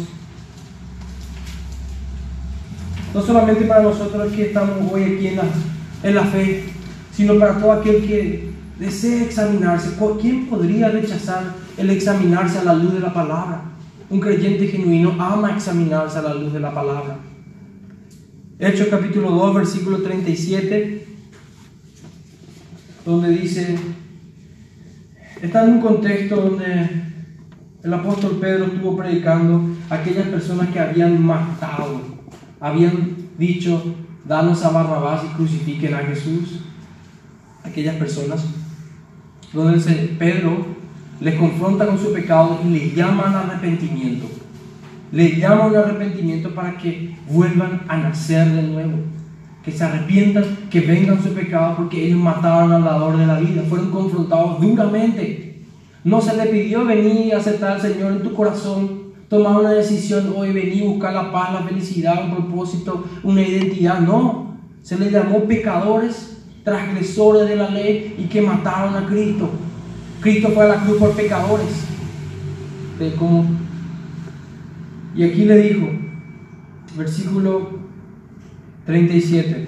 No 3.13 3.21
solamente 3.21 3.65
para 3.65 3.83
nosotros 3.83 4.33
que 4.33 4.47
estamos 4.47 4.91
hoy 4.91 5.03
aquí 5.03 5.27
en 5.27 5.37
la 5.37 5.43
en 6.03 6.15
la 6.15 6.25
fe, 6.25 6.63
sino 7.11 7.37
para 7.39 7.57
todo 7.57 7.71
aquel 7.71 8.05
que 8.05 8.51
desee 8.79 9.23
examinarse. 9.23 9.97
¿Quién 10.21 10.45
podría 10.47 10.89
rechazar 10.89 11.55
el 11.77 11.89
examinarse 11.89 12.59
a 12.59 12.63
la 12.63 12.73
luz 12.73 12.93
de 12.93 12.99
la 12.99 13.13
palabra? 13.13 13.61
Un 14.09 14.19
creyente 14.19 14.67
genuino 14.67 15.15
ama 15.19 15.51
examinarse 15.51 16.17
a 16.19 16.21
la 16.21 16.33
luz 16.33 16.53
de 16.53 16.59
la 16.59 16.73
palabra. 16.73 17.17
Hechos 18.59 18.87
capítulo 18.87 19.31
2, 19.31 19.55
versículo 19.55 20.01
37, 20.01 21.05
donde 23.05 23.29
dice, 23.29 23.77
está 25.41 25.63
en 25.63 25.73
un 25.73 25.81
contexto 25.81 26.35
donde 26.37 26.89
el 27.83 27.93
apóstol 27.93 28.39
Pedro 28.41 28.65
estuvo 28.65 28.97
predicando 28.97 29.61
a 29.89 29.95
aquellas 29.95 30.27
personas 30.27 30.69
que 30.69 30.79
habían 30.79 31.23
matado, 31.23 32.01
habían 32.59 33.15
dicho, 33.37 33.95
danos 34.27 34.63
a 34.63 34.69
Barrabás 34.69 35.23
y 35.23 35.35
crucifiquen 35.35 35.93
a 35.93 35.99
Jesús. 35.99 36.59
Aquellas 37.63 37.95
personas 37.95 38.45
donde 39.53 39.79
Pedro 40.19 40.65
les 41.19 41.35
confronta 41.35 41.85
con 41.87 41.97
su 41.97 42.13
pecado 42.13 42.59
y 42.65 42.69
les 42.69 42.95
llama 42.95 43.29
al 43.29 43.49
arrepentimiento. 43.49 44.27
Les 45.11 45.37
llama 45.37 45.65
al 45.65 45.75
arrepentimiento 45.75 46.53
para 46.53 46.77
que 46.77 47.15
vuelvan 47.29 47.81
a 47.87 47.97
nacer 47.97 48.49
de 48.49 48.63
nuevo. 48.63 48.97
Que 49.63 49.71
se 49.71 49.83
arrepientan, 49.83 50.43
que 50.69 50.81
vengan 50.81 51.21
su 51.21 51.33
pecado 51.33 51.75
porque 51.77 52.05
ellos 52.05 52.19
mataron 52.19 52.71
al 52.71 52.83
dador 52.83 53.17
de 53.17 53.25
la 53.25 53.39
vida. 53.39 53.63
Fueron 53.67 53.91
confrontados 53.91 54.61
duramente. 54.61 55.63
No 56.03 56.21
se 56.21 56.35
le 56.37 56.45
pidió 56.45 56.85
venir 56.85 57.27
y 57.27 57.31
aceptar 57.31 57.73
al 57.73 57.81
Señor 57.81 58.13
en 58.13 58.23
tu 58.23 58.33
corazón 58.33 59.06
tomar 59.29 59.59
una 59.59 59.71
decisión 59.71 60.33
hoy, 60.35 60.51
venir, 60.51 60.83
buscar 60.85 61.13
la 61.13 61.31
paz, 61.31 61.53
la 61.53 61.63
felicidad, 61.63 62.25
un 62.25 62.35
propósito, 62.35 63.05
una 63.23 63.41
identidad. 63.41 63.99
No, 63.99 64.57
se 64.81 64.97
les 64.97 65.11
llamó 65.11 65.43
pecadores, 65.43 66.43
transgresores 66.63 67.47
de 67.49 67.55
la 67.55 67.69
ley 67.69 68.15
y 68.17 68.25
que 68.25 68.41
mataron 68.41 68.95
a 68.95 69.07
Cristo. 69.07 69.49
Cristo 70.21 70.49
fue 70.49 70.63
a 70.63 70.69
la 70.69 70.83
cruz 70.83 70.97
por 70.97 71.11
pecadores. 71.15 71.85
Y 75.15 75.23
aquí 75.23 75.45
le 75.45 75.57
dijo, 75.57 75.87
versículo 76.97 77.79
37. 78.85 79.67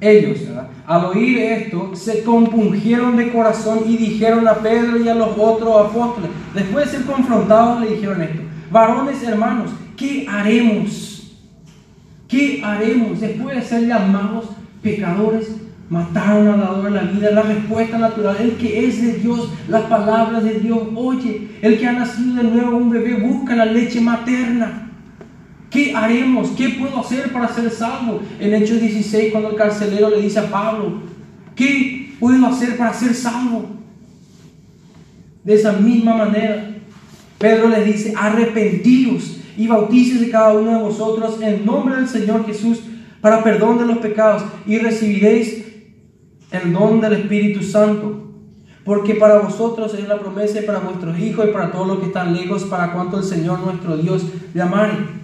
Ellos, 0.00 0.38
al 0.86 1.06
oír 1.06 1.38
esto, 1.38 1.92
se 1.94 2.22
compungieron 2.22 3.16
de 3.16 3.32
corazón 3.32 3.80
y 3.86 3.96
dijeron 3.96 4.46
a 4.46 4.56
Pedro 4.56 4.98
y 4.98 5.08
a 5.08 5.14
los 5.14 5.30
otros 5.38 5.86
apóstoles, 5.86 6.30
después 6.54 6.86
de 6.86 6.98
ser 6.98 7.06
confrontados, 7.06 7.80
le 7.80 7.94
dijeron 7.94 8.20
esto, 8.20 8.42
varones 8.70 9.22
hermanos, 9.22 9.70
¿qué 9.96 10.26
haremos? 10.28 11.10
¿Qué 12.28 12.60
haremos 12.62 13.20
después 13.20 13.56
de 13.56 13.62
ser 13.62 13.86
llamados 13.86 14.46
pecadores? 14.82 15.56
Mataron 15.88 16.48
al 16.48 16.60
dador 16.60 16.84
de 16.84 16.90
la 16.90 17.02
vida, 17.02 17.30
la 17.30 17.42
respuesta 17.42 17.98
natural, 17.98 18.36
el 18.40 18.56
que 18.56 18.86
es 18.86 19.00
de 19.00 19.14
Dios, 19.14 19.50
las 19.68 19.82
palabras 19.82 20.42
de 20.42 20.60
Dios, 20.60 20.80
oye, 20.96 21.48
el 21.62 21.78
que 21.78 21.86
ha 21.86 21.92
nacido 21.92 22.42
de 22.42 22.44
nuevo 22.44 22.76
un 22.78 22.90
bebé 22.90 23.14
busca 23.14 23.54
la 23.54 23.66
leche 23.66 24.00
materna. 24.00 24.83
¿Qué 25.74 25.92
haremos? 25.92 26.50
¿Qué 26.50 26.68
puedo 26.68 27.00
hacer 27.00 27.32
para 27.32 27.52
ser 27.52 27.68
salvo? 27.68 28.20
En 28.38 28.54
Hechos 28.54 28.80
16, 28.80 29.32
cuando 29.32 29.50
el 29.50 29.56
carcelero 29.56 30.08
le 30.08 30.22
dice 30.22 30.38
a 30.38 30.48
Pablo, 30.48 31.02
¿qué 31.56 32.14
puedo 32.20 32.46
hacer 32.46 32.76
para 32.76 32.94
ser 32.94 33.12
salvo? 33.12 33.64
De 35.42 35.54
esa 35.54 35.72
misma 35.72 36.14
manera, 36.14 36.76
Pedro 37.38 37.68
les 37.70 37.86
dice, 37.86 38.14
arrepentíos 38.16 39.40
y 39.56 39.66
bautícese 39.66 40.30
cada 40.30 40.52
uno 40.52 40.70
de 40.70 40.84
vosotros 40.84 41.42
en 41.42 41.66
nombre 41.66 41.96
del 41.96 42.08
Señor 42.08 42.46
Jesús 42.46 42.78
para 43.20 43.42
perdón 43.42 43.78
de 43.78 43.86
los 43.86 43.98
pecados 43.98 44.44
y 44.68 44.78
recibiréis 44.78 45.64
el 46.52 46.72
don 46.72 47.00
del 47.00 47.14
Espíritu 47.14 47.64
Santo. 47.64 48.30
Porque 48.84 49.16
para 49.16 49.40
vosotros 49.40 49.92
es 49.94 50.06
la 50.06 50.20
promesa 50.20 50.60
y 50.60 50.66
para 50.66 50.78
vuestros 50.78 51.18
hijos 51.18 51.46
y 51.48 51.52
para 51.52 51.72
todos 51.72 51.88
los 51.88 51.98
que 51.98 52.06
están 52.06 52.32
lejos, 52.32 52.62
para 52.62 52.92
cuanto 52.92 53.18
el 53.18 53.24
Señor 53.24 53.58
nuestro 53.58 53.96
Dios 53.96 54.24
amare. 54.60 55.23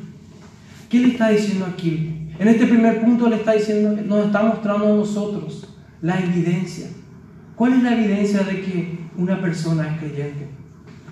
¿Qué 0.90 0.98
le 0.98 1.08
está 1.12 1.30
diciendo 1.30 1.66
aquí? 1.66 2.26
En 2.36 2.48
este 2.48 2.66
primer 2.66 3.00
punto 3.00 3.28
le 3.28 3.36
está 3.36 3.52
diciendo, 3.52 3.96
nos 4.04 4.26
está 4.26 4.42
mostrando 4.42 4.86
a 4.86 4.96
nosotros 4.96 5.68
la 6.02 6.18
evidencia. 6.18 6.88
¿Cuál 7.54 7.74
es 7.74 7.82
la 7.84 7.94
evidencia 7.96 8.40
de 8.42 8.60
que 8.60 8.98
una 9.16 9.40
persona 9.40 9.86
es 9.86 10.00
creyente? 10.00 10.48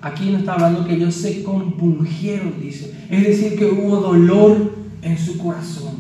Aquí 0.01 0.31
nos 0.31 0.41
está 0.41 0.55
hablando 0.55 0.85
que 0.85 0.95
ellos 0.95 1.15
se 1.15 1.45
compungieron, 1.45 2.55
dice. 2.61 2.93
Es 3.09 3.23
decir, 3.25 3.57
que 3.57 3.67
hubo 3.67 3.99
dolor 3.99 4.73
en 5.01 5.17
su 5.17 5.39
corazón, 5.39 5.95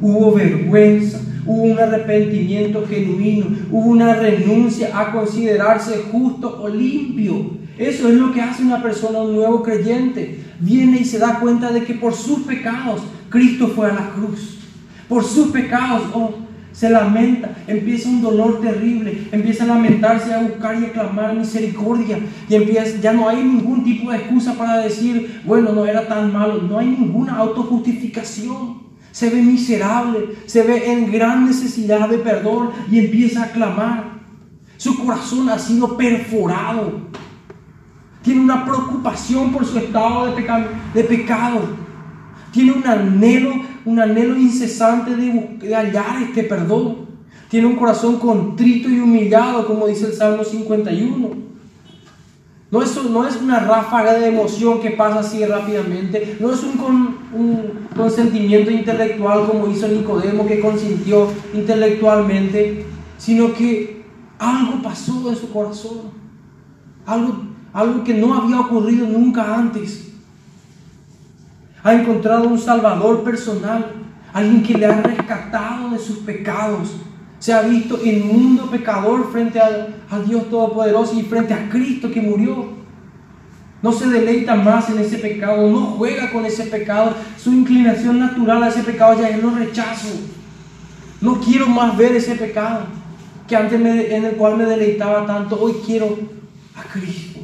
hubo 0.00 0.34
vergüenza, 0.34 1.20
hubo 1.46 1.62
un 1.62 1.78
arrepentimiento 1.78 2.84
genuino, 2.84 3.46
hubo 3.70 3.90
una 3.90 4.14
renuncia 4.14 4.90
a 4.92 5.12
considerarse 5.12 6.02
justo 6.10 6.62
o 6.62 6.68
limpio. 6.68 7.59
Eso 7.78 8.08
es 8.08 8.14
lo 8.14 8.32
que 8.32 8.40
hace 8.40 8.62
una 8.62 8.82
persona, 8.82 9.20
un 9.20 9.34
nuevo 9.34 9.62
creyente. 9.62 10.44
Viene 10.60 10.98
y 11.00 11.04
se 11.04 11.18
da 11.18 11.40
cuenta 11.40 11.72
de 11.72 11.84
que 11.84 11.94
por 11.94 12.14
sus 12.14 12.40
pecados 12.40 13.02
Cristo 13.30 13.68
fue 13.68 13.90
a 13.90 13.94
la 13.94 14.10
cruz. 14.10 14.58
Por 15.08 15.24
sus 15.24 15.48
pecados, 15.48 16.02
oh, 16.12 16.34
se 16.72 16.88
lamenta, 16.88 17.56
empieza 17.66 18.08
un 18.08 18.22
dolor 18.22 18.60
terrible, 18.60 19.28
empieza 19.32 19.64
a 19.64 19.68
lamentarse, 19.68 20.32
a 20.32 20.42
buscar 20.42 20.80
y 20.80 20.86
a 20.86 20.92
clamar 20.92 21.34
misericordia. 21.34 22.18
Y 22.48 22.54
empieza, 22.54 23.00
ya 23.00 23.12
no 23.12 23.28
hay 23.28 23.42
ningún 23.42 23.82
tipo 23.84 24.10
de 24.10 24.18
excusa 24.18 24.54
para 24.54 24.78
decir, 24.78 25.40
bueno, 25.44 25.72
no 25.72 25.86
era 25.86 26.06
tan 26.06 26.32
malo, 26.32 26.62
no 26.62 26.78
hay 26.78 26.86
ninguna 26.86 27.36
autojustificación. 27.36 28.90
Se 29.12 29.30
ve 29.30 29.42
miserable, 29.42 30.36
se 30.46 30.62
ve 30.62 30.92
en 30.92 31.10
gran 31.10 31.46
necesidad 31.46 32.08
de 32.08 32.18
perdón 32.18 32.70
y 32.90 32.98
empieza 32.98 33.44
a 33.44 33.52
clamar. 33.52 34.20
Su 34.76 35.04
corazón 35.04 35.48
ha 35.48 35.58
sido 35.58 35.96
perforado. 35.96 37.10
Tiene 38.22 38.40
una 38.40 38.64
preocupación 38.64 39.52
por 39.52 39.64
su 39.64 39.78
estado 39.78 40.26
de, 40.26 40.32
pecado. 40.32 40.66
De 40.94 41.04
pecado. 41.04 41.60
Tiene 42.52 42.72
un 42.72 42.86
anhelo, 42.86 43.52
un 43.84 43.98
anhelo 43.98 44.36
incesante 44.36 45.16
de, 45.16 45.56
de 45.60 45.74
hallar 45.74 46.22
este 46.22 46.44
perdón. 46.44 47.08
Tiene 47.48 47.66
un 47.66 47.76
corazón 47.76 48.18
contrito 48.18 48.88
y 48.88 49.00
humillado, 49.00 49.66
como 49.66 49.86
dice 49.86 50.06
el 50.06 50.12
Salmo 50.12 50.44
51. 50.44 51.50
No 52.70 52.82
es, 52.82 53.04
no 53.04 53.26
es 53.26 53.36
una 53.36 53.58
ráfaga 53.58 54.14
de 54.14 54.28
emoción 54.28 54.80
que 54.80 54.90
pasa 54.90 55.20
así 55.20 55.44
rápidamente. 55.44 56.36
No 56.38 56.52
es 56.52 56.62
un, 56.62 57.18
un 57.34 57.88
consentimiento 57.96 58.70
intelectual 58.70 59.48
como 59.48 59.68
hizo 59.68 59.88
Nicodemo 59.88 60.46
que 60.46 60.60
consintió 60.60 61.26
intelectualmente, 61.52 62.86
sino 63.18 63.52
que 63.54 64.04
algo 64.38 64.80
pasó 64.82 65.30
en 65.30 65.36
su 65.36 65.50
corazón. 65.50 66.12
Algo, 67.04 67.38
algo 67.72 68.04
que 68.04 68.14
no 68.14 68.34
había 68.34 68.60
ocurrido 68.60 69.06
nunca 69.06 69.54
antes. 69.56 70.12
Ha 71.82 71.94
encontrado 71.94 72.48
un 72.48 72.58
Salvador 72.58 73.22
personal, 73.24 73.92
alguien 74.32 74.62
que 74.62 74.74
le 74.74 74.86
ha 74.86 75.02
rescatado 75.02 75.90
de 75.90 75.98
sus 75.98 76.18
pecados 76.18 76.90
se 77.40 77.54
ha 77.54 77.62
visto 77.62 77.98
inmundo 78.04 78.70
pecador 78.70 79.32
frente 79.32 79.58
a, 79.58 79.88
Dios 80.26 80.50
Todopoderoso 80.50 81.18
y 81.18 81.22
frente 81.22 81.54
a 81.54 81.70
Cristo 81.70 82.10
que 82.10 82.20
murió. 82.20 82.68
No 83.82 83.92
se 83.92 84.08
deleita 84.08 84.54
más 84.56 84.90
en 84.90 84.98
ese 84.98 85.16
pecado, 85.16 85.70
no 85.70 85.86
juega 85.96 86.30
con 86.30 86.44
ese 86.44 86.64
pecado. 86.64 87.14
Su 87.38 87.50
inclinación 87.50 88.18
natural 88.18 88.62
a 88.62 88.68
ese 88.68 88.82
pecado 88.82 89.18
ya 89.18 89.30
es 89.30 89.42
lo 89.42 89.50
rechazo. 89.52 90.08
No 91.22 91.40
quiero 91.40 91.66
más 91.66 91.96
ver 91.96 92.14
ese 92.14 92.34
pecado 92.34 92.84
que 93.48 93.56
antes 93.56 93.80
en 93.80 94.24
el 94.26 94.36
cual 94.36 94.58
me 94.58 94.66
deleitaba 94.66 95.24
tanto. 95.24 95.58
Hoy 95.58 95.76
quiero 95.86 96.18
a 96.76 96.82
Cristo. 96.92 97.40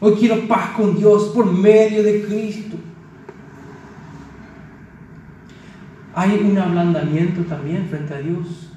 Hoy 0.00 0.14
quiero 0.14 0.46
paz 0.46 0.70
con 0.76 0.96
Dios 0.96 1.24
por 1.34 1.50
medio 1.50 2.02
de 2.02 2.24
Cristo. 2.24 2.76
Hay 6.14 6.40
un 6.44 6.58
ablandamiento 6.58 7.42
también 7.42 7.86
frente 7.88 8.14
a 8.14 8.18
Dios 8.18 8.68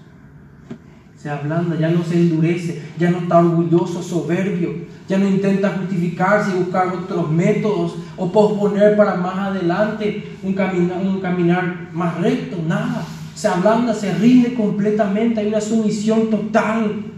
se 1.21 1.29
ablanda, 1.29 1.77
ya 1.77 1.89
no 1.89 2.03
se 2.03 2.15
endurece, 2.15 2.81
ya 2.97 3.11
no 3.11 3.19
está 3.19 3.37
orgulloso, 3.37 4.01
soberbio, 4.01 4.71
ya 5.07 5.19
no 5.19 5.27
intenta 5.27 5.77
justificarse 5.77 6.49
y 6.49 6.59
buscar 6.59 6.87
otros 6.87 7.29
métodos 7.29 7.95
o 8.17 8.31
posponer 8.31 8.97
para 8.97 9.13
más 9.15 9.37
adelante 9.37 10.35
un 10.41 10.53
caminar, 10.53 10.97
un 10.97 11.21
caminar 11.21 11.89
más 11.93 12.19
recto, 12.19 12.57
nada. 12.67 13.05
Se 13.35 13.47
ablanda, 13.47 13.93
se 13.93 14.15
rinde 14.15 14.55
completamente, 14.55 15.41
hay 15.41 15.47
una 15.47 15.61
sumisión 15.61 16.31
total. 16.31 17.10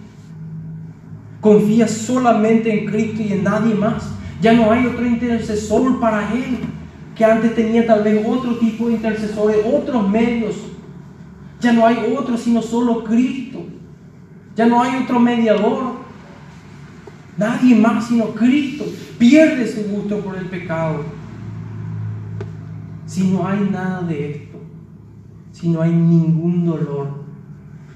Confía 1.44 1.90
solamente 1.90 2.72
en 2.74 2.86
Cristo 2.86 3.22
y 3.22 3.34
en 3.34 3.44
nadie 3.44 3.76
más. 3.76 4.10
Ya 4.42 4.54
no 4.54 4.72
hay 4.72 4.86
otro 4.86 5.06
intercesor 5.06 6.00
para 6.00 6.34
él, 6.34 6.60
que 7.18 7.26
antes 7.26 7.54
tenía 7.54 7.86
tal 7.86 8.02
vez 8.02 8.26
otro 8.26 8.58
tipo 8.60 8.88
de 8.88 8.94
intercesores, 8.94 9.58
otros 9.66 10.10
medios. 10.10 10.56
Ya 11.60 11.74
no 11.74 11.86
hay 11.86 11.98
otro 12.18 12.38
sino 12.38 12.62
solo 12.62 13.04
Cristo. 13.04 13.60
Ya 14.56 14.68
no 14.68 14.82
hay 14.82 15.04
otro 15.04 15.20
mediador. 15.20 15.96
Nadie 17.38 17.76
más 17.76 18.08
sino 18.08 18.28
Cristo. 18.28 18.86
Pierde 19.18 19.68
su 19.68 19.84
gusto 19.84 20.22
por 20.22 20.38
el 20.38 20.46
pecado. 20.46 21.04
Si 23.06 23.30
no 23.32 23.46
hay 23.46 23.68
nada 23.70 24.02
de 24.04 24.32
esto, 24.32 24.60
si 25.52 25.68
no 25.68 25.82
hay 25.82 25.92
ningún 25.92 26.66
dolor, 26.66 27.23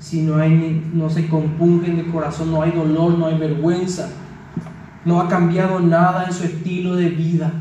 si 0.07 0.21
no, 0.21 0.37
hay, 0.37 0.89
no 0.93 1.09
se 1.09 1.27
compungen 1.27 1.97
de 1.97 2.07
corazón, 2.07 2.51
no 2.51 2.61
hay 2.61 2.71
dolor, 2.71 3.17
no 3.17 3.25
hay 3.25 3.37
vergüenza, 3.37 4.09
no 5.03 5.19
ha 5.19 5.27
cambiado 5.27 5.81
nada 5.81 6.27
en 6.27 6.31
su 6.31 6.45
estilo 6.45 6.95
de 6.95 7.09
vida, 7.09 7.51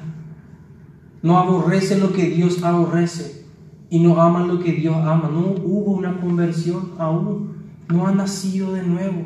no 1.22 1.38
aborrece 1.38 1.98
lo 1.98 2.12
que 2.12 2.30
Dios 2.30 2.62
aborrece 2.62 3.44
y 3.90 3.98
no 3.98 4.22
ama 4.22 4.46
lo 4.46 4.60
que 4.60 4.74
Dios 4.74 4.94
ama, 4.94 5.28
no 5.32 5.40
hubo 5.40 5.90
una 5.90 6.20
conversión 6.20 6.92
aún. 6.98 7.56
No 7.88 8.06
ha 8.06 8.12
nacido 8.12 8.74
de 8.74 8.82
nuevo. 8.84 9.24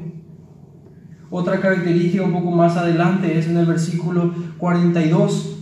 Otra 1.30 1.60
característica 1.60 2.24
un 2.24 2.32
poco 2.32 2.50
más 2.50 2.76
adelante 2.76 3.38
es 3.38 3.48
en 3.48 3.58
el 3.58 3.66
versículo 3.66 4.32
42, 4.56 5.58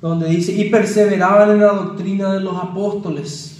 donde 0.00 0.28
dice, 0.30 0.52
y 0.52 0.70
perseveraban 0.70 1.50
en 1.50 1.60
la 1.60 1.72
doctrina 1.72 2.32
de 2.32 2.40
los 2.40 2.56
apóstoles, 2.56 3.57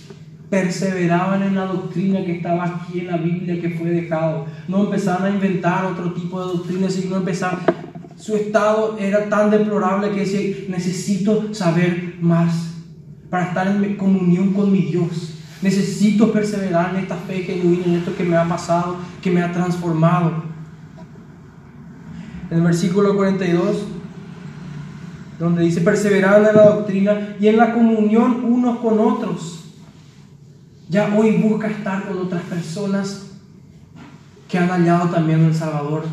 perseveraban 0.50 1.42
en 1.42 1.54
la 1.54 1.66
doctrina 1.66 2.24
que 2.24 2.36
estaba 2.36 2.64
aquí 2.64 3.00
en 3.00 3.08
la 3.08 3.18
Biblia 3.18 3.60
que 3.60 3.70
fue 3.70 3.90
dejado, 3.90 4.46
no 4.66 4.84
empezaron 4.84 5.26
a 5.26 5.30
inventar 5.30 5.84
otro 5.84 6.12
tipo 6.12 6.40
de 6.40 6.56
doctrina, 6.56 6.88
sino 6.88 7.16
empezaron, 7.16 7.60
su 8.16 8.34
estado 8.34 8.96
era 8.98 9.28
tan 9.28 9.50
deplorable 9.50 10.10
que 10.10 10.20
decía, 10.20 10.56
necesito 10.68 11.52
saber 11.54 12.14
más 12.20 12.74
para 13.30 13.48
estar 13.48 13.66
en 13.66 13.96
comunión 13.96 14.52
con 14.52 14.72
mi 14.72 14.82
Dios. 14.82 15.34
Necesito 15.60 16.32
perseverar 16.32 16.94
en 16.94 17.02
esta 17.02 17.16
fe 17.16 17.42
genuina, 17.42 17.84
en 17.84 17.94
esto 17.96 18.14
que 18.16 18.24
me 18.24 18.36
ha 18.36 18.48
pasado, 18.48 18.96
que 19.20 19.30
me 19.30 19.42
ha 19.42 19.52
transformado. 19.52 20.44
En 22.50 22.58
el 22.58 22.64
versículo 22.64 23.14
42, 23.16 23.84
donde 25.38 25.62
dice, 25.62 25.80
perseverar 25.80 26.38
en 26.38 26.56
la 26.56 26.64
doctrina 26.64 27.36
y 27.38 27.48
en 27.48 27.56
la 27.56 27.74
comunión 27.74 28.44
unos 28.44 28.78
con 28.78 28.98
otros. 28.98 29.57
Ya 30.88 31.14
hoy 31.16 31.36
busca 31.36 31.68
estar 31.68 32.06
con 32.06 32.18
otras 32.18 32.42
personas 32.42 33.26
que 34.48 34.58
han 34.58 34.68
hallado 34.68 35.10
también 35.10 35.44
el 35.44 35.54
Salvador. 35.54 36.04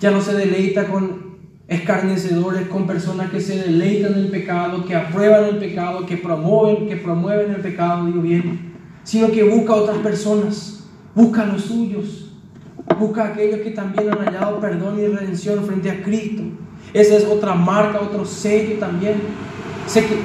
Ya 0.00 0.10
no 0.10 0.20
se 0.20 0.34
deleita 0.34 0.86
con 0.88 1.26
escarnecedores, 1.68 2.68
con 2.68 2.86
personas 2.86 3.30
que 3.30 3.40
se 3.40 3.58
deleitan 3.58 4.14
en 4.14 4.18
el 4.20 4.30
pecado, 4.30 4.84
que 4.84 4.94
aprueban 4.94 5.44
el 5.44 5.58
pecado, 5.58 6.06
que 6.06 6.16
promueven, 6.16 6.88
que 6.88 6.96
promueven 6.96 7.52
el 7.52 7.60
pecado, 7.60 8.06
digo 8.06 8.22
bien 8.22 8.66
sino 9.06 9.30
que 9.30 9.44
busca 9.44 9.72
otras 9.72 9.98
personas, 9.98 10.80
busca 11.14 11.46
los 11.46 11.62
suyos, 11.62 12.32
busca 12.98 13.26
aquellos 13.26 13.60
que 13.60 13.70
también 13.70 14.10
han 14.10 14.18
hallado 14.18 14.58
perdón 14.58 14.98
y 14.98 15.06
redención 15.06 15.64
frente 15.64 15.88
a 15.88 16.02
Cristo. 16.02 16.42
Esa 16.92 17.16
es 17.16 17.24
otra 17.24 17.54
marca, 17.54 18.00
otro 18.00 18.24
sello 18.24 18.80
también. 18.80 19.14
Sé 19.86 20.04
que 20.06 20.16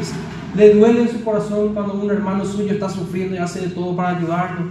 le 0.55 0.73
duele 0.73 1.01
en 1.01 1.09
su 1.09 1.23
corazón 1.23 1.73
cuando 1.73 1.93
un 1.93 2.09
hermano 2.09 2.45
suyo 2.45 2.73
está 2.73 2.89
sufriendo 2.89 3.35
y 3.35 3.39
hace 3.39 3.61
de 3.61 3.67
todo 3.67 3.95
para 3.95 4.17
ayudarlo. 4.17 4.65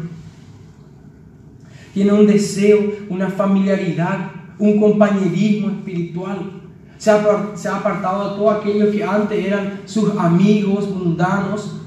Tiene 1.95 2.13
un 2.13 2.27
deseo, 2.27 2.93
una 3.09 3.29
familiaridad, 3.29 4.31
un 4.59 4.79
compañerismo 4.79 5.71
espiritual. 5.71 6.53
Se 6.99 7.11
ha, 7.11 7.51
se 7.55 7.69
ha 7.69 7.77
apartado 7.77 8.31
de 8.31 8.37
todos 8.37 8.61
aquellos 8.61 8.95
que 8.95 9.03
antes 9.03 9.47
eran 9.47 9.81
sus 9.87 10.17
amigos 10.17 10.89
mundanos 10.89 11.81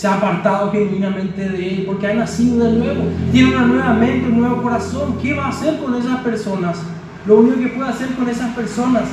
se 0.00 0.06
ha 0.06 0.14
apartado 0.14 0.72
genuinamente 0.72 1.46
de 1.46 1.74
Él, 1.74 1.84
porque 1.86 2.06
ha 2.06 2.14
nacido 2.14 2.64
de 2.64 2.72
nuevo, 2.72 3.02
tiene 3.32 3.54
una 3.54 3.66
nueva 3.66 3.92
mente, 3.92 4.28
un 4.28 4.40
nuevo 4.40 4.62
corazón. 4.62 5.18
¿Qué 5.20 5.34
va 5.34 5.44
a 5.44 5.48
hacer 5.50 5.78
con 5.78 5.94
esas 5.94 6.20
personas? 6.22 6.78
Lo 7.26 7.40
único 7.40 7.58
que 7.58 7.68
puede 7.68 7.90
hacer 7.90 8.08
con 8.14 8.26
esas 8.26 8.54
personas 8.54 9.04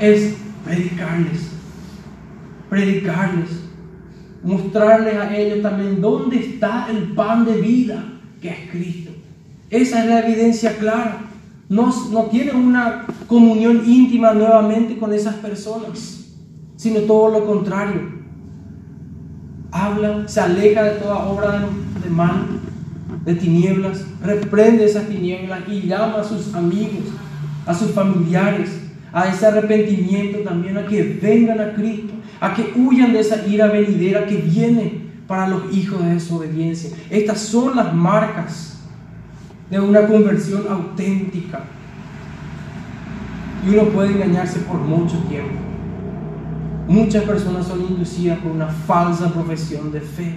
es 0.00 0.36
predicarles, 0.62 1.48
predicarles, 2.68 3.63
mostrarles 4.44 5.14
a 5.14 5.36
ellos 5.36 5.62
también 5.62 6.00
dónde 6.00 6.38
está 6.38 6.86
el 6.90 7.14
pan 7.14 7.44
de 7.44 7.60
vida 7.60 8.04
que 8.40 8.50
es 8.50 8.70
Cristo. 8.70 9.10
Esa 9.70 10.04
es 10.04 10.06
la 10.08 10.20
evidencia 10.20 10.76
clara. 10.76 11.18
No, 11.68 11.92
no 12.12 12.24
tiene 12.24 12.52
una 12.52 13.06
comunión 13.26 13.82
íntima 13.86 14.34
nuevamente 14.34 14.98
con 14.98 15.12
esas 15.12 15.36
personas, 15.36 16.26
sino 16.76 17.00
todo 17.00 17.30
lo 17.30 17.46
contrario. 17.46 18.02
Habla, 19.72 20.28
se 20.28 20.40
aleja 20.40 20.84
de 20.84 21.00
toda 21.00 21.26
obra 21.26 21.58
de, 21.58 22.04
de 22.04 22.10
mal, 22.10 22.46
de 23.24 23.34
tinieblas, 23.34 24.04
reprende 24.22 24.84
esas 24.84 25.08
tinieblas 25.08 25.60
y 25.68 25.86
llama 25.86 26.20
a 26.20 26.24
sus 26.24 26.54
amigos, 26.54 27.04
a 27.66 27.74
sus 27.74 27.90
familiares, 27.92 28.70
a 29.12 29.28
ese 29.28 29.46
arrepentimiento 29.46 30.40
también, 30.40 30.76
a 30.76 30.86
que 30.86 31.18
vengan 31.20 31.60
a 31.60 31.72
Cristo, 31.72 32.13
a 32.40 32.54
que 32.54 32.72
huyan 32.76 33.12
de 33.12 33.20
esa 33.20 33.46
ira 33.46 33.68
venidera 33.68 34.26
que 34.26 34.36
viene 34.36 35.04
para 35.26 35.48
los 35.48 35.74
hijos 35.74 36.02
de 36.04 36.14
desobediencia. 36.14 36.90
Estas 37.10 37.40
son 37.40 37.76
las 37.76 37.94
marcas 37.94 38.78
de 39.70 39.80
una 39.80 40.06
conversión 40.06 40.64
auténtica. 40.68 41.64
Y 43.66 43.70
uno 43.70 43.84
puede 43.84 44.12
engañarse 44.12 44.60
por 44.60 44.76
mucho 44.76 45.16
tiempo. 45.28 45.54
Muchas 46.86 47.24
personas 47.24 47.66
son 47.66 47.80
inducidas 47.80 48.38
por 48.38 48.52
una 48.52 48.66
falsa 48.66 49.32
profesión 49.32 49.90
de 49.90 50.00
fe. 50.00 50.34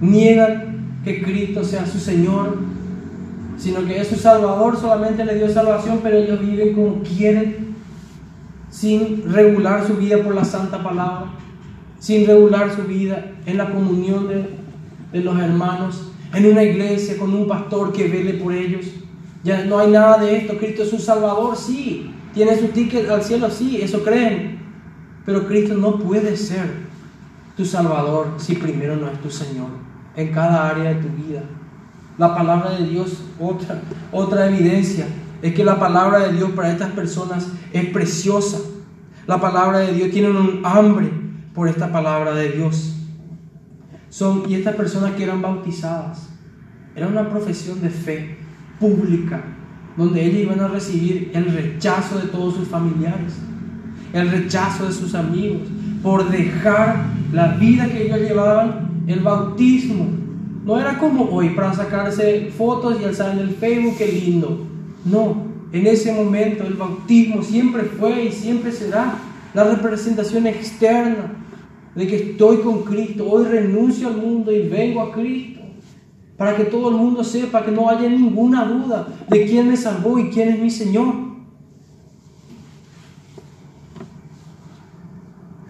Niegan 0.00 0.98
que 1.04 1.22
Cristo 1.22 1.62
sea 1.62 1.86
su 1.86 1.98
Señor, 1.98 2.58
sino 3.56 3.84
que 3.84 4.00
es 4.00 4.08
su 4.08 4.16
Salvador, 4.16 4.76
solamente 4.76 5.24
le 5.24 5.36
dio 5.36 5.48
salvación, 5.48 6.00
pero 6.02 6.18
ellos 6.18 6.40
viven 6.40 6.74
como 6.74 7.02
quieren, 7.02 7.71
sin 8.72 9.30
regular 9.30 9.86
su 9.86 9.94
vida 9.94 10.22
por 10.24 10.34
la 10.34 10.44
santa 10.44 10.82
palabra, 10.82 11.26
sin 12.00 12.26
regular 12.26 12.74
su 12.74 12.82
vida 12.84 13.32
en 13.44 13.58
la 13.58 13.70
comunión 13.70 14.26
de, 14.26 14.48
de 15.12 15.20
los 15.22 15.38
hermanos, 15.38 16.10
en 16.32 16.46
una 16.46 16.64
iglesia 16.64 17.18
con 17.18 17.34
un 17.34 17.46
pastor 17.46 17.92
que 17.92 18.08
vele 18.08 18.34
por 18.34 18.54
ellos. 18.54 18.86
Ya 19.44 19.64
no 19.66 19.78
hay 19.78 19.90
nada 19.90 20.18
de 20.18 20.38
esto. 20.38 20.56
Cristo 20.56 20.84
es 20.84 20.90
su 20.90 20.98
Salvador, 20.98 21.56
sí. 21.56 22.10
Tiene 22.32 22.58
su 22.58 22.68
ticket 22.68 23.08
al 23.10 23.22
cielo, 23.22 23.50
sí, 23.50 23.78
eso 23.82 24.02
creen. 24.02 24.58
Pero 25.26 25.46
Cristo 25.46 25.74
no 25.74 25.98
puede 25.98 26.36
ser 26.36 26.70
tu 27.56 27.66
Salvador 27.66 28.28
si 28.38 28.54
primero 28.54 28.96
no 28.96 29.10
es 29.10 29.20
tu 29.20 29.30
Señor 29.30 29.68
en 30.16 30.32
cada 30.32 30.70
área 30.70 30.94
de 30.94 31.02
tu 31.02 31.08
vida. 31.08 31.42
La 32.16 32.34
palabra 32.34 32.70
de 32.70 32.86
Dios, 32.86 33.22
otra, 33.38 33.82
otra 34.10 34.48
evidencia, 34.48 35.06
es 35.42 35.54
que 35.54 35.64
la 35.64 35.78
palabra 35.78 36.20
de 36.20 36.32
Dios 36.34 36.52
para 36.52 36.70
estas 36.70 36.92
personas 36.92 37.48
es 37.72 37.86
preciosa. 37.86 38.58
La 39.26 39.40
palabra 39.40 39.80
de 39.80 39.92
Dios 39.92 40.10
tiene 40.10 40.30
un 40.30 40.62
hambre 40.64 41.10
por 41.52 41.68
esta 41.68 41.90
palabra 41.90 42.32
de 42.32 42.52
Dios. 42.52 42.94
Son, 44.08 44.48
y 44.48 44.54
estas 44.54 44.76
personas 44.76 45.12
que 45.12 45.24
eran 45.24 45.42
bautizadas, 45.42 46.28
era 46.94 47.08
una 47.08 47.28
profesión 47.28 47.80
de 47.80 47.90
fe 47.90 48.36
pública, 48.78 49.42
donde 49.96 50.24
ellos 50.24 50.42
iban 50.42 50.60
a 50.60 50.68
recibir 50.68 51.30
el 51.34 51.46
rechazo 51.46 52.18
de 52.18 52.28
todos 52.28 52.54
sus 52.54 52.68
familiares, 52.68 53.34
el 54.12 54.30
rechazo 54.30 54.86
de 54.86 54.92
sus 54.92 55.14
amigos, 55.14 55.62
por 56.02 56.30
dejar 56.30 57.06
la 57.32 57.48
vida 57.54 57.88
que 57.88 58.06
ellos 58.06 58.20
llevaban, 58.20 59.02
el 59.06 59.20
bautismo. 59.20 60.06
No 60.64 60.78
era 60.78 60.98
como 60.98 61.24
hoy 61.24 61.50
para 61.50 61.74
sacarse 61.74 62.52
fotos 62.56 63.00
y 63.00 63.04
alzar 63.04 63.32
en 63.32 63.40
el 63.40 63.50
Facebook, 63.50 63.94
qué 63.98 64.06
lindo. 64.06 64.71
No, 65.04 65.44
en 65.72 65.86
ese 65.86 66.12
momento 66.12 66.64
el 66.64 66.74
bautismo 66.74 67.42
siempre 67.42 67.84
fue 67.84 68.26
y 68.26 68.32
siempre 68.32 68.72
será 68.72 69.18
la 69.54 69.64
representación 69.64 70.46
externa 70.46 71.32
de 71.94 72.06
que 72.06 72.16
estoy 72.16 72.58
con 72.58 72.82
Cristo. 72.84 73.28
Hoy 73.28 73.44
renuncio 73.44 74.08
al 74.08 74.16
mundo 74.16 74.52
y 74.52 74.68
vengo 74.68 75.02
a 75.02 75.12
Cristo. 75.12 75.60
Para 76.36 76.56
que 76.56 76.64
todo 76.64 76.90
el 76.90 76.96
mundo 76.96 77.22
sepa 77.22 77.64
que 77.64 77.70
no 77.70 77.88
haya 77.88 78.08
ninguna 78.08 78.64
duda 78.64 79.08
de 79.28 79.44
quién 79.46 79.68
me 79.68 79.76
salvó 79.76 80.18
y 80.18 80.30
quién 80.30 80.48
es 80.50 80.58
mi 80.58 80.70
Señor. 80.70 81.31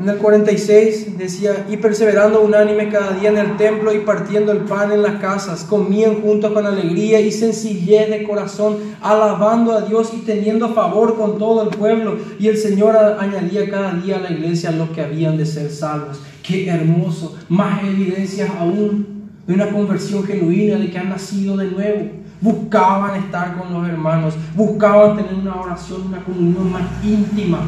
En 0.03 0.09
el 0.09 0.17
46 0.19 1.17
decía, 1.17 1.65
y 1.71 1.77
perseverando 1.77 2.41
unánime 2.41 2.89
cada 2.89 3.13
día 3.13 3.29
en 3.29 3.39
el 3.39 3.57
templo 3.57 3.95
y 3.95 4.01
partiendo 4.01 4.51
el 4.51 4.63
pan 4.63 4.91
en 4.91 5.01
las 5.01 5.21
casas, 5.21 5.63
comían 5.63 6.21
juntos 6.21 6.51
con 6.51 6.67
alegría 6.67 7.21
y 7.21 7.31
sencillez 7.31 8.11
de 8.11 8.25
corazón, 8.25 8.79
alabando 9.01 9.71
a 9.71 9.83
Dios 9.83 10.11
y 10.13 10.23
teniendo 10.23 10.71
favor 10.71 11.17
con 11.17 11.39
todo 11.39 11.63
el 11.63 11.69
pueblo. 11.69 12.17
Y 12.41 12.49
el 12.49 12.57
Señor 12.57 12.97
añadía 12.97 13.71
cada 13.71 13.93
día 13.93 14.17
a 14.17 14.23
la 14.23 14.33
iglesia 14.33 14.73
los 14.73 14.91
que 14.91 15.03
habían 15.03 15.37
de 15.37 15.47
ser 15.47 15.71
salvos. 15.71 16.21
Qué 16.43 16.69
hermoso, 16.69 17.37
más 17.49 17.85
evidencias 17.85 18.51
aún 18.59 19.31
de 19.47 19.55
una 19.55 19.71
conversión 19.71 20.25
genuina, 20.25 20.79
de 20.79 20.91
que 20.91 20.99
han 20.99 21.11
nacido 21.11 21.57
de 21.57 21.71
nuevo. 21.71 22.11
Buscaban 22.41 23.23
estar 23.23 23.57
con 23.57 23.73
los 23.73 23.89
hermanos, 23.89 24.35
buscaban 24.57 25.17
tener 25.17 25.35
una 25.35 25.61
oración, 25.61 26.09
una 26.09 26.25
comunión 26.25 26.73
más 26.73 26.83
íntima 27.05 27.61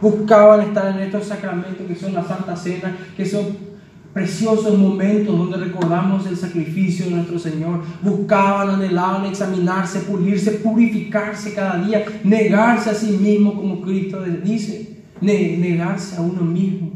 buscaban 0.00 0.60
estar 0.60 0.94
en 0.96 1.02
estos 1.02 1.26
sacramentos 1.26 1.86
que 1.86 1.94
son 1.94 2.14
la 2.14 2.24
Santa 2.24 2.56
Cena, 2.56 2.96
que 3.16 3.24
son 3.24 3.74
preciosos 4.14 4.78
momentos 4.78 5.36
donde 5.36 5.56
recordamos 5.56 6.24
el 6.26 6.36
sacrificio 6.36 7.06
de 7.06 7.10
nuestro 7.12 7.38
Señor. 7.38 7.82
Buscaban, 8.00 8.70
anhelaban 8.70 9.26
examinarse, 9.26 10.00
pulirse, 10.00 10.52
purificarse 10.52 11.52
cada 11.52 11.84
día, 11.84 12.04
negarse 12.22 12.90
a 12.90 12.94
sí 12.94 13.18
mismo 13.20 13.54
como 13.54 13.80
Cristo 13.80 14.24
les 14.24 14.42
dice, 14.42 15.02
negarse 15.20 16.16
a 16.16 16.20
uno 16.20 16.42
mismo 16.42 16.92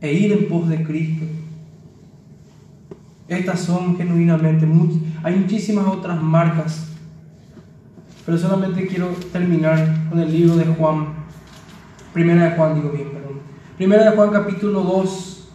e 0.00 0.12
ir 0.12 0.32
en 0.32 0.48
pos 0.48 0.68
de 0.68 0.82
Cristo. 0.84 1.26
Estas 3.26 3.60
son 3.60 3.96
genuinamente, 3.96 4.66
hay 5.22 5.36
muchísimas 5.36 5.86
otras 5.86 6.22
marcas, 6.22 6.86
pero 8.24 8.38
solamente 8.38 8.86
quiero 8.86 9.08
terminar 9.32 10.08
con 10.10 10.20
el 10.20 10.30
libro 10.30 10.56
de 10.56 10.66
Juan 10.66 11.21
Primera 12.12 12.50
de 12.50 12.56
Juan, 12.56 12.74
digo 12.74 12.90
bien, 12.90 13.08
perdón. 13.08 13.40
Primera 13.78 14.10
de 14.10 14.16
Juan 14.16 14.30
capítulo 14.30 14.82
2, 14.82 15.48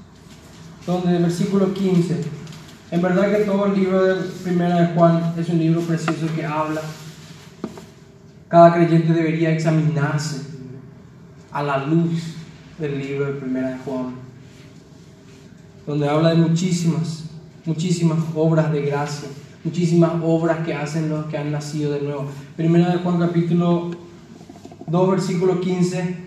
donde 0.88 1.18
el 1.18 1.24
versículo 1.24 1.72
15. 1.72 2.20
En 2.90 3.02
verdad 3.02 3.32
que 3.32 3.44
todo 3.44 3.68
el 3.68 3.76
libro 3.76 4.04
de 4.04 4.16
Primera 4.44 4.82
de 4.82 4.96
Juan 4.96 5.36
es 5.38 5.50
un 5.50 5.60
libro 5.60 5.82
precioso 5.82 6.26
que 6.36 6.44
habla. 6.44 6.82
Cada 8.48 8.74
creyente 8.74 9.14
debería 9.14 9.52
examinarse 9.52 10.48
a 11.52 11.62
la 11.62 11.86
luz 11.86 12.24
del 12.80 12.98
libro 12.98 13.26
de 13.26 13.34
Primera 13.34 13.70
de 13.70 13.78
Juan, 13.78 14.16
donde 15.86 16.10
habla 16.10 16.32
de 16.32 16.38
muchísimas, 16.38 17.26
muchísimas 17.66 18.18
obras 18.34 18.72
de 18.72 18.82
gracia, 18.82 19.30
muchísimas 19.64 20.14
obras 20.24 20.66
que 20.66 20.74
hacen 20.74 21.08
los 21.10 21.28
que 21.28 21.38
han 21.38 21.52
nacido 21.52 21.92
de 21.92 22.02
nuevo. 22.02 22.26
Primera 22.56 22.90
de 22.90 22.98
Juan 22.98 23.20
capítulo 23.20 23.92
2, 24.88 25.12
versículo 25.12 25.62
15 25.62 26.27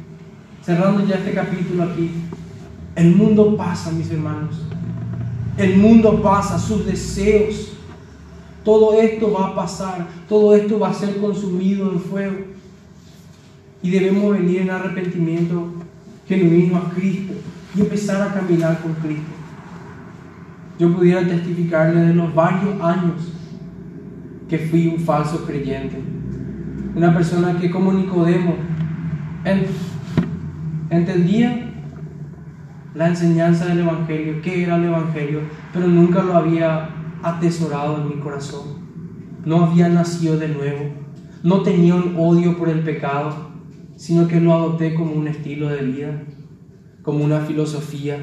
cerrando 0.63 1.05
ya 1.05 1.15
este 1.15 1.33
capítulo 1.33 1.83
aquí, 1.83 2.11
el 2.95 3.15
mundo 3.15 3.55
pasa, 3.57 3.91
mis 3.91 4.11
hermanos. 4.11 4.61
El 5.57 5.77
mundo 5.77 6.21
pasa, 6.21 6.59
sus 6.59 6.85
deseos. 6.85 7.73
Todo 8.63 8.99
esto 8.99 9.31
va 9.31 9.47
a 9.47 9.55
pasar, 9.55 10.07
todo 10.29 10.55
esto 10.55 10.79
va 10.79 10.89
a 10.89 10.93
ser 10.93 11.17
consumido 11.17 11.91
en 11.91 11.99
fuego. 11.99 12.37
Y 13.81 13.89
debemos 13.89 14.37
venir 14.37 14.61
en 14.61 14.69
arrepentimiento 14.69 15.67
genuino 16.27 16.77
a 16.77 16.89
Cristo 16.91 17.33
y 17.75 17.81
empezar 17.81 18.21
a 18.21 18.33
caminar 18.33 18.79
con 18.81 18.93
Cristo. 18.95 19.31
Yo 20.77 20.95
pudiera 20.95 21.27
testificarle 21.27 22.01
de 22.01 22.13
los 22.13 22.33
varios 22.33 22.79
años 22.81 23.15
que 24.49 24.59
fui 24.59 24.87
un 24.87 24.99
falso 24.99 25.43
creyente. 25.45 25.97
Una 26.95 27.13
persona 27.13 27.57
que 27.59 27.71
como 27.71 27.93
Nicodemo, 27.93 28.55
entendía 30.91 31.71
la 32.93 33.07
enseñanza 33.07 33.65
del 33.65 33.79
Evangelio, 33.79 34.41
qué 34.43 34.63
era 34.63 34.75
el 34.75 34.83
Evangelio, 34.83 35.39
pero 35.73 35.87
nunca 35.87 36.21
lo 36.21 36.35
había 36.35 36.89
atesorado 37.23 38.01
en 38.01 38.09
mi 38.09 38.15
corazón. 38.21 38.81
No 39.45 39.65
había 39.65 39.89
nacido 39.89 40.37
de 40.37 40.49
nuevo, 40.49 40.91
no 41.41 41.63
tenía 41.63 41.95
un 41.95 42.15
odio 42.17 42.57
por 42.57 42.69
el 42.69 42.81
pecado, 42.81 43.49
sino 43.95 44.27
que 44.27 44.39
lo 44.39 44.53
adopté 44.53 44.93
como 44.93 45.13
un 45.13 45.27
estilo 45.27 45.69
de 45.69 45.81
vida. 45.81 46.23
como 47.01 47.23
una 47.25 47.39
filosofía, 47.39 48.15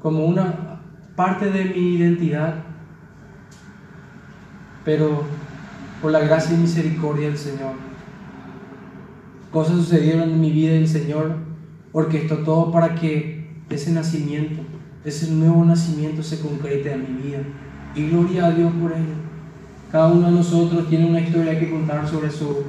como 0.00 0.26
una 0.26 0.80
parte 1.16 1.50
de 1.50 1.64
mi 1.64 1.96
identidad, 1.96 2.54
pero 4.84 5.24
por 6.00 6.12
la 6.12 6.20
gracia 6.20 6.56
y 6.56 6.60
misericordia 6.60 7.26
del 7.26 7.36
Señor, 7.36 7.89
cosas 9.52 9.76
sucedieron 9.76 10.30
en 10.30 10.40
mi 10.40 10.50
vida 10.50 10.72
y 10.72 10.78
el 10.78 10.88
Señor 10.88 11.36
orquestó 11.92 12.38
todo 12.38 12.70
para 12.70 12.94
que 12.94 13.48
ese 13.68 13.92
nacimiento, 13.92 14.62
ese 15.04 15.30
nuevo 15.30 15.64
nacimiento 15.64 16.22
se 16.22 16.40
concrete 16.40 16.92
en 16.92 17.16
mi 17.16 17.22
vida. 17.22 17.38
Y 17.94 18.08
gloria 18.08 18.46
a 18.46 18.50
Dios 18.52 18.72
por 18.80 18.92
ello. 18.92 19.14
Cada 19.90 20.08
uno 20.08 20.26
de 20.26 20.32
nosotros 20.32 20.88
tiene 20.88 21.06
una 21.06 21.20
historia 21.20 21.58
que 21.58 21.70
contar 21.70 22.06
sobre 22.08 22.30
su 22.30 22.62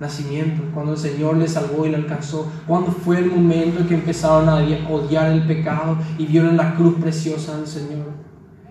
nacimiento, 0.00 0.62
cuando 0.72 0.92
el 0.92 0.98
Señor 0.98 1.36
le 1.36 1.46
salvó 1.46 1.84
y 1.84 1.90
le 1.90 1.96
alcanzó, 1.96 2.50
cuando 2.66 2.90
fue 2.90 3.18
el 3.18 3.26
momento 3.26 3.80
en 3.80 3.86
que 3.86 3.94
empezaron 3.94 4.48
a 4.48 4.56
odiar 4.88 5.30
el 5.30 5.42
pecado 5.42 5.98
y 6.16 6.24
vieron 6.24 6.56
la 6.56 6.74
cruz 6.74 6.94
preciosa 6.94 7.58
del 7.58 7.66
Señor. 7.66 8.06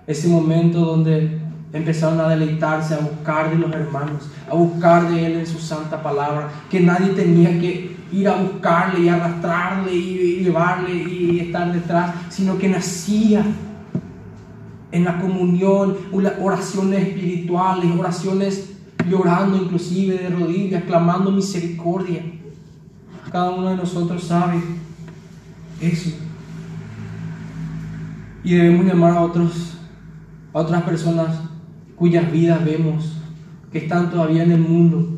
Ese 0.08 0.28
momento 0.28 0.80
donde 0.80 1.40
empezaron 1.72 2.20
a 2.20 2.30
deleitarse, 2.30 2.96
a 2.96 3.00
buscar 3.00 3.50
de 3.52 3.58
los 3.58 3.72
hermanos, 3.72 4.30
a 4.50 4.56
buscar 4.56 5.10
de 5.10 5.26
Él 5.26 5.36
en 5.38 5.48
su 5.48 5.60
santa 5.60 6.02
palabra, 6.02 6.50
que 6.70 6.80
nadie 6.80 7.10
tenía 7.10 7.60
que 7.60 7.96
ir 8.12 8.28
a 8.28 8.36
buscarle 8.36 9.02
y 9.02 9.10
arrastrarle 9.10 9.94
y 9.94 10.44
llevarle 10.44 10.94
y 10.94 11.40
estar 11.40 11.72
detrás, 11.72 12.16
sino 12.30 12.58
que 12.58 12.70
nacía 12.70 13.44
en 14.92 15.04
la 15.04 15.20
comunión, 15.20 15.96
oraciones 16.42 17.08
espirituales, 17.08 17.92
oraciones 17.98 18.70
llorando 19.08 19.58
inclusive 19.58 20.18
de 20.18 20.30
rodillas, 20.30 20.84
clamando 20.86 21.32
misericordia. 21.32 22.24
Cada 23.32 23.52
uno 23.52 23.70
de 23.70 23.76
nosotros 23.76 24.24
sabe 24.24 24.60
eso. 25.80 26.10
Y 28.44 28.56
debemos 28.56 28.86
llamar 28.88 29.16
a 29.16 29.22
otros, 29.22 29.78
a 30.52 30.60
otras 30.60 30.82
personas 30.82 31.30
cuyas 32.00 32.32
vidas 32.32 32.64
vemos 32.64 33.18
que 33.72 33.80
están 33.80 34.10
todavía 34.10 34.44
en 34.44 34.54
el 34.54 34.62
mundo, 34.62 35.18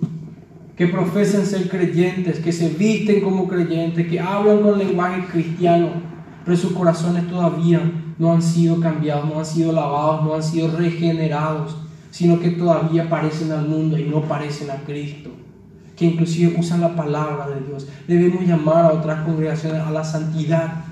que 0.76 0.88
profesan 0.88 1.46
ser 1.46 1.70
creyentes, 1.70 2.40
que 2.40 2.52
se 2.52 2.70
visten 2.70 3.22
como 3.22 3.48
creyentes, 3.48 4.08
que 4.08 4.20
hablan 4.20 4.62
con 4.62 4.80
lenguaje 4.80 5.26
cristiano, 5.32 5.90
pero 6.44 6.58
sus 6.58 6.72
corazones 6.72 7.28
todavía 7.30 7.80
no 8.18 8.34
han 8.34 8.42
sido 8.42 8.80
cambiados, 8.80 9.30
no 9.30 9.40
han 9.40 9.46
sido 9.46 9.72
lavados, 9.72 10.26
no 10.26 10.34
han 10.34 10.42
sido 10.42 10.76
regenerados, 10.76 11.78
sino 12.10 12.40
que 12.40 12.50
todavía 12.50 13.08
parecen 13.08 13.52
al 13.52 13.68
mundo 13.68 13.98
y 13.98 14.06
no 14.06 14.24
parecen 14.24 14.72
a 14.72 14.78
Cristo, 14.78 15.30
que 15.96 16.06
inclusive 16.06 16.56
usan 16.58 16.82
la 16.82 16.96
palabra 16.96 17.48
de 17.48 17.62
Dios. 17.68 17.88
Debemos 18.08 18.44
llamar 18.46 18.86
a 18.86 18.94
otras 18.94 19.24
congregaciones 19.24 19.82
a 19.82 19.92
la 19.92 20.04
santidad, 20.04 20.84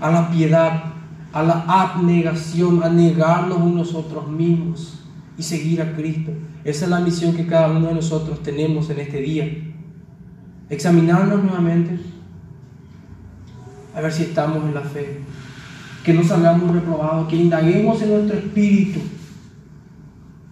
a 0.00 0.10
la 0.12 0.30
piedad, 0.30 0.84
a 1.32 1.42
la 1.42 1.64
abnegación, 1.66 2.84
a 2.84 2.88
negarnos 2.88 3.58
unos 3.58 3.92
nosotros 3.92 4.28
mismos 4.28 4.93
y 5.36 5.42
seguir 5.42 5.82
a 5.82 5.94
Cristo. 5.94 6.32
Esa 6.64 6.84
es 6.84 6.90
la 6.90 7.00
misión 7.00 7.34
que 7.34 7.46
cada 7.46 7.70
uno 7.70 7.88
de 7.88 7.94
nosotros 7.94 8.42
tenemos 8.42 8.88
en 8.90 9.00
este 9.00 9.20
día. 9.20 9.48
Examinarnos 10.70 11.42
nuevamente, 11.42 11.98
a 13.94 14.00
ver 14.00 14.12
si 14.12 14.24
estamos 14.24 14.64
en 14.64 14.74
la 14.74 14.80
fe 14.80 15.20
que 16.04 16.12
no 16.12 16.22
salgamos 16.22 16.70
reprobados, 16.72 17.28
que 17.28 17.36
indaguemos 17.36 18.00
en 18.02 18.10
nuestro 18.10 18.38
espíritu 18.38 19.00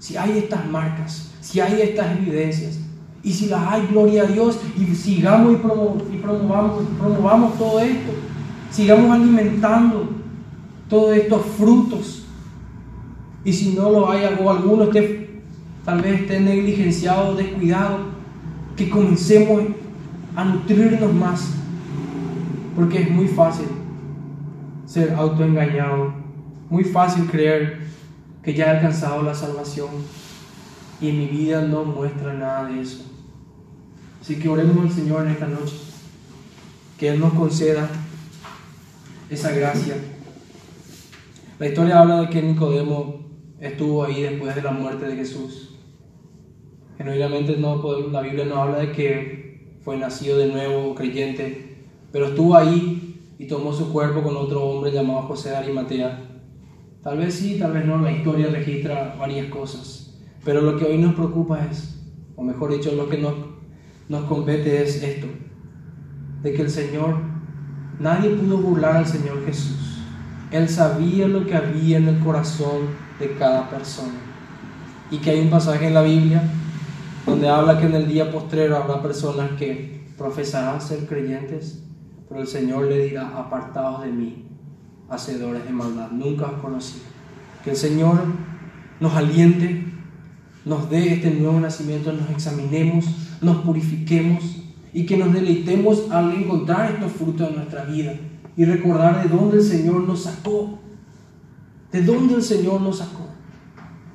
si 0.02 0.16
hay 0.16 0.38
estas 0.38 0.68
marcas, 0.68 1.30
si 1.40 1.60
hay 1.60 1.80
estas 1.80 2.18
evidencias. 2.18 2.80
Y 3.22 3.32
si 3.32 3.46
las 3.46 3.72
hay, 3.72 3.86
gloria 3.86 4.24
a 4.24 4.26
Dios, 4.26 4.58
y 4.76 4.92
sigamos 4.96 5.52
y, 5.52 5.56
promovamos, 6.16 6.82
promovamos 6.98 7.56
todo 7.56 7.78
esto. 7.78 8.10
Sigamos 8.72 9.12
alimentando 9.12 10.10
todos 10.88 11.16
estos 11.16 11.46
frutos. 11.56 12.21
Y 13.44 13.52
si 13.52 13.74
no 13.74 13.90
lo 13.90 14.10
hay, 14.10 14.24
o 14.40 14.50
alguno 14.50 14.84
esté, 14.84 15.40
tal 15.84 16.00
vez 16.00 16.20
esté 16.22 16.40
negligenciado, 16.40 17.34
descuidado, 17.34 17.98
que 18.76 18.88
comencemos 18.88 19.62
a 20.36 20.44
nutrirnos 20.44 21.12
más. 21.12 21.54
Porque 22.76 23.02
es 23.02 23.10
muy 23.10 23.28
fácil 23.28 23.66
ser 24.86 25.14
autoengañado. 25.14 26.14
Muy 26.70 26.84
fácil 26.84 27.26
creer 27.26 27.80
que 28.42 28.54
ya 28.54 28.66
he 28.66 28.70
alcanzado 28.76 29.22
la 29.22 29.34
salvación 29.34 29.88
y 31.02 31.08
en 31.08 31.18
mi 31.18 31.26
vida 31.26 31.62
no 31.62 31.84
muestra 31.84 32.32
nada 32.32 32.64
de 32.66 32.80
eso. 32.80 33.04
Así 34.20 34.36
que 34.36 34.48
oremos 34.48 34.84
al 34.84 34.92
Señor 34.92 35.26
en 35.26 35.32
esta 35.32 35.48
noche, 35.48 35.74
que 36.96 37.08
Él 37.08 37.18
nos 37.18 37.34
conceda 37.34 37.88
esa 39.28 39.50
gracia. 39.50 39.96
La 41.58 41.66
historia 41.66 42.00
habla 42.00 42.20
de 42.20 42.30
que 42.30 42.40
Nicodemo 42.40 43.21
estuvo 43.62 44.04
ahí 44.04 44.22
después 44.22 44.54
de 44.56 44.62
la 44.62 44.72
muerte 44.72 45.06
de 45.06 45.16
Jesús. 45.16 45.78
Genuinamente 46.98 47.56
no, 47.56 47.80
la 48.10 48.20
Biblia 48.20 48.44
no 48.44 48.56
habla 48.56 48.78
de 48.78 48.92
que 48.92 49.78
fue 49.82 49.96
nacido 49.96 50.36
de 50.36 50.48
nuevo 50.48 50.94
creyente, 50.96 51.76
pero 52.10 52.26
estuvo 52.26 52.56
ahí 52.56 53.20
y 53.38 53.46
tomó 53.46 53.72
su 53.72 53.92
cuerpo 53.92 54.22
con 54.22 54.36
otro 54.36 54.64
hombre 54.64 54.90
llamado 54.90 55.22
José 55.22 55.50
de 55.50 55.56
Arimatea. 55.56 56.28
Tal 57.02 57.18
vez 57.18 57.34
sí, 57.34 57.56
tal 57.58 57.72
vez 57.72 57.86
no, 57.86 57.98
la 57.98 58.12
historia 58.12 58.48
registra 58.48 59.16
varias 59.18 59.46
cosas. 59.46 60.20
Pero 60.44 60.60
lo 60.60 60.76
que 60.76 60.84
hoy 60.84 60.98
nos 60.98 61.14
preocupa 61.14 61.64
es, 61.64 62.00
o 62.34 62.42
mejor 62.42 62.72
dicho, 62.72 62.92
lo 62.92 63.08
que 63.08 63.18
nos, 63.18 63.34
nos 64.08 64.24
compete 64.24 64.82
es 64.82 65.02
esto, 65.02 65.28
de 66.42 66.52
que 66.52 66.62
el 66.62 66.70
Señor, 66.70 67.16
nadie 68.00 68.30
pudo 68.30 68.58
burlar 68.58 68.96
al 68.96 69.06
Señor 69.06 69.44
Jesús. 69.46 70.00
Él 70.50 70.68
sabía 70.68 71.28
lo 71.28 71.46
que 71.46 71.54
había 71.54 71.98
en 71.98 72.08
el 72.08 72.18
corazón 72.18 73.01
de 73.18 73.34
cada 73.34 73.68
persona. 73.70 74.14
Y 75.10 75.18
que 75.18 75.30
hay 75.30 75.40
un 75.40 75.50
pasaje 75.50 75.88
en 75.88 75.94
la 75.94 76.02
Biblia 76.02 76.42
donde 77.26 77.48
habla 77.48 77.78
que 77.78 77.86
en 77.86 77.94
el 77.94 78.08
día 78.08 78.30
postrero 78.30 78.76
habrá 78.76 79.00
personas 79.02 79.52
que 79.52 80.02
profesarán 80.18 80.80
ser 80.80 81.06
creyentes, 81.06 81.82
pero 82.28 82.40
el 82.40 82.46
Señor 82.46 82.84
le 82.84 83.06
dirá, 83.06 83.28
apartados 83.36 84.02
de 84.04 84.10
mí, 84.10 84.46
hacedores 85.08 85.64
de 85.64 85.70
maldad, 85.70 86.10
nunca 86.10 86.46
os 86.46 86.60
conocí. 86.60 87.02
Que 87.64 87.70
el 87.70 87.76
Señor 87.76 88.18
nos 89.00 89.14
aliente, 89.14 89.84
nos 90.64 90.88
dé 90.90 91.14
este 91.14 91.30
nuevo 91.30 91.60
nacimiento, 91.60 92.12
nos 92.12 92.30
examinemos, 92.30 93.04
nos 93.40 93.58
purifiquemos 93.58 94.62
y 94.92 95.06
que 95.06 95.16
nos 95.16 95.32
deleitemos 95.32 96.10
al 96.10 96.32
encontrar 96.32 96.92
estos 96.92 97.12
frutos 97.12 97.48
de 97.48 97.56
nuestra 97.56 97.84
vida 97.84 98.14
y 98.56 98.64
recordar 98.64 99.22
de 99.22 99.34
dónde 99.34 99.58
el 99.58 99.62
Señor 99.62 100.02
nos 100.02 100.24
sacó, 100.24 100.78
de 101.92 102.02
dónde 102.02 102.34
el 102.34 102.42
Señor 102.42 102.80
nos 102.80 102.98
sacó, 102.98 103.28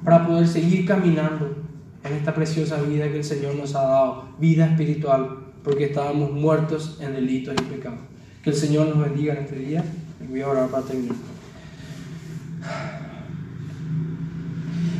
para 0.03 0.25
poder 0.25 0.47
seguir 0.47 0.85
caminando 0.85 1.55
en 2.03 2.13
esta 2.13 2.33
preciosa 2.33 2.81
vida 2.81 3.09
que 3.09 3.17
el 3.17 3.23
Señor 3.23 3.55
nos 3.55 3.75
ha 3.75 3.83
dado, 3.83 4.25
vida 4.39 4.65
espiritual, 4.65 5.37
porque 5.63 5.85
estábamos 5.85 6.31
muertos 6.31 6.97
en 7.01 7.13
delitos 7.13 7.55
y 7.59 7.63
pecados. 7.63 7.99
Que 8.41 8.51
el 8.51 8.55
Señor 8.55 8.87
nos 8.87 8.99
bendiga 9.03 9.33
en 9.33 9.43
este 9.43 9.57
día. 9.57 9.83
Voy 10.29 10.41
a 10.41 10.47
orar 10.47 10.69
para 10.69 10.83
terminar. 10.83 11.15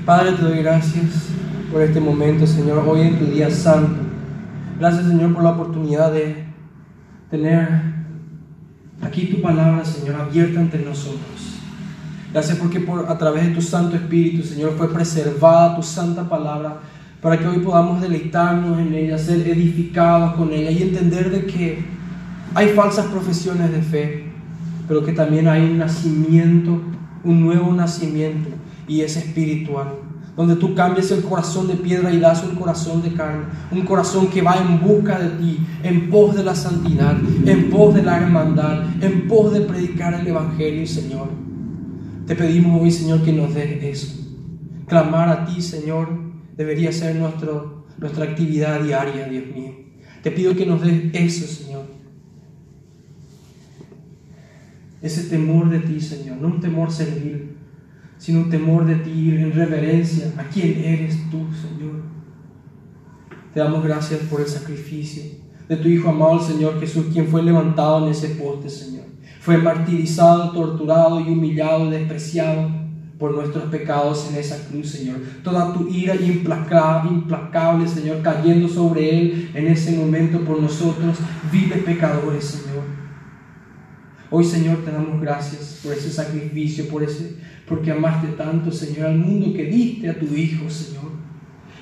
Padre, 0.05 0.33
te 0.33 0.41
doy 0.41 0.59
gracias 0.59 1.29
por 1.71 1.81
este 1.81 1.99
momento, 1.99 2.45
Señor, 2.45 2.85
hoy 2.87 3.01
en 3.01 3.19
tu 3.19 3.25
día 3.25 3.49
santo. 3.49 4.01
Gracias, 4.79 5.07
Señor, 5.07 5.33
por 5.33 5.43
la 5.43 5.51
oportunidad 5.51 6.13
de 6.13 6.45
tener 7.29 7.67
aquí 9.01 9.25
tu 9.27 9.41
palabra, 9.41 9.83
Señor, 9.83 10.15
abierta 10.21 10.59
ante 10.59 10.79
nosotros. 10.79 11.36
Gracias 12.37 12.59
porque 12.59 12.79
por, 12.79 13.09
a 13.09 13.17
través 13.17 13.47
de 13.47 13.55
tu 13.55 13.63
Santo 13.63 13.95
Espíritu, 13.95 14.43
Señor, 14.43 14.75
fue 14.77 14.93
preservada 14.93 15.75
tu 15.75 15.81
santa 15.81 16.29
palabra 16.29 16.81
para 17.19 17.39
que 17.39 17.47
hoy 17.47 17.57
podamos 17.57 17.99
deleitarnos 17.99 18.77
en 18.77 18.93
ella, 18.93 19.17
ser 19.17 19.39
edificados 19.47 20.35
con 20.35 20.53
ella 20.53 20.69
y 20.69 20.83
entender 20.83 21.31
de 21.31 21.47
que 21.47 21.83
hay 22.53 22.67
falsas 22.75 23.07
profesiones 23.07 23.71
de 23.71 23.81
fe, 23.81 24.25
pero 24.87 25.03
que 25.03 25.13
también 25.13 25.47
hay 25.47 25.63
un 25.63 25.79
nacimiento, 25.79 26.79
un 27.23 27.41
nuevo 27.41 27.73
nacimiento 27.73 28.49
y 28.87 29.01
es 29.01 29.17
espiritual, 29.17 29.95
donde 30.35 30.57
tú 30.57 30.75
cambias 30.75 31.09
el 31.09 31.23
corazón 31.23 31.67
de 31.67 31.73
piedra 31.73 32.13
y 32.13 32.19
das 32.19 32.43
un 32.43 32.53
corazón 32.53 33.01
de 33.01 33.13
carne, 33.13 33.45
un 33.71 33.81
corazón 33.81 34.27
que 34.27 34.43
va 34.43 34.57
en 34.57 34.79
busca 34.79 35.17
de 35.17 35.29
ti, 35.39 35.59
en 35.81 36.11
pos 36.11 36.35
de 36.35 36.43
la 36.43 36.53
santidad, 36.53 37.17
en 37.47 37.71
pos 37.71 37.95
de 37.95 38.03
la 38.03 38.17
hermandad, 38.17 38.83
en 39.01 39.27
pos 39.27 39.53
de 39.53 39.61
predicar 39.61 40.13
el 40.13 40.27
Evangelio, 40.27 40.85
Señor. 40.85 41.46
Te 42.27 42.35
pedimos 42.35 42.81
hoy, 42.81 42.91
Señor, 42.91 43.23
que 43.23 43.31
nos 43.31 43.55
des 43.55 43.81
eso. 43.81 44.13
Clamar 44.85 45.29
a 45.29 45.45
ti, 45.45 45.61
Señor, 45.61 46.09
debería 46.57 46.91
ser 46.91 47.15
nuestra 47.15 48.23
actividad 48.25 48.81
diaria, 48.81 49.29
Dios 49.29 49.45
mío. 49.55 49.71
Te 50.21 50.31
pido 50.31 50.53
que 50.53 50.65
nos 50.65 50.81
des 50.81 51.09
eso, 51.13 51.47
Señor. 51.47 51.85
Ese 55.01 55.29
temor 55.29 55.69
de 55.69 55.79
ti, 55.79 56.01
Señor. 56.01 56.37
No 56.37 56.47
un 56.47 56.59
temor 56.59 56.91
servil, 56.91 57.55
sino 58.17 58.41
un 58.41 58.49
temor 58.49 58.85
de 58.85 58.95
ti 58.95 59.29
en 59.29 59.53
reverencia 59.53 60.33
a 60.37 60.43
quién 60.43 60.83
eres 60.83 61.17
tú, 61.31 61.47
Señor. 61.53 62.01
Te 63.53 63.61
damos 63.61 63.85
gracias 63.85 64.19
por 64.29 64.41
el 64.41 64.47
sacrificio. 64.47 65.23
de 65.69 65.77
tu 65.77 65.87
Hijo 65.87 66.09
amado, 66.09 66.41
Señor 66.41 66.79
Jesús, 66.79 67.07
quien 67.11 67.27
fue 67.27 67.41
levantado 67.43 68.05
en 68.05 68.11
ese 68.11 68.29
poste, 68.29 68.69
Señor. 68.69 69.05
Fue 69.47 69.57
martirizado, 69.57 70.51
torturado 70.51 71.21
y 71.21 71.29
humillado, 71.29 71.89
despreciado 71.89 72.69
por 73.17 73.33
nuestros 73.33 73.63
pecados 73.69 74.27
en 74.29 74.35
esa 74.37 74.67
cruz, 74.67 74.89
Señor. 74.89 75.21
Toda 75.41 75.71
tu 75.71 75.87
ira 75.87 76.17
implacable, 76.17 77.11
implacable, 77.11 77.87
Señor, 77.87 78.21
cayendo 78.21 78.67
sobre 78.67 79.09
Él 79.09 79.51
en 79.53 79.67
ese 79.67 79.95
momento 79.95 80.41
por 80.41 80.61
nosotros, 80.61 81.19
viles 81.49 81.81
pecadores, 81.83 82.43
Señor. 82.43 82.83
Hoy, 84.29 84.43
Señor, 84.43 84.83
te 84.83 84.91
damos 84.91 85.21
gracias 85.21 85.79
por 85.81 85.93
ese 85.93 86.11
sacrificio, 86.11 86.89
por 86.89 87.03
ese, 87.03 87.37
porque 87.69 87.93
amaste 87.93 88.27
tanto, 88.33 88.69
Señor, 88.69 89.05
al 89.05 89.17
mundo 89.17 89.53
que 89.55 89.63
diste 89.63 90.09
a 90.09 90.19
tu 90.19 90.25
Hijo, 90.25 90.69
Señor. 90.69 91.11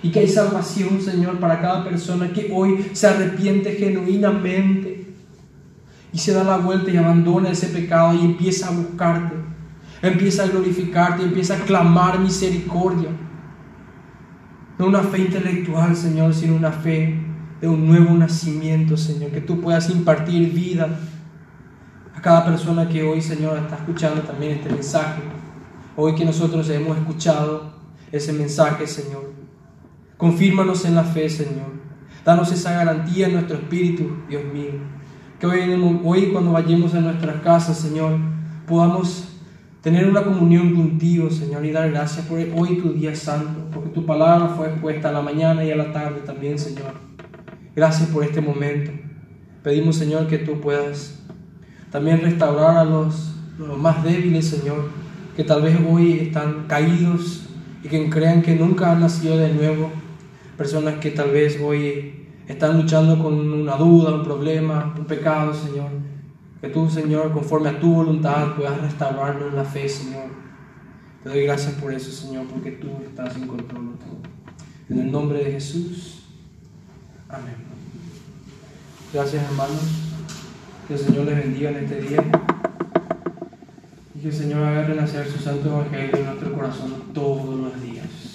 Y 0.03 0.11
que 0.11 0.19
hay 0.19 0.27
salvación, 0.27 1.01
Señor, 1.01 1.39
para 1.39 1.59
cada 1.59 1.83
persona 1.83 2.31
que 2.31 2.51
hoy 2.53 2.85
se 2.93 3.07
arrepiente 3.07 3.71
genuinamente 3.71 4.94
y 6.15 6.17
se 6.17 6.33
da 6.33 6.43
la 6.43 6.57
vuelta 6.57 6.89
y 6.89 6.95
abandona 6.97 7.49
ese 7.49 7.67
pecado 7.67 8.15
y 8.15 8.21
empieza 8.21 8.69
a 8.69 8.71
buscarte 8.71 9.35
empieza 10.07 10.43
a 10.43 10.47
glorificarte, 10.47 11.23
empieza 11.23 11.55
a 11.55 11.59
clamar 11.59 12.19
misericordia. 12.19 13.09
No 14.77 14.87
una 14.87 15.01
fe 15.01 15.19
intelectual, 15.19 15.95
Señor, 15.95 16.33
sino 16.33 16.55
una 16.55 16.71
fe 16.71 17.19
de 17.61 17.67
un 17.67 17.87
nuevo 17.87 18.13
nacimiento, 18.13 18.97
Señor, 18.97 19.31
que 19.31 19.41
tú 19.41 19.61
puedas 19.61 19.89
impartir 19.89 20.51
vida 20.51 20.99
a 22.15 22.21
cada 22.21 22.45
persona 22.45 22.87
que 22.89 23.03
hoy, 23.03 23.21
Señor, 23.21 23.57
está 23.57 23.75
escuchando 23.75 24.21
también 24.21 24.53
este 24.53 24.69
mensaje. 24.69 25.21
Hoy 25.95 26.13
que 26.15 26.25
nosotros 26.25 26.69
hemos 26.69 26.97
escuchado 26.97 27.73
ese 28.11 28.33
mensaje, 28.33 28.85
Señor. 28.85 29.31
Confírmanos 30.17 30.83
en 30.85 30.95
la 30.95 31.03
fe, 31.03 31.29
Señor. 31.29 31.73
Danos 32.25 32.51
esa 32.51 32.71
garantía 32.73 33.27
en 33.27 33.33
nuestro 33.33 33.57
espíritu, 33.57 34.23
Dios 34.27 34.43
mío. 34.53 34.94
Que 35.39 35.47
hoy, 35.47 36.29
cuando 36.31 36.53
vayamos 36.53 36.93
a 36.93 37.01
nuestras 37.01 37.41
casas, 37.41 37.77
Señor, 37.77 38.17
podamos 38.65 39.27
tener 39.81 40.07
una 40.07 40.23
comunión 40.23 40.73
contigo, 40.73 41.29
Señor, 41.29 41.65
y 41.65 41.71
dar 41.71 41.91
gracias 41.91 42.25
por 42.25 42.39
hoy 42.39 42.77
tu 42.77 42.93
día 42.93 43.13
santo, 43.15 43.69
porque 43.73 43.89
tu 43.89 44.05
palabra 44.05 44.47
fue 44.55 44.67
expuesta 44.67 45.09
a 45.09 45.11
la 45.11 45.21
mañana 45.21 45.65
y 45.65 45.71
a 45.71 45.75
la 45.75 45.91
tarde 45.91 46.21
también, 46.21 46.57
Señor. 46.57 46.93
Gracias 47.75 48.09
por 48.09 48.23
este 48.23 48.39
momento. 48.39 48.91
Pedimos, 49.61 49.97
Señor, 49.97 50.27
que 50.27 50.37
tú 50.37 50.61
puedas 50.61 51.19
también 51.91 52.21
restaurar 52.21 52.77
a 52.77 52.85
los, 52.85 53.35
los 53.57 53.77
más 53.77 54.03
débiles, 54.05 54.47
Señor, 54.47 54.89
que 55.35 55.43
tal 55.43 55.61
vez 55.61 55.77
hoy 55.85 56.13
están 56.13 56.65
caídos 56.67 57.49
y 57.83 57.89
que 57.89 58.09
crean 58.09 58.41
que 58.41 58.55
nunca 58.55 58.93
han 58.93 59.01
nacido 59.01 59.37
de 59.37 59.53
nuevo. 59.53 59.91
Personas 60.57 60.95
que 60.95 61.11
tal 61.11 61.31
vez 61.31 61.59
hoy 61.61 62.24
están 62.47 62.77
luchando 62.77 63.21
con 63.21 63.33
una 63.33 63.75
duda, 63.75 64.15
un 64.15 64.23
problema, 64.23 64.93
un 64.97 65.05
pecado, 65.05 65.53
Señor. 65.53 65.89
Que 66.61 66.69
tú, 66.69 66.89
Señor, 66.89 67.31
conforme 67.31 67.69
a 67.69 67.79
tu 67.79 67.93
voluntad, 67.93 68.55
puedas 68.55 68.79
restaurarnos 68.81 69.49
en 69.49 69.55
la 69.55 69.63
fe, 69.63 69.89
Señor. 69.89 70.29
Te 71.23 71.29
doy 71.29 71.43
gracias 71.43 71.73
por 71.73 71.91
eso, 71.91 72.11
Señor, 72.11 72.45
porque 72.47 72.71
tú 72.71 72.87
estás 73.03 73.35
en 73.35 73.47
control 73.47 73.97
todo. 73.97 74.19
En 74.89 74.99
el 74.99 75.11
nombre 75.11 75.43
de 75.43 75.53
Jesús. 75.53 76.23
Amén. 77.29 77.55
Gracias, 79.11 79.43
hermanos. 79.43 79.81
Que 80.87 80.93
el 80.93 80.99
Señor 80.99 81.25
les 81.25 81.37
bendiga 81.37 81.71
en 81.71 81.77
este 81.77 82.01
día. 82.01 82.23
Y 84.13 84.19
que 84.19 84.27
el 84.27 84.33
Señor 84.33 84.63
haga 84.63 84.83
renacer 84.83 85.27
su 85.27 85.39
santo 85.39 85.67
evangelio 85.67 86.15
en 86.17 86.25
nuestro 86.25 86.53
corazón 86.53 86.93
todos 87.13 87.59
los 87.59 87.81
días. 87.81 88.34